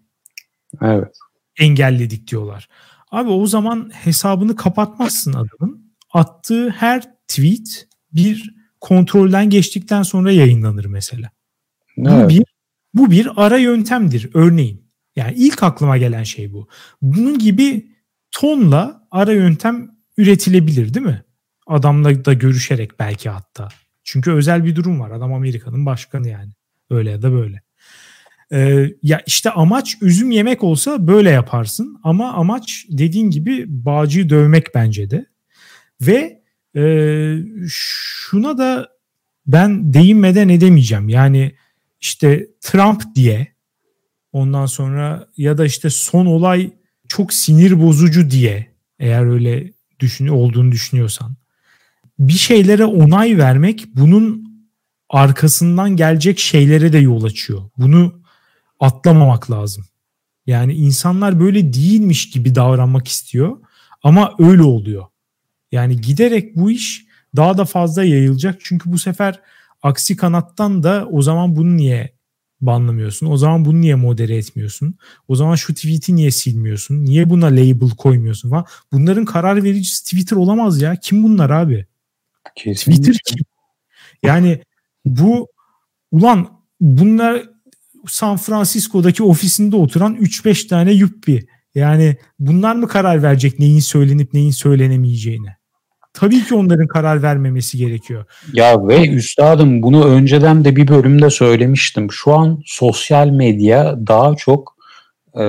evet. 0.82 1.16
engelledik 1.58 2.30
diyorlar. 2.30 2.68
Abi 3.10 3.30
o 3.30 3.46
zaman 3.46 3.90
hesabını 3.94 4.56
kapatmazsın 4.56 5.32
adamın. 5.32 5.94
Attığı 6.12 6.70
her 6.70 7.02
tweet 7.28 7.88
bir 8.12 8.54
kontrolden 8.80 9.50
geçtikten 9.50 10.02
sonra 10.02 10.32
yayınlanır 10.32 10.84
mesela. 10.84 11.30
Evet. 11.98 12.24
Bu 12.24 12.28
bir 12.28 12.44
bu 12.94 13.10
bir 13.10 13.28
ara 13.36 13.56
yöntemdir 13.56 14.30
örneğin. 14.34 14.90
Yani 15.16 15.34
ilk 15.36 15.62
aklıma 15.62 15.98
gelen 15.98 16.22
şey 16.22 16.52
bu. 16.52 16.68
Bunun 17.02 17.38
gibi 17.38 17.92
tonla 18.30 19.06
ara 19.10 19.32
yöntem 19.32 19.97
üretilebilir 20.18 20.94
değil 20.94 21.06
mi? 21.06 21.22
Adamla 21.66 22.24
da 22.24 22.32
görüşerek 22.32 22.98
belki 22.98 23.28
hatta. 23.28 23.68
Çünkü 24.04 24.32
özel 24.32 24.64
bir 24.64 24.76
durum 24.76 25.00
var. 25.00 25.10
Adam 25.10 25.32
Amerika'nın 25.32 25.86
başkanı 25.86 26.28
yani. 26.28 26.52
Öyle 26.90 27.10
ya 27.10 27.22
da 27.22 27.32
böyle. 27.32 27.62
Ee, 28.52 28.90
ya 29.02 29.22
işte 29.26 29.50
amaç 29.50 29.96
üzüm 30.00 30.30
yemek 30.30 30.64
olsa 30.64 31.06
böyle 31.06 31.30
yaparsın. 31.30 32.00
Ama 32.02 32.32
amaç 32.32 32.86
dediğin 32.88 33.30
gibi 33.30 33.64
bağcıyı 33.68 34.30
dövmek 34.30 34.74
bence 34.74 35.10
de. 35.10 35.26
Ve 36.00 36.42
e, 36.76 36.82
şuna 37.68 38.58
da 38.58 38.88
ben 39.46 39.94
değinmeden 39.94 40.48
edemeyeceğim. 40.48 41.08
Yani 41.08 41.54
işte 42.00 42.46
Trump 42.60 43.02
diye 43.14 43.46
ondan 44.32 44.66
sonra 44.66 45.28
ya 45.36 45.58
da 45.58 45.64
işte 45.64 45.90
son 45.90 46.26
olay 46.26 46.70
çok 47.08 47.32
sinir 47.32 47.80
bozucu 47.80 48.30
diye 48.30 48.66
eğer 48.98 49.26
öyle 49.26 49.72
düşünüyor 50.00 50.36
olduğunu 50.36 50.72
düşünüyorsan 50.72 51.36
bir 52.18 52.32
şeylere 52.32 52.84
onay 52.84 53.38
vermek 53.38 53.86
bunun 53.94 54.48
arkasından 55.08 55.96
gelecek 55.96 56.38
şeylere 56.38 56.92
de 56.92 56.98
yol 56.98 57.24
açıyor. 57.24 57.70
Bunu 57.78 58.22
atlamamak 58.80 59.50
lazım. 59.50 59.84
Yani 60.46 60.74
insanlar 60.74 61.40
böyle 61.40 61.72
değilmiş 61.72 62.30
gibi 62.30 62.54
davranmak 62.54 63.08
istiyor 63.08 63.58
ama 64.02 64.34
öyle 64.38 64.62
oluyor. 64.62 65.06
Yani 65.72 66.00
giderek 66.00 66.56
bu 66.56 66.70
iş 66.70 67.06
daha 67.36 67.58
da 67.58 67.64
fazla 67.64 68.04
yayılacak. 68.04 68.58
Çünkü 68.60 68.92
bu 68.92 68.98
sefer 68.98 69.40
aksi 69.82 70.16
kanattan 70.16 70.82
da 70.82 71.08
o 71.10 71.22
zaman 71.22 71.56
bunu 71.56 71.76
niye 71.76 72.17
banlamıyorsun? 72.60 73.26
O 73.26 73.36
zaman 73.36 73.64
bunu 73.64 73.80
niye 73.80 73.94
modere 73.94 74.36
etmiyorsun? 74.36 74.94
O 75.28 75.36
zaman 75.36 75.54
şu 75.54 75.74
tweet'i 75.74 76.16
niye 76.16 76.30
silmiyorsun? 76.30 77.04
Niye 77.04 77.30
buna 77.30 77.46
label 77.46 77.90
koymuyorsun 77.90 78.50
falan? 78.50 78.64
Bunların 78.92 79.24
karar 79.24 79.64
vericisi 79.64 80.04
Twitter 80.04 80.36
olamaz 80.36 80.82
ya. 80.82 80.96
Kim 80.96 81.22
bunlar 81.22 81.50
abi? 81.50 81.86
Kesinlikle. 82.54 83.02
Twitter 83.02 83.20
kim? 83.26 83.44
Yani 84.22 84.62
bu 85.04 85.48
ulan 86.10 86.48
bunlar 86.80 87.48
San 88.06 88.36
Francisco'daki 88.36 89.22
ofisinde 89.22 89.76
oturan 89.76 90.14
3-5 90.14 90.68
tane 90.68 90.92
yuppi. 90.92 91.46
Yani 91.74 92.16
bunlar 92.38 92.76
mı 92.76 92.88
karar 92.88 93.22
verecek 93.22 93.58
neyin 93.58 93.80
söylenip 93.80 94.34
neyin 94.34 94.50
söylenemeyeceğine? 94.50 95.57
Tabii 96.18 96.44
ki 96.44 96.54
onların 96.54 96.86
karar 96.86 97.22
vermemesi 97.22 97.78
gerekiyor. 97.78 98.24
Ya 98.52 98.88
ve 98.88 99.08
üstadım 99.08 99.82
bunu 99.82 100.04
önceden 100.04 100.64
de 100.64 100.76
bir 100.76 100.88
bölümde 100.88 101.30
söylemiştim. 101.30 102.12
Şu 102.12 102.34
an 102.34 102.62
sosyal 102.66 103.28
medya 103.28 104.06
daha 104.06 104.34
çok 104.36 104.76
e, 105.34 105.44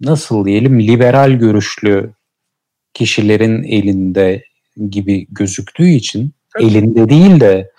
nasıl 0.00 0.44
diyelim 0.44 0.80
liberal 0.80 1.30
görüşlü 1.30 2.10
kişilerin 2.94 3.62
elinde 3.62 4.44
gibi 4.90 5.26
gözüktüğü 5.30 5.88
için 5.88 6.32
Tabii. 6.54 6.64
elinde 6.64 7.08
değil 7.08 7.40
de 7.40 7.70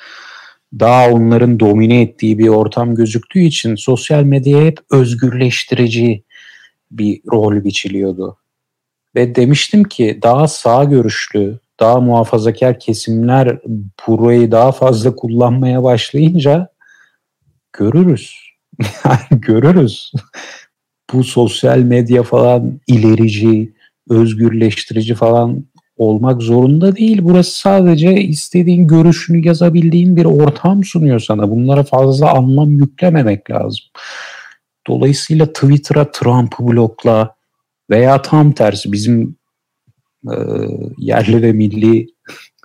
daha 0.79 1.09
onların 1.09 1.59
domine 1.59 2.01
ettiği 2.01 2.39
bir 2.39 2.47
ortam 2.47 2.95
gözüktüğü 2.95 3.39
için 3.39 3.75
sosyal 3.75 4.23
medya 4.23 4.61
hep 4.61 4.79
özgürleştirici 4.91 6.23
bir 6.91 7.21
rol 7.31 7.63
biçiliyordu. 7.63 8.37
Ve 9.15 9.35
demiştim 9.35 9.83
ki 9.83 10.19
daha 10.23 10.47
sağ 10.47 10.83
görüşlü 10.83 11.59
daha 11.79 11.99
muhafazakar 11.99 12.79
kesimler 12.79 13.59
burayı 14.07 14.51
daha 14.51 14.71
fazla 14.71 15.15
kullanmaya 15.15 15.83
başlayınca 15.83 16.67
görürüz. 17.73 18.35
görürüz. 19.31 20.11
Bu 21.13 21.23
sosyal 21.23 21.79
medya 21.79 22.23
falan 22.23 22.79
ilerici, 22.87 23.73
özgürleştirici 24.09 25.15
falan 25.15 25.65
olmak 25.97 26.41
zorunda 26.41 26.95
değil. 26.95 27.19
Burası 27.21 27.59
sadece 27.59 28.21
istediğin 28.21 28.87
görüşünü 28.87 29.47
yazabildiğin 29.47 30.15
bir 30.15 30.25
ortam 30.25 30.83
sunuyor 30.83 31.19
sana. 31.19 31.49
Bunlara 31.49 31.83
fazla 31.83 32.31
anlam 32.31 32.71
yüklememek 32.71 33.51
lazım. 33.51 33.85
Dolayısıyla 34.87 35.45
Twitter'a 35.45 36.11
Trump'ı 36.11 36.67
blokla 36.67 37.34
veya 37.89 38.21
tam 38.21 38.51
tersi 38.51 38.91
bizim 38.91 39.35
e, 40.31 40.35
yerli 40.97 41.41
ve 41.41 41.51
milli 41.51 42.07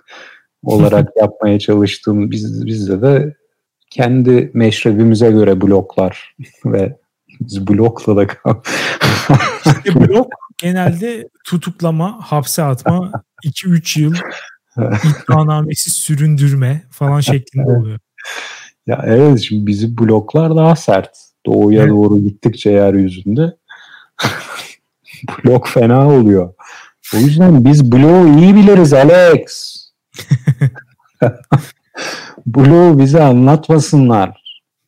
olarak 0.63 1.09
yapmaya 1.17 1.59
çalıştığımız 1.59 2.31
biz, 2.31 2.65
bizde 2.65 3.01
de 3.01 3.35
kendi 3.89 4.51
meşrebimize 4.53 5.31
göre 5.31 5.61
bloklar 5.61 6.35
ve 6.65 6.97
biz 7.41 7.67
blokla 7.67 8.15
da 8.15 8.27
kal. 8.27 8.55
işte 9.65 9.95
blok 9.95 10.33
genelde 10.57 11.29
tutuklama, 11.45 12.19
hapse 12.21 12.63
atma, 12.63 13.11
2-3 13.45 13.99
yıl 13.99 14.15
iddianamesi 14.77 15.89
süründürme 15.89 16.83
falan 16.91 17.19
şeklinde 17.19 17.71
oluyor. 17.71 17.99
Ya 18.87 19.03
evet 19.05 19.39
şimdi 19.39 19.67
bizi 19.67 19.97
bloklar 19.97 20.55
daha 20.55 20.75
sert. 20.75 21.17
Doğuya 21.45 21.81
evet. 21.81 21.91
doğru 21.91 22.19
gittikçe 22.19 22.71
yeryüzünde 22.71 23.57
blok 25.45 25.67
fena 25.67 26.09
oluyor. 26.09 26.53
O 27.15 27.17
yüzden 27.17 27.65
biz 27.65 27.91
bloğu 27.91 28.39
iyi 28.39 28.55
biliriz 28.55 28.93
Alex. 28.93 29.77
bloğu 32.45 32.99
bize 32.99 33.23
anlatmasınlar. 33.23 34.41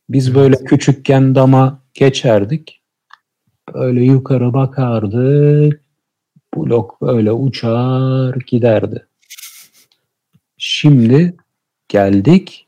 Biz 0.08 0.34
böyle 0.34 0.56
küçükken 0.56 1.34
dama 1.34 1.82
geçerdik. 1.94 2.82
Böyle 3.74 4.04
yukarı 4.04 4.52
bakardık. 4.52 5.84
Blok 6.56 7.02
böyle 7.02 7.32
uçar 7.32 8.34
giderdi. 8.34 9.06
Şimdi 10.58 11.36
geldik. 11.88 12.66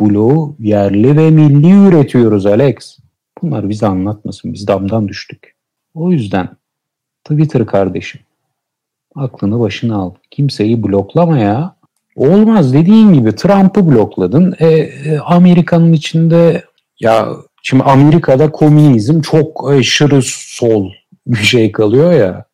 Bloğu 0.00 0.56
yerli 0.58 1.16
ve 1.16 1.30
milli 1.30 1.88
üretiyoruz 1.88 2.46
Alex. 2.46 2.98
Bunlar 3.42 3.68
bize 3.68 3.86
anlatmasın. 3.86 4.52
Biz 4.52 4.68
damdan 4.68 5.08
düştük. 5.08 5.56
O 5.94 6.12
yüzden 6.12 6.48
Twitter 7.28 7.66
kardeşim 7.66 8.20
aklını 9.16 9.60
başına 9.60 9.96
al. 9.96 10.14
Kimseyi 10.30 10.82
bloklama 10.82 11.38
ya. 11.38 11.76
Olmaz 12.16 12.72
dediğin 12.72 13.12
gibi 13.12 13.36
Trump'ı 13.36 13.86
blokladın. 13.86 14.54
E, 14.58 14.66
e, 14.68 15.18
Amerika'nın 15.18 15.92
içinde 15.92 16.64
ya 17.00 17.28
şimdi 17.62 17.82
Amerika'da 17.82 18.50
komünizm 18.50 19.20
çok 19.20 19.70
aşırı 19.70 20.20
sol 20.24 20.92
bir 21.26 21.44
şey 21.44 21.72
kalıyor 21.72 22.12
ya. 22.12 22.44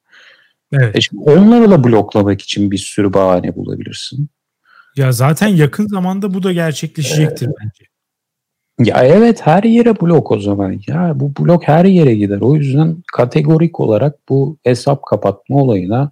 Evet. 0.73 0.97
E 0.97 1.01
şimdi 1.01 1.23
onları 1.23 1.71
da 1.71 1.85
bloklamak 1.85 2.43
için 2.43 2.71
bir 2.71 2.79
sürü 2.79 3.13
bahane 3.13 3.57
bulabilirsin. 3.57 4.29
Ya 4.97 5.13
zaten 5.13 5.49
yakın 5.49 5.87
zamanda 5.87 6.35
bu 6.35 6.43
da 6.43 6.53
gerçekleşecektir 6.53 7.47
ee, 7.47 7.53
bence. 7.61 7.92
Ya 8.79 9.05
evet 9.05 9.47
her 9.47 9.63
yere 9.63 10.01
blok 10.01 10.31
o 10.31 10.41
zaman. 10.41 10.81
Ya 10.87 11.13
bu 11.15 11.33
blok 11.39 11.69
her 11.69 11.85
yere 11.85 12.15
gider. 12.15 12.39
O 12.41 12.57
yüzden 12.57 12.97
kategorik 13.13 13.81
olarak 13.81 14.29
bu 14.29 14.57
hesap 14.63 15.07
kapatma 15.07 15.57
olayına 15.57 16.11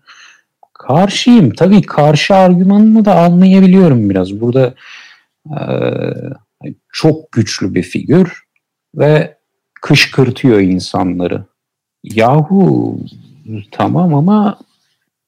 karşıyım. 0.72 1.50
Tabii 1.50 1.82
karşı 1.82 2.34
argümanını 2.34 3.04
da 3.04 3.20
anlayabiliyorum 3.20 4.10
biraz. 4.10 4.40
Burada 4.40 4.74
e, 5.46 5.60
çok 6.92 7.32
güçlü 7.32 7.74
bir 7.74 7.82
figür 7.82 8.42
ve 8.94 9.36
kışkırtıyor 9.82 10.60
insanları. 10.60 11.44
Yahu 12.04 12.98
tamam 13.70 14.14
ama 14.14 14.58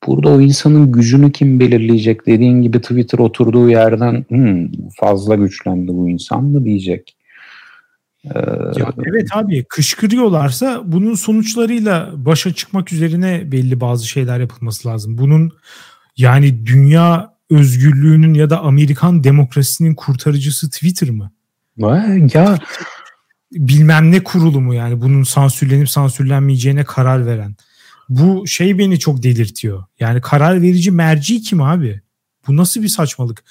burada 0.06 0.30
o 0.30 0.40
insanın 0.40 0.92
gücünü 0.92 1.32
kim 1.32 1.60
belirleyecek? 1.60 2.26
Dediğin 2.26 2.62
gibi 2.62 2.80
Twitter 2.80 3.18
oturduğu 3.18 3.70
yerden 3.70 4.24
hmm, 4.28 4.68
fazla 5.00 5.34
güçlendi 5.34 5.88
bu 5.88 6.08
insan 6.08 6.44
mı 6.44 6.64
diyecek. 6.64 7.16
Ee, 8.24 8.38
ya 8.76 8.92
evet 9.06 9.28
abi 9.32 9.64
kışkırıyorlarsa 9.64 10.82
bunun 10.84 11.14
sonuçlarıyla 11.14 12.10
başa 12.14 12.52
çıkmak 12.52 12.92
üzerine 12.92 13.52
belli 13.52 13.80
bazı 13.80 14.08
şeyler 14.08 14.40
yapılması 14.40 14.88
lazım. 14.88 15.18
Bunun 15.18 15.52
yani 16.16 16.66
dünya 16.66 17.34
özgürlüğünün 17.50 18.34
ya 18.34 18.50
da 18.50 18.60
Amerikan 18.60 19.24
demokrasisinin 19.24 19.94
kurtarıcısı 19.94 20.70
Twitter 20.70 21.10
mı? 21.10 21.32
Ya 22.34 22.58
bilmem 23.52 24.12
ne 24.12 24.24
kurulu 24.24 24.60
mu 24.60 24.74
yani 24.74 25.00
bunun 25.00 25.22
sansürlenip 25.22 25.90
sansürlenmeyeceğine 25.90 26.84
karar 26.84 27.26
veren. 27.26 27.56
Bu 28.08 28.46
şey 28.46 28.78
beni 28.78 28.98
çok 28.98 29.22
delirtiyor. 29.22 29.84
Yani 30.00 30.20
karar 30.20 30.62
verici 30.62 30.90
merci 30.90 31.42
kim 31.42 31.62
abi? 31.62 32.00
Bu 32.46 32.56
nasıl 32.56 32.82
bir 32.82 32.88
saçmalık? 32.88 33.44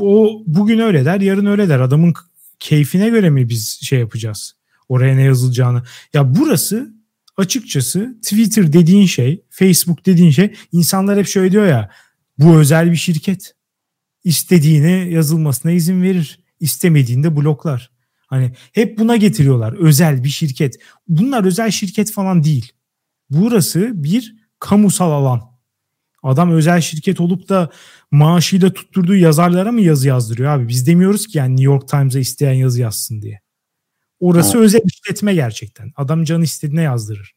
O 0.00 0.42
bugün 0.46 0.78
öyle 0.78 1.04
der, 1.04 1.20
yarın 1.20 1.46
öyle 1.46 1.68
der. 1.68 1.80
Adamın 1.80 2.14
keyfine 2.60 3.08
göre 3.08 3.30
mi 3.30 3.48
biz 3.48 3.80
şey 3.82 3.98
yapacağız? 3.98 4.56
Oraya 4.88 5.14
ne 5.14 5.22
yazılacağını. 5.22 5.82
Ya 6.14 6.34
burası 6.34 6.94
açıkçası 7.36 8.18
Twitter 8.22 8.72
dediğin 8.72 9.06
şey, 9.06 9.44
Facebook 9.50 10.06
dediğin 10.06 10.30
şey 10.30 10.54
insanlar 10.72 11.18
hep 11.18 11.26
şöyle 11.26 11.52
diyor 11.52 11.66
ya 11.66 11.90
bu 12.38 12.56
özel 12.56 12.90
bir 12.90 12.96
şirket. 12.96 13.54
İstediğine 14.24 14.90
yazılmasına 14.90 15.72
izin 15.72 16.02
verir. 16.02 16.40
İstemediğinde 16.60 17.36
bloklar. 17.36 17.90
Hani 18.26 18.52
hep 18.72 18.98
buna 18.98 19.16
getiriyorlar. 19.16 19.72
Özel 19.72 20.24
bir 20.24 20.28
şirket. 20.28 20.78
Bunlar 21.08 21.44
özel 21.44 21.70
şirket 21.70 22.12
falan 22.12 22.44
değil. 22.44 22.72
Burası 23.30 23.90
bir 23.94 24.36
kamusal 24.58 25.12
alan. 25.12 25.49
Adam 26.22 26.50
özel 26.50 26.80
şirket 26.80 27.20
olup 27.20 27.48
da 27.48 27.70
maaşıyla 28.10 28.72
tutturduğu 28.72 29.16
yazarlara 29.16 29.72
mı 29.72 29.80
yazı 29.80 30.08
yazdırıyor 30.08 30.50
abi? 30.50 30.68
Biz 30.68 30.86
demiyoruz 30.86 31.26
ki 31.26 31.38
yani 31.38 31.50
New 31.50 31.64
York 31.64 31.88
Times'a 31.88 32.18
isteyen 32.18 32.52
yazı 32.52 32.80
yazsın 32.80 33.22
diye. 33.22 33.40
Orası 34.20 34.56
evet. 34.56 34.66
özel 34.66 34.80
işletme 34.84 35.34
gerçekten. 35.34 35.92
Adam 35.96 36.24
canı 36.24 36.44
istediğine 36.44 36.82
yazdırır. 36.82 37.34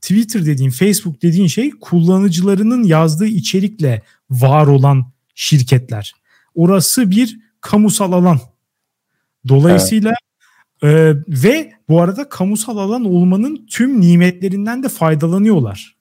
Twitter 0.00 0.46
dediğin, 0.46 0.70
Facebook 0.70 1.22
dediğin 1.22 1.46
şey 1.46 1.70
kullanıcılarının 1.70 2.82
yazdığı 2.82 3.26
içerikle 3.26 4.02
var 4.30 4.66
olan 4.66 5.12
şirketler. 5.34 6.14
Orası 6.54 7.10
bir 7.10 7.38
kamusal 7.60 8.12
alan. 8.12 8.40
Dolayısıyla 9.48 10.12
evet. 10.82 11.16
e, 11.16 11.22
ve 11.28 11.72
bu 11.88 12.00
arada 12.00 12.28
kamusal 12.28 12.78
alan 12.78 13.04
olmanın 13.04 13.66
tüm 13.70 14.00
nimetlerinden 14.00 14.82
de 14.82 14.88
faydalanıyorlar. 14.88 15.93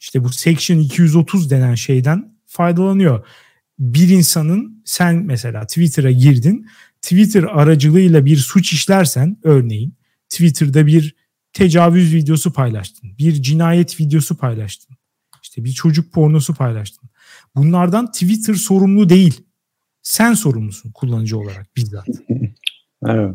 İşte 0.00 0.24
bu 0.24 0.28
Section 0.28 0.78
230 0.78 1.50
denen 1.50 1.74
şeyden 1.74 2.34
faydalanıyor. 2.46 3.26
Bir 3.78 4.08
insanın 4.08 4.82
sen 4.84 5.16
mesela 5.16 5.66
Twitter'a 5.66 6.10
girdin. 6.10 6.66
Twitter 7.02 7.42
aracılığıyla 7.42 8.24
bir 8.24 8.36
suç 8.36 8.72
işlersen 8.72 9.36
örneğin 9.42 9.94
Twitter'da 10.28 10.86
bir 10.86 11.14
tecavüz 11.52 12.14
videosu 12.14 12.52
paylaştın. 12.52 13.18
Bir 13.18 13.42
cinayet 13.42 14.00
videosu 14.00 14.36
paylaştın. 14.36 14.96
İşte 15.42 15.64
bir 15.64 15.72
çocuk 15.72 16.12
pornosu 16.12 16.54
paylaştın. 16.54 17.10
Bunlardan 17.54 18.12
Twitter 18.12 18.54
sorumlu 18.54 19.08
değil. 19.08 19.40
Sen 20.02 20.34
sorumlusun 20.34 20.92
kullanıcı 20.92 21.38
olarak 21.38 21.76
bizzat. 21.76 22.08
evet. 23.06 23.34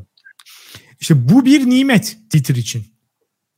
İşte 1.00 1.30
bu 1.30 1.46
bir 1.46 1.70
nimet 1.70 2.18
Twitter 2.30 2.56
için. 2.56 2.86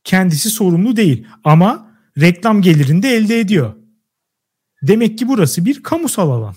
Kendisi 0.04 0.50
sorumlu 0.50 0.96
değil 0.96 1.26
ama 1.44 1.93
reklam 2.20 2.62
gelirini 2.62 3.02
de 3.02 3.08
elde 3.08 3.40
ediyor. 3.40 3.74
Demek 4.82 5.18
ki 5.18 5.28
burası 5.28 5.64
bir 5.64 5.82
kamusal 5.82 6.30
alan. 6.30 6.54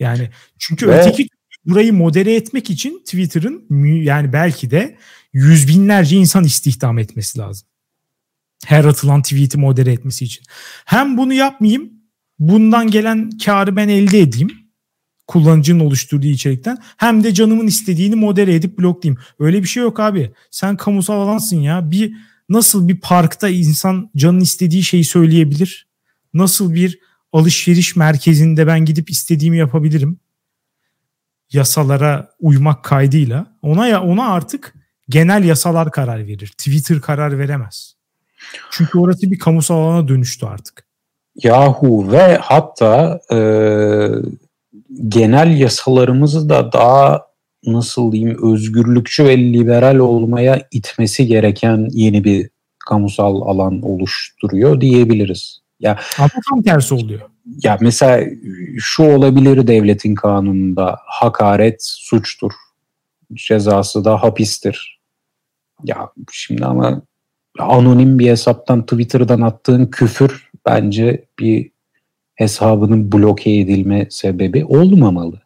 Yani 0.00 0.30
çünkü 0.58 0.88
Ve... 0.88 1.00
öteki 1.00 1.28
burayı 1.64 1.92
modere 1.92 2.34
etmek 2.34 2.70
için 2.70 2.98
Twitter'ın 2.98 3.66
yani 4.02 4.32
belki 4.32 4.70
de 4.70 4.96
yüz 5.32 5.68
binlerce 5.68 6.16
insan 6.16 6.44
istihdam 6.44 6.98
etmesi 6.98 7.38
lazım. 7.38 7.68
Her 8.66 8.84
atılan 8.84 9.22
tweet'i 9.22 9.58
modere 9.58 9.92
etmesi 9.92 10.24
için. 10.24 10.44
Hem 10.84 11.16
bunu 11.16 11.32
yapmayayım, 11.32 11.92
bundan 12.38 12.90
gelen 12.90 13.30
karı 13.30 13.76
ben 13.76 13.88
elde 13.88 14.20
edeyim 14.20 14.60
kullanıcının 15.30 15.80
oluşturduğu 15.80 16.26
içerikten 16.26 16.78
hem 16.96 17.24
de 17.24 17.34
canımın 17.34 17.66
istediğini 17.66 18.14
modere 18.14 18.54
edip 18.54 18.78
bloklayayım. 18.78 19.22
Öyle 19.38 19.62
bir 19.62 19.68
şey 19.68 19.82
yok 19.82 20.00
abi. 20.00 20.32
Sen 20.50 20.76
kamusal 20.76 21.20
alansın 21.20 21.56
ya. 21.56 21.90
Bir 21.90 22.12
nasıl 22.50 22.88
bir 22.88 23.00
parkta 23.00 23.48
insan 23.48 24.10
canın 24.16 24.40
istediği 24.40 24.82
şeyi 24.82 25.04
söyleyebilir? 25.04 25.88
Nasıl 26.34 26.74
bir 26.74 26.98
alışveriş 27.32 27.96
merkezinde 27.96 28.66
ben 28.66 28.84
gidip 28.84 29.10
istediğimi 29.10 29.58
yapabilirim? 29.58 30.20
Yasalara 31.52 32.30
uymak 32.40 32.84
kaydıyla 32.84 33.58
ona 33.62 33.86
ya 33.86 34.02
ona 34.02 34.28
artık 34.28 34.74
genel 35.08 35.44
yasalar 35.44 35.90
karar 35.90 36.26
verir. 36.26 36.48
Twitter 36.58 37.00
karar 37.00 37.38
veremez. 37.38 37.94
Çünkü 38.70 38.98
orası 38.98 39.30
bir 39.30 39.38
kamusal 39.38 39.76
alana 39.76 40.08
dönüştü 40.08 40.46
artık. 40.46 40.86
Yahu 41.42 42.12
ve 42.12 42.36
hatta 42.36 43.20
e, 43.32 43.38
genel 45.08 45.60
yasalarımızı 45.60 46.48
da 46.48 46.72
daha 46.72 47.29
nasıl 47.66 48.12
diyeyim 48.12 48.52
özgürlükçü 48.52 49.24
ve 49.24 49.38
liberal 49.38 49.96
olmaya 49.96 50.68
itmesi 50.70 51.26
gereken 51.26 51.88
yeni 51.90 52.24
bir 52.24 52.50
kamusal 52.88 53.40
alan 53.40 53.82
oluşturuyor 53.82 54.80
diyebiliriz. 54.80 55.60
Ya 55.80 55.98
ama 56.18 56.28
tam 56.50 56.62
tersi 56.62 56.94
oluyor. 56.94 57.20
Ya 57.62 57.78
mesela 57.80 58.24
şu 58.78 59.02
olabilir 59.02 59.66
devletin 59.66 60.14
kanununda 60.14 60.98
hakaret 61.04 61.84
suçtur. 61.84 62.52
Cezası 63.34 64.04
da 64.04 64.22
hapistir. 64.22 65.00
Ya 65.84 66.10
şimdi 66.32 66.64
ama 66.64 67.02
anonim 67.58 68.18
bir 68.18 68.30
hesaptan 68.30 68.82
Twitter'dan 68.82 69.40
attığın 69.40 69.86
küfür 69.86 70.50
bence 70.66 71.24
bir 71.38 71.70
hesabının 72.34 73.12
bloke 73.12 73.50
edilme 73.50 74.06
sebebi 74.10 74.64
olmamalı. 74.64 75.40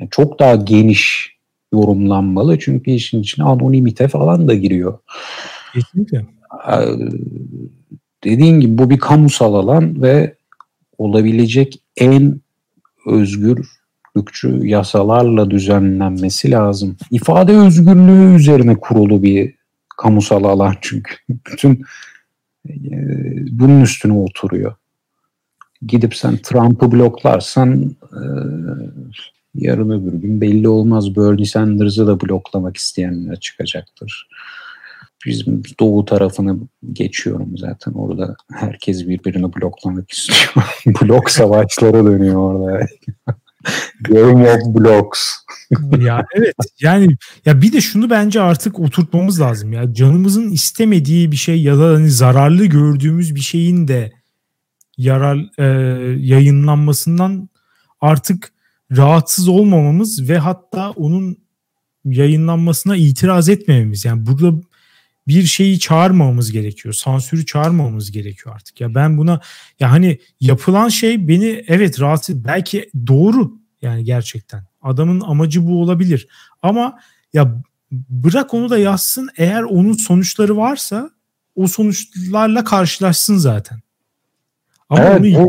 Yani 0.00 0.10
çok 0.10 0.38
daha 0.38 0.54
geniş 0.54 1.37
yorumlanmalı 1.72 2.58
çünkü 2.58 2.90
işin 2.90 3.20
içine 3.20 3.44
anonimite 3.44 4.08
falan 4.08 4.48
da 4.48 4.54
giriyor. 4.54 4.98
Kesinlikle. 5.74 6.26
Dediğin 8.24 8.60
gibi 8.60 8.78
bu 8.78 8.90
bir 8.90 8.98
kamusal 8.98 9.54
alan 9.54 10.02
ve 10.02 10.34
olabilecek 10.98 11.82
en 11.96 12.40
özgürlükçü 13.06 14.66
yasalarla 14.66 15.50
düzenlenmesi 15.50 16.50
lazım. 16.50 16.96
İfade 17.10 17.56
özgürlüğü 17.56 18.36
üzerine 18.36 18.74
kurulu 18.74 19.22
bir 19.22 19.54
kamusal 19.96 20.44
alan 20.44 20.74
çünkü. 20.80 21.14
Bütün 21.28 21.84
e, 22.68 22.74
bunun 23.50 23.80
üstüne 23.80 24.12
oturuyor. 24.12 24.74
Gidip 25.86 26.16
sen 26.16 26.36
Trump'ı 26.36 26.92
bloklarsan 26.92 27.96
e, 28.02 28.22
yarın 29.54 29.90
öbür 29.90 30.12
gün 30.12 30.40
belli 30.40 30.68
olmaz. 30.68 31.16
Bernie 31.16 31.46
Sanders'ı 31.46 32.06
da 32.06 32.20
bloklamak 32.20 32.76
isteyenler 32.76 33.40
çıkacaktır. 33.40 34.28
Bizim 35.26 35.62
doğu 35.80 36.04
tarafını 36.04 36.58
geçiyorum 36.92 37.58
zaten. 37.58 37.92
Orada 37.92 38.36
herkes 38.52 39.08
birbirini 39.08 39.54
bloklamak 39.54 40.10
istiyor. 40.10 40.64
Blok 41.02 41.30
savaşları 41.30 42.06
dönüyor 42.06 42.36
orada. 42.36 42.86
Game 44.00 44.50
of 44.50 44.74
Blocks. 44.74 45.30
ya 45.98 46.26
evet 46.34 46.54
yani 46.80 47.16
ya 47.44 47.62
bir 47.62 47.72
de 47.72 47.80
şunu 47.80 48.10
bence 48.10 48.40
artık 48.40 48.80
oturtmamız 48.80 49.40
lazım 49.40 49.72
ya 49.72 49.94
canımızın 49.94 50.50
istemediği 50.50 51.32
bir 51.32 51.36
şey 51.36 51.62
ya 51.62 51.78
da 51.78 51.84
hani 51.84 52.10
zararlı 52.10 52.66
gördüğümüz 52.66 53.34
bir 53.34 53.40
şeyin 53.40 53.88
de 53.88 54.12
yarar 54.96 55.36
e, 55.58 55.64
yayınlanmasından 56.20 57.48
artık 58.00 58.52
rahatsız 58.96 59.48
olmamamız 59.48 60.28
ve 60.28 60.38
hatta 60.38 60.90
onun 60.90 61.36
yayınlanmasına 62.04 62.96
itiraz 62.96 63.48
etmememiz. 63.48 64.04
Yani 64.04 64.26
burada 64.26 64.60
bir 65.28 65.42
şeyi 65.42 65.78
çağırmamamız 65.78 66.52
gerekiyor. 66.52 66.94
Sansürü 66.94 67.46
çağırmamamız 67.46 68.10
gerekiyor 68.10 68.54
artık. 68.54 68.80
Ya 68.80 68.94
ben 68.94 69.18
buna 69.18 69.40
ya 69.80 69.90
hani 69.90 70.18
yapılan 70.40 70.88
şey 70.88 71.28
beni 71.28 71.64
evet 71.68 72.00
rahatsız 72.00 72.44
belki 72.44 72.90
doğru 73.06 73.52
yani 73.82 74.04
gerçekten. 74.04 74.66
Adamın 74.82 75.20
amacı 75.20 75.66
bu 75.66 75.82
olabilir. 75.82 76.28
Ama 76.62 76.98
ya 77.32 77.62
bırak 77.92 78.54
onu 78.54 78.70
da 78.70 78.78
yazsın 78.78 79.28
eğer 79.36 79.62
onun 79.62 79.92
sonuçları 79.92 80.56
varsa 80.56 81.10
o 81.56 81.66
sonuçlarla 81.66 82.64
karşılaşsın 82.64 83.36
zaten. 83.36 83.80
Ama 84.88 85.04
evet, 85.04 85.36
onu 85.36 85.48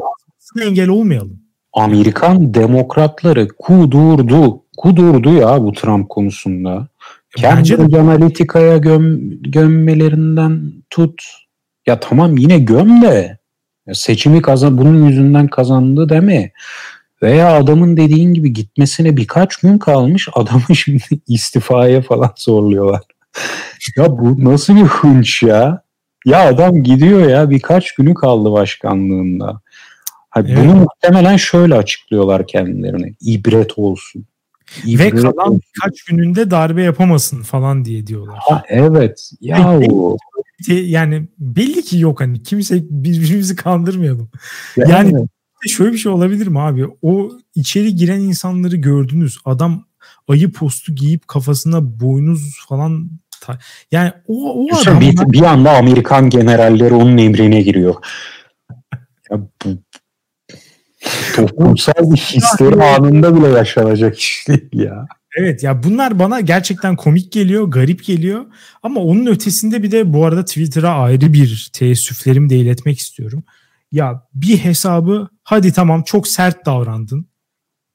bu... 0.56 0.62
engel 0.62 0.90
olmayalım. 0.90 1.49
Amerikan 1.74 2.54
demokratları 2.54 3.48
kudurdu. 3.48 4.64
Kudurdu 4.78 5.34
ya 5.34 5.64
bu 5.64 5.72
Trump 5.72 6.10
konusunda. 6.10 6.88
Cambridge 7.38 8.00
Analytica'ya 8.00 8.78
göm, 8.78 9.42
gömmelerinden 9.42 10.74
tut. 10.90 11.24
Ya 11.88 12.00
tamam 12.00 12.38
yine 12.38 12.60
göm 12.60 13.02
de 13.02 13.40
ya 13.88 13.94
seçimi 13.94 14.42
kazan 14.42 14.78
bunun 14.78 15.08
yüzünden 15.08 15.48
kazandı 15.48 16.10
deme. 16.10 16.52
Veya 17.24 17.54
adamın 17.54 17.98
dediğin 17.98 18.34
gibi 18.34 18.54
gitmesine 18.54 19.18
birkaç 19.18 19.56
gün 19.56 19.78
kalmış 19.78 20.28
adamı 20.34 20.64
şimdi 20.76 21.04
istifaya 21.28 22.02
falan 22.02 22.32
zorluyorlar. 22.38 23.02
ya 23.98 24.18
bu 24.18 24.44
nasıl 24.44 24.76
bir 24.76 24.86
hınç 24.86 25.44
ya? 25.44 25.82
Ya 26.26 26.48
adam 26.48 26.84
gidiyor 26.84 27.30
ya 27.30 27.50
birkaç 27.50 27.96
günü 27.96 28.14
kaldı 28.14 28.52
başkanlığında. 28.52 29.62
Hani 30.40 30.52
evet. 30.52 30.64
Bunu 30.64 30.76
muhtemelen 30.76 31.38
şöyle 31.38 31.76
açıklıyorlar 31.76 32.48
kendilerine. 32.48 33.14
İbret 33.22 33.80
olsun. 33.80 34.26
İbret 34.86 35.14
Ve 35.14 35.18
kalan 35.22 35.48
olsun. 35.48 35.62
birkaç 35.76 36.04
gününde 36.04 36.52
darbe 36.52 36.84
yapamasın 36.84 37.42
falan 37.42 37.86
diye 37.86 38.08
diyorlar. 38.08 38.38
Ha, 38.42 38.64
evet. 38.68 39.32
Ya 39.42 39.80
yani 40.68 41.28
belli 41.40 41.82
ki 41.82 42.00
yok 42.00 42.22
hani 42.22 42.44
kimse 42.44 42.82
birbirimizi 42.90 43.56
kandırmayalım. 43.56 44.30
Yani, 44.78 44.92
yani 44.92 45.28
şöyle 45.68 45.94
bir 45.94 45.98
şey 45.98 46.12
olabilir 46.12 46.48
mi 46.48 46.60
abi? 46.60 46.88
O 47.02 47.32
içeri 47.56 47.96
giren 47.96 48.20
insanları 48.20 48.76
gördünüz. 48.76 49.38
Adam 49.46 49.86
ayı 50.28 50.52
postu 50.52 50.96
giyip 50.96 51.28
kafasına 51.28 52.00
boynuz 52.00 52.60
falan 52.70 53.10
yani 53.92 54.12
o, 54.28 54.54
o 54.54 54.78
adam 54.82 55.02
bir, 55.02 55.18
bir 55.18 55.42
anda 55.42 55.72
Amerikan 55.72 56.30
generalleri 56.30 56.94
onun 56.94 57.18
emrine 57.18 57.62
giriyor. 57.62 57.96
ya 59.32 59.40
bu 59.66 59.70
toplumsal 61.48 62.16
hisleri 62.16 62.84
anında 62.84 63.36
bile 63.36 63.48
yaşanacak 63.48 64.20
iş 64.20 64.48
değil 64.48 64.70
ya. 64.74 65.08
Evet 65.38 65.64
ya 65.64 65.84
bunlar 65.84 66.20
bana 66.20 66.40
gerçekten 66.40 66.96
komik 66.96 67.32
geliyor, 67.32 67.64
garip 67.64 68.04
geliyor. 68.06 68.46
Ama 68.84 69.00
onun 69.00 69.26
ötesinde 69.26 69.84
bir 69.84 69.92
de 69.92 70.14
bu 70.14 70.26
arada 70.26 70.46
Twitter'a 70.46 70.90
ayrı 70.90 71.34
bir 71.34 71.70
teessüflerimi 71.74 72.50
de 72.50 72.58
iletmek 72.58 73.00
istiyorum. 73.00 73.44
Ya 73.92 74.28
bir 74.34 74.58
hesabı 74.58 75.28
hadi 75.44 75.74
tamam 75.74 76.04
çok 76.04 76.28
sert 76.28 76.66
davrandın. 76.66 77.30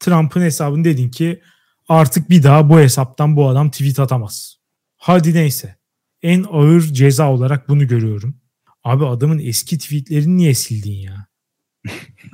Trump'ın 0.00 0.40
hesabını 0.40 0.84
dedin 0.84 1.10
ki 1.10 1.42
artık 1.88 2.30
bir 2.30 2.42
daha 2.42 2.68
bu 2.68 2.78
hesaptan 2.78 3.36
bu 3.36 3.48
adam 3.48 3.70
tweet 3.70 3.98
atamaz. 3.98 4.56
Hadi 4.96 5.34
neyse. 5.34 5.76
En 6.22 6.44
ağır 6.50 6.80
ceza 6.80 7.30
olarak 7.30 7.68
bunu 7.68 7.88
görüyorum. 7.88 8.36
Abi 8.84 9.06
adamın 9.06 9.38
eski 9.38 9.78
tweetlerini 9.78 10.36
niye 10.36 10.54
sildin 10.54 10.92
ya? 10.92 11.26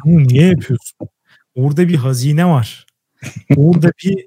Bunu 0.05 0.25
niye 0.25 0.47
yapıyorsun? 0.47 0.99
Orada 1.55 1.89
bir 1.89 1.95
hazine 1.95 2.47
var. 2.47 2.87
Orada 3.57 3.93
bir 4.05 4.27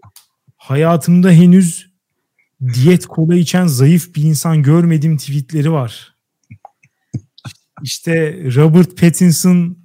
hayatımda 0.57 1.31
henüz 1.31 1.93
diyet 2.73 3.05
kola 3.05 3.35
içen 3.35 3.67
zayıf 3.67 4.15
bir 4.15 4.23
insan 4.23 4.63
görmediğim 4.63 5.17
tweetleri 5.17 5.71
var. 5.71 6.15
İşte 7.83 8.43
Robert 8.55 8.97
Pattinson 8.97 9.77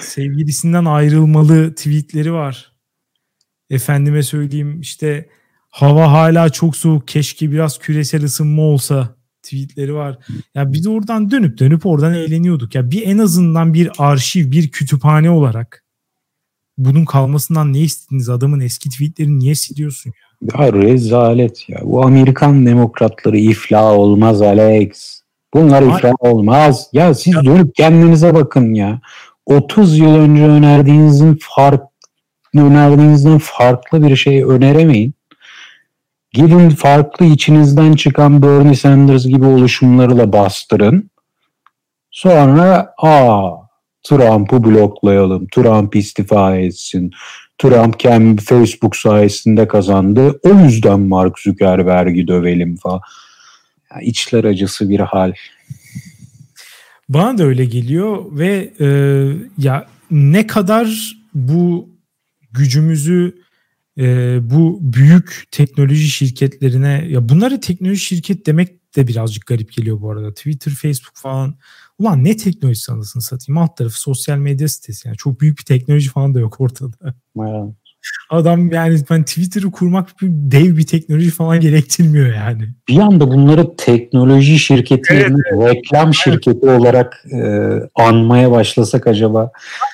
sevgilisinden 0.00 0.84
ayrılmalı 0.84 1.74
tweetleri 1.74 2.32
var. 2.32 2.72
Efendime 3.70 4.22
söyleyeyim 4.22 4.80
işte 4.80 5.28
hava 5.68 6.12
hala 6.12 6.50
çok 6.50 6.76
soğuk 6.76 7.08
keşke 7.08 7.50
biraz 7.50 7.78
küresel 7.78 8.24
ısınma 8.24 8.62
olsa 8.62 9.16
tweetleri 9.42 9.94
var. 9.94 10.18
Ya 10.54 10.72
biz 10.72 10.86
oradan 10.86 11.30
dönüp 11.30 11.58
dönüp 11.58 11.86
oradan 11.86 12.14
eğleniyorduk. 12.14 12.74
Ya 12.74 12.90
bir 12.90 13.06
en 13.06 13.18
azından 13.18 13.74
bir 13.74 13.90
arşiv, 13.98 14.50
bir 14.50 14.68
kütüphane 14.68 15.30
olarak 15.30 15.84
bunun 16.78 17.04
kalmasından 17.04 17.72
ne 17.72 17.78
istediniz? 17.78 18.28
Adamın 18.28 18.60
eski 18.60 18.90
tweetlerini 18.90 19.38
niye 19.38 19.54
siliyorsun 19.54 20.10
ya? 20.10 20.64
Ya 20.64 20.72
rezalet 20.72 21.68
ya. 21.68 21.78
Bu 21.82 22.04
Amerikan 22.04 22.66
demokratları 22.66 23.38
iflah 23.38 23.92
olmaz 23.92 24.42
Alex. 24.42 25.22
Bunlar 25.54 25.82
iflah 25.82 26.14
olmaz. 26.20 26.88
Ya 26.92 27.14
siz 27.14 27.34
ya. 27.34 27.44
dönüp 27.44 27.74
kendinize 27.74 28.34
bakın 28.34 28.74
ya. 28.74 29.00
30 29.46 29.98
yıl 29.98 30.14
önce 30.14 30.42
önerdiğinizin 30.42 31.38
fark 31.40 31.82
önerdiğinizden 32.56 33.38
farklı 33.38 34.02
bir 34.02 34.16
şey 34.16 34.42
öneremeyin. 34.42 35.14
Gidin 36.32 36.70
farklı 36.70 37.26
içinizden 37.26 37.92
çıkan 37.92 38.42
Bernie 38.42 38.76
Sanders 38.76 39.26
gibi 39.26 39.46
oluşumlarla 39.46 40.32
bastırın. 40.32 41.10
Sonra 42.10 42.94
aa 42.98 43.50
Trump'ı 44.02 44.64
bloklayalım, 44.64 45.46
Trump 45.46 45.96
istifa 45.96 46.56
etsin, 46.56 47.10
Trump 47.58 48.00
kendi 48.00 48.42
Facebook 48.42 48.96
sayesinde 48.96 49.68
kazandı, 49.68 50.40
o 50.42 50.48
yüzden 50.48 51.00
Mark 51.00 51.38
Zuckerberg'i 51.38 52.28
dövelim 52.28 52.76
falan. 52.76 53.00
Ya, 53.90 54.00
içler 54.00 54.44
acısı 54.44 54.88
bir 54.88 55.00
hal. 55.00 55.32
Bana 57.08 57.38
da 57.38 57.44
öyle 57.44 57.64
geliyor 57.64 58.24
ve 58.30 58.72
e, 58.80 58.86
ya 59.58 59.86
ne 60.10 60.46
kadar 60.46 61.16
bu 61.34 61.88
gücümüzü 62.52 63.41
e, 63.98 64.38
bu 64.50 64.78
büyük 64.82 65.44
teknoloji 65.50 66.08
şirketlerine 66.08 67.06
ya 67.08 67.28
bunları 67.28 67.60
teknoloji 67.60 68.00
şirket 68.00 68.46
demek 68.46 68.96
de 68.96 69.08
birazcık 69.08 69.46
garip 69.46 69.72
geliyor 69.72 70.00
bu 70.00 70.10
arada. 70.10 70.34
Twitter, 70.34 70.72
Facebook 70.72 71.16
falan 71.16 71.56
Ulan 72.02 72.24
ne 72.24 72.36
teknoloji 72.36 72.92
anasını 72.92 73.22
satayım. 73.22 73.58
Alt 73.58 73.76
tarafı 73.76 74.00
sosyal 74.00 74.38
medya 74.38 74.68
sitesi. 74.68 75.08
Yani 75.08 75.16
çok 75.16 75.40
büyük 75.40 75.58
bir 75.58 75.64
teknoloji 75.64 76.10
falan 76.10 76.34
da 76.34 76.40
yok 76.40 76.60
ortada. 76.60 76.96
Evet. 77.02 77.14
Adam 78.30 78.72
yani 78.72 79.00
ben 79.10 79.24
Twitter'ı 79.24 79.70
kurmak 79.70 80.08
bir 80.22 80.28
dev 80.30 80.76
bir 80.76 80.86
teknoloji 80.86 81.30
falan 81.30 81.60
gerektirmiyor 81.60 82.34
yani. 82.34 82.68
Bir 82.88 82.98
anda 82.98 83.30
bunları 83.30 83.76
teknoloji 83.76 84.58
şirketi 84.58 85.14
evet, 85.14 85.32
evet. 85.52 85.74
reklam 85.74 86.04
evet. 86.04 86.14
şirketi 86.14 86.66
olarak 86.66 87.24
e, 87.32 87.70
anmaya 87.94 88.50
başlasak 88.50 89.06
acaba? 89.06 89.50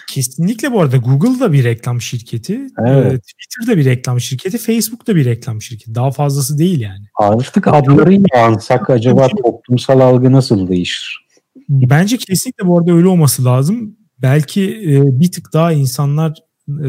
Kesinlikle 0.09 0.73
bu 0.73 0.81
arada 0.81 0.97
Google 0.97 1.41
da 1.41 1.53
bir 1.53 1.65
reklam 1.65 2.01
şirketi. 2.01 2.55
E, 2.55 2.89
evet. 2.89 3.13
E, 3.13 3.19
Twitter 3.19 3.67
da 3.67 3.77
bir 3.77 3.85
reklam 3.85 4.21
şirketi. 4.21 4.59
Facebook 4.59 5.07
da 5.07 5.17
bir 5.17 5.25
reklam 5.25 5.63
şirketi. 5.63 5.95
Daha 5.95 6.11
fazlası 6.11 6.59
değil 6.59 6.81
yani. 6.81 7.05
Artık 7.15 7.69
adlarıyla 7.69 8.27
ansak 8.45 8.91
acaba 8.91 9.29
toplumsal 9.29 10.01
algı 10.01 10.33
nasıl 10.33 10.69
değişir? 10.69 11.29
Bence 11.69 12.17
kesinlikle 12.17 12.67
bu 12.67 12.79
arada 12.79 12.93
öyle 12.93 13.09
olması 13.09 13.45
lazım. 13.45 13.97
Belki 14.23 14.63
e, 14.63 15.21
bir 15.21 15.33
tık 15.33 15.53
daha 15.53 15.73
insanlar 15.73 16.48
e, 16.69 16.89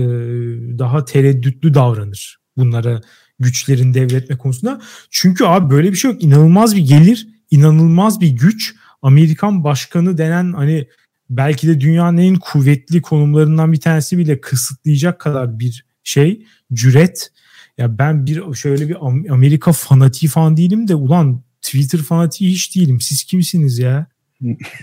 daha 0.80 1.05
tereddütlü 1.05 1.73
davranır 1.73 2.39
bunlara 2.57 3.01
güçlerin 3.39 3.93
devretme 3.93 4.38
konusunda. 4.38 4.82
Çünkü 5.09 5.45
abi 5.45 5.69
böyle 5.75 5.91
bir 5.91 5.97
şey 5.97 6.11
yok. 6.11 6.23
İnanılmaz 6.23 6.75
bir 6.75 6.82
gelir, 6.82 7.27
inanılmaz 7.51 8.21
bir 8.21 8.30
güç. 8.30 8.75
Amerikan 9.01 9.63
başkanı 9.63 10.17
denen 10.17 10.53
hani 10.53 10.88
belki 11.30 11.67
de 11.67 11.82
dünyanın 11.82 12.17
en 12.17 12.36
kuvvetli 12.36 13.01
konumlarından 13.01 13.73
bir 13.73 13.80
tanesi 13.80 14.17
bile 14.17 14.41
kısıtlayacak 14.41 15.19
kadar 15.19 15.59
bir 15.59 15.86
şey, 16.03 16.45
cüret. 16.73 17.32
Ya 17.77 17.97
ben 17.97 18.25
bir 18.25 18.53
şöyle 18.53 18.89
bir 18.89 18.97
Amerika 19.34 19.71
fanatiği 19.71 20.30
falan 20.30 20.57
değilim 20.57 20.88
de 20.88 20.95
ulan 20.95 21.43
Twitter 21.61 21.99
fanatiği 21.99 22.51
hiç 22.51 22.75
değilim. 22.75 23.01
Siz 23.01 23.23
kimsiniz 23.23 23.80
ya? 23.80 24.07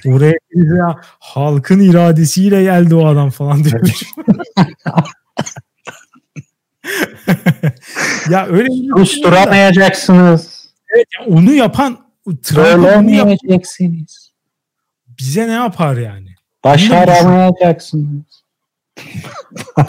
Oraya 0.06 0.38
ya 0.52 1.00
halkın 1.02 1.80
iradesiyle 1.80 2.62
geldi 2.62 2.94
o 2.94 3.06
adam 3.06 3.30
falan 3.30 3.64
demiş. 3.64 4.04
ya 8.30 8.46
öyle 8.46 8.68
Susturamayacaksınız. 8.96 10.68
Evet, 10.94 11.06
ya 11.18 11.26
onu 11.26 11.52
yapan 11.52 11.98
Söylemeyeceksiniz. 12.42 14.32
Bize 15.18 15.48
ne 15.48 15.52
yapar 15.52 15.96
yani? 15.96 16.34
Başaramayacaksınız. 16.64 18.24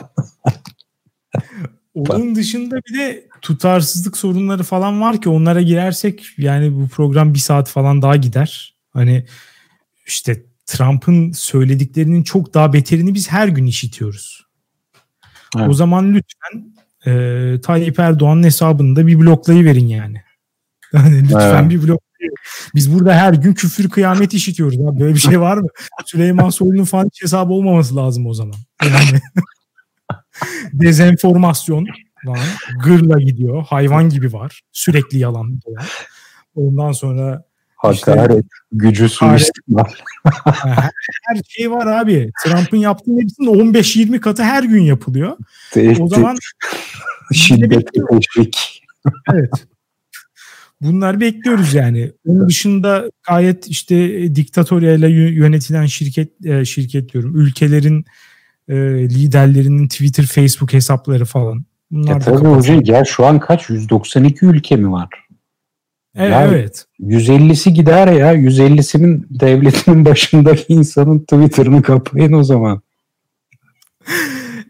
Onun 1.96 2.36
dışında 2.36 2.76
bir 2.76 3.00
de 3.00 3.28
tutarsızlık 3.42 4.18
sorunları 4.18 4.64
falan 4.64 5.02
var 5.02 5.22
ki 5.22 5.30
onlara 5.30 5.62
girersek 5.62 6.26
yani 6.38 6.76
bu 6.76 6.88
program 6.88 7.34
bir 7.34 7.40
saat 7.40 7.70
falan 7.70 8.02
daha 8.02 8.16
gider. 8.16 8.76
Hani 8.94 9.26
işte 10.08 10.44
Trump'ın 10.66 11.32
söylediklerinin 11.32 12.24
çok 12.24 12.54
daha 12.54 12.74
beterini 12.74 13.14
biz 13.14 13.32
her 13.32 13.48
gün 13.48 13.66
işitiyoruz. 13.66 14.48
Evet. 15.58 15.70
O 15.70 15.74
zaman 15.74 16.14
lütfen 16.14 16.74
e, 17.06 17.62
Tayyip 17.62 18.00
Erdoğan'ın 18.00 18.44
hesabını 18.44 18.96
da 18.96 19.08
bir 19.08 19.20
bloklayıverin 19.20 19.88
yani. 19.88 20.22
Yani 20.94 21.24
lütfen 21.24 21.62
evet. 21.62 21.72
bir 21.72 21.88
blok. 21.88 22.02
Biz 22.76 22.94
burada 22.94 23.14
her 23.14 23.34
gün 23.34 23.54
küfür 23.54 23.90
kıyamet 23.90 24.34
işitiyoruz. 24.34 24.80
Ya. 24.80 25.00
Böyle 25.00 25.14
bir 25.14 25.20
şey 25.20 25.42
var 25.42 25.58
mı? 25.58 25.68
Süleyman 26.06 26.50
Soylu'nun 26.50 26.84
falan 26.84 27.10
hesabı 27.22 27.54
olmaması 27.54 27.96
lazım 27.96 28.26
o 28.28 28.34
zaman. 28.34 28.56
Yani 28.84 29.22
dezenformasyon 30.74 31.88
var. 32.26 32.40
Gırla 32.84 33.20
gidiyor. 33.20 33.64
Hayvan 33.64 34.10
gibi 34.10 34.34
var. 34.34 34.62
Sürekli 34.72 35.18
yalan. 35.18 35.60
Ondan 36.56 36.92
sonra 36.92 37.47
Hakaret, 37.78 38.30
işte, 38.30 38.44
gücü 38.72 39.10
suistimal. 39.10 39.84
her 41.24 41.42
şey 41.48 41.72
var 41.72 41.88
abi. 41.88 42.32
Trump'ın 42.44 42.78
yaptığı 42.78 43.12
hepsinin 43.20 43.74
15-20 43.74 44.20
katı 44.20 44.44
her 44.44 44.64
gün 44.64 44.82
yapılıyor. 44.82 45.38
Tehdit. 45.72 46.02
O 46.02 46.08
zaman 46.08 46.38
şiddet 47.34 47.90
teşvik. 47.94 48.84
evet. 49.34 49.52
Bunlar 50.82 51.20
bekliyoruz 51.20 51.74
yani. 51.74 52.12
Onun 52.28 52.50
dışında 52.50 53.12
gayet 53.28 53.68
işte 53.68 53.96
diktatöryayla 54.36 55.08
yönetilen 55.08 55.86
şirket 55.86 56.46
e, 56.46 56.66
şirket 56.66 57.14
diyorum. 57.14 57.36
Ülkelerin 57.36 58.06
e, 58.68 58.76
liderlerinin 59.10 59.88
Twitter, 59.88 60.26
Facebook 60.26 60.74
hesapları 60.74 61.26
falan. 61.26 61.66
Bunlar 61.92 62.12
ya 62.12 62.20
tabii 62.20 62.48
hocam 62.48 62.82
ya 62.84 63.06
şu 63.06 63.26
an 63.26 63.40
kaç? 63.40 63.70
192 63.70 64.46
ülke 64.46 64.76
mi 64.76 64.92
var? 64.92 65.10
Evet. 66.18 66.32
Ya 66.32 66.48
evet. 66.48 66.86
150'si 67.00 67.70
gider 67.70 68.08
ya. 68.08 68.36
150'sinin 68.36 69.28
devletinin 69.30 70.06
başındaki 70.06 70.74
insanın 70.74 71.20
Twitter'ını 71.20 71.82
kapayın 71.82 72.34
o 72.34 72.44
zaman. 72.44 72.82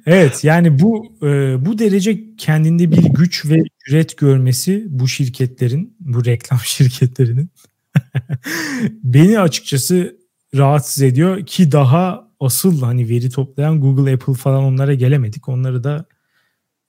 evet 0.05 0.43
yani 0.43 0.79
bu 0.79 1.05
e, 1.21 1.65
bu 1.65 1.79
derece 1.79 2.35
kendinde 2.37 2.91
bir 2.91 3.03
güç 3.03 3.45
ve 3.45 3.63
üret 3.89 4.17
görmesi 4.17 4.85
bu 4.89 5.07
şirketlerin, 5.07 5.95
bu 5.99 6.25
reklam 6.25 6.59
şirketlerinin 6.63 7.49
beni 9.03 9.39
açıkçası 9.39 10.17
rahatsız 10.55 11.03
ediyor 11.03 11.45
ki 11.45 11.71
daha 11.71 12.27
asıl 12.39 12.81
hani 12.81 13.09
veri 13.09 13.29
toplayan 13.29 13.81
Google, 13.81 14.13
Apple 14.13 14.33
falan 14.33 14.63
onlara 14.63 14.93
gelemedik. 14.93 15.49
Onları 15.49 15.83
da 15.83 16.05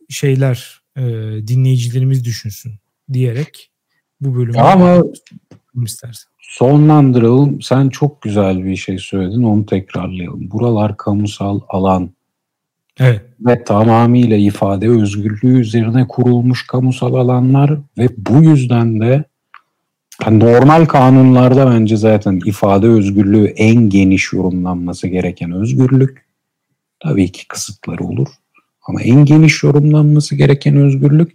şeyler 0.09 0.81
e, 0.97 1.03
dinleyicilerimiz 1.49 2.25
düşünsün 2.25 2.73
diyerek 3.13 3.71
bu 4.21 4.35
bölümü 4.35 4.59
ama 4.59 5.03
istersen. 5.85 6.31
Sonlandıralım. 6.41 7.63
Sen 7.63 7.89
çok 7.89 8.23
güzel 8.23 8.65
bir 8.65 8.77
şey 8.77 8.99
söyledin. 8.99 9.43
Onu 9.43 9.67
tekrarlayalım. 9.67 10.51
Buralar 10.51 10.97
kamusal 10.97 11.61
alan. 11.69 12.11
Evet. 13.01 13.23
Ve 13.41 13.65
tamamıyla 13.65 14.37
ifade 14.37 14.89
özgürlüğü 14.89 15.61
üzerine 15.61 16.09
kurulmuş 16.09 16.67
kamusal 16.67 17.15
alanlar 17.15 17.79
ve 17.99 18.09
bu 18.17 18.43
yüzden 18.43 19.01
de 19.01 19.25
yani 20.25 20.41
normal 20.41 20.87
kanunlarda 20.87 21.71
bence 21.71 21.97
zaten 21.97 22.41
ifade 22.45 22.87
özgürlüğü 22.87 23.45
en 23.47 23.89
geniş 23.89 24.33
yorumlanması 24.33 25.09
gereken 25.09 25.53
özgürlük. 25.53 26.27
Tabii 27.01 27.33
ki 27.33 27.49
kısıtları 27.49 28.05
olur. 28.05 28.29
Ama 28.89 29.03
en 29.03 29.25
geniş 29.25 29.63
yorumlanması 29.63 30.37
gereken 30.37 30.77
özgürlük 30.77 31.33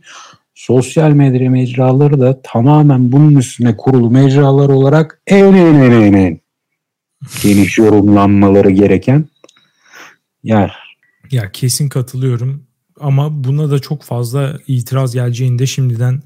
sosyal 0.53 1.11
medya 1.11 1.49
mecraları 1.49 2.21
da 2.21 2.41
tamamen 2.41 3.11
bunun 3.11 3.35
üstüne 3.35 3.77
kurulu 3.77 4.11
mecralar 4.11 4.69
olarak 4.69 5.21
en 5.27 5.53
en 5.53 5.75
en 5.75 5.91
en 5.91 6.13
en 6.13 6.39
geniş 7.43 7.77
yorumlanmaları 7.77 8.69
gereken 8.69 9.25
yer. 10.43 10.83
Ya 11.31 11.51
kesin 11.51 11.89
katılıyorum 11.89 12.63
ama 12.99 13.43
buna 13.43 13.71
da 13.71 13.79
çok 13.79 14.03
fazla 14.03 14.59
itiraz 14.67 15.13
geleceğini 15.13 15.59
de 15.59 15.65
şimdiden 15.65 16.21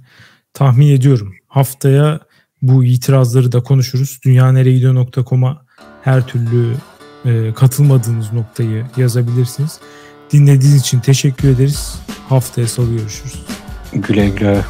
tahmin 0.54 0.88
ediyorum. 0.88 1.36
Haftaya 1.48 2.20
bu 2.62 2.84
itirazları 2.84 3.52
da 3.52 3.64
konuşuruz. 3.64 4.20
Dünyaneregidiyor.com'a 4.26 5.66
her 6.02 6.28
türlü 6.28 6.76
e, 7.26 7.54
katılmadığınız 7.54 8.34
noktayı 8.34 8.86
yazabilirsiniz. 8.98 9.80
Dinlediğiniz 10.32 10.82
için 10.82 11.00
teşekkür 11.00 11.50
ederiz. 11.50 12.00
Haftaya 12.30 12.68
salı 12.68 12.98
görüşürüz. 12.98 13.44
Güle. 13.94 14.46
Euh, 14.46 14.62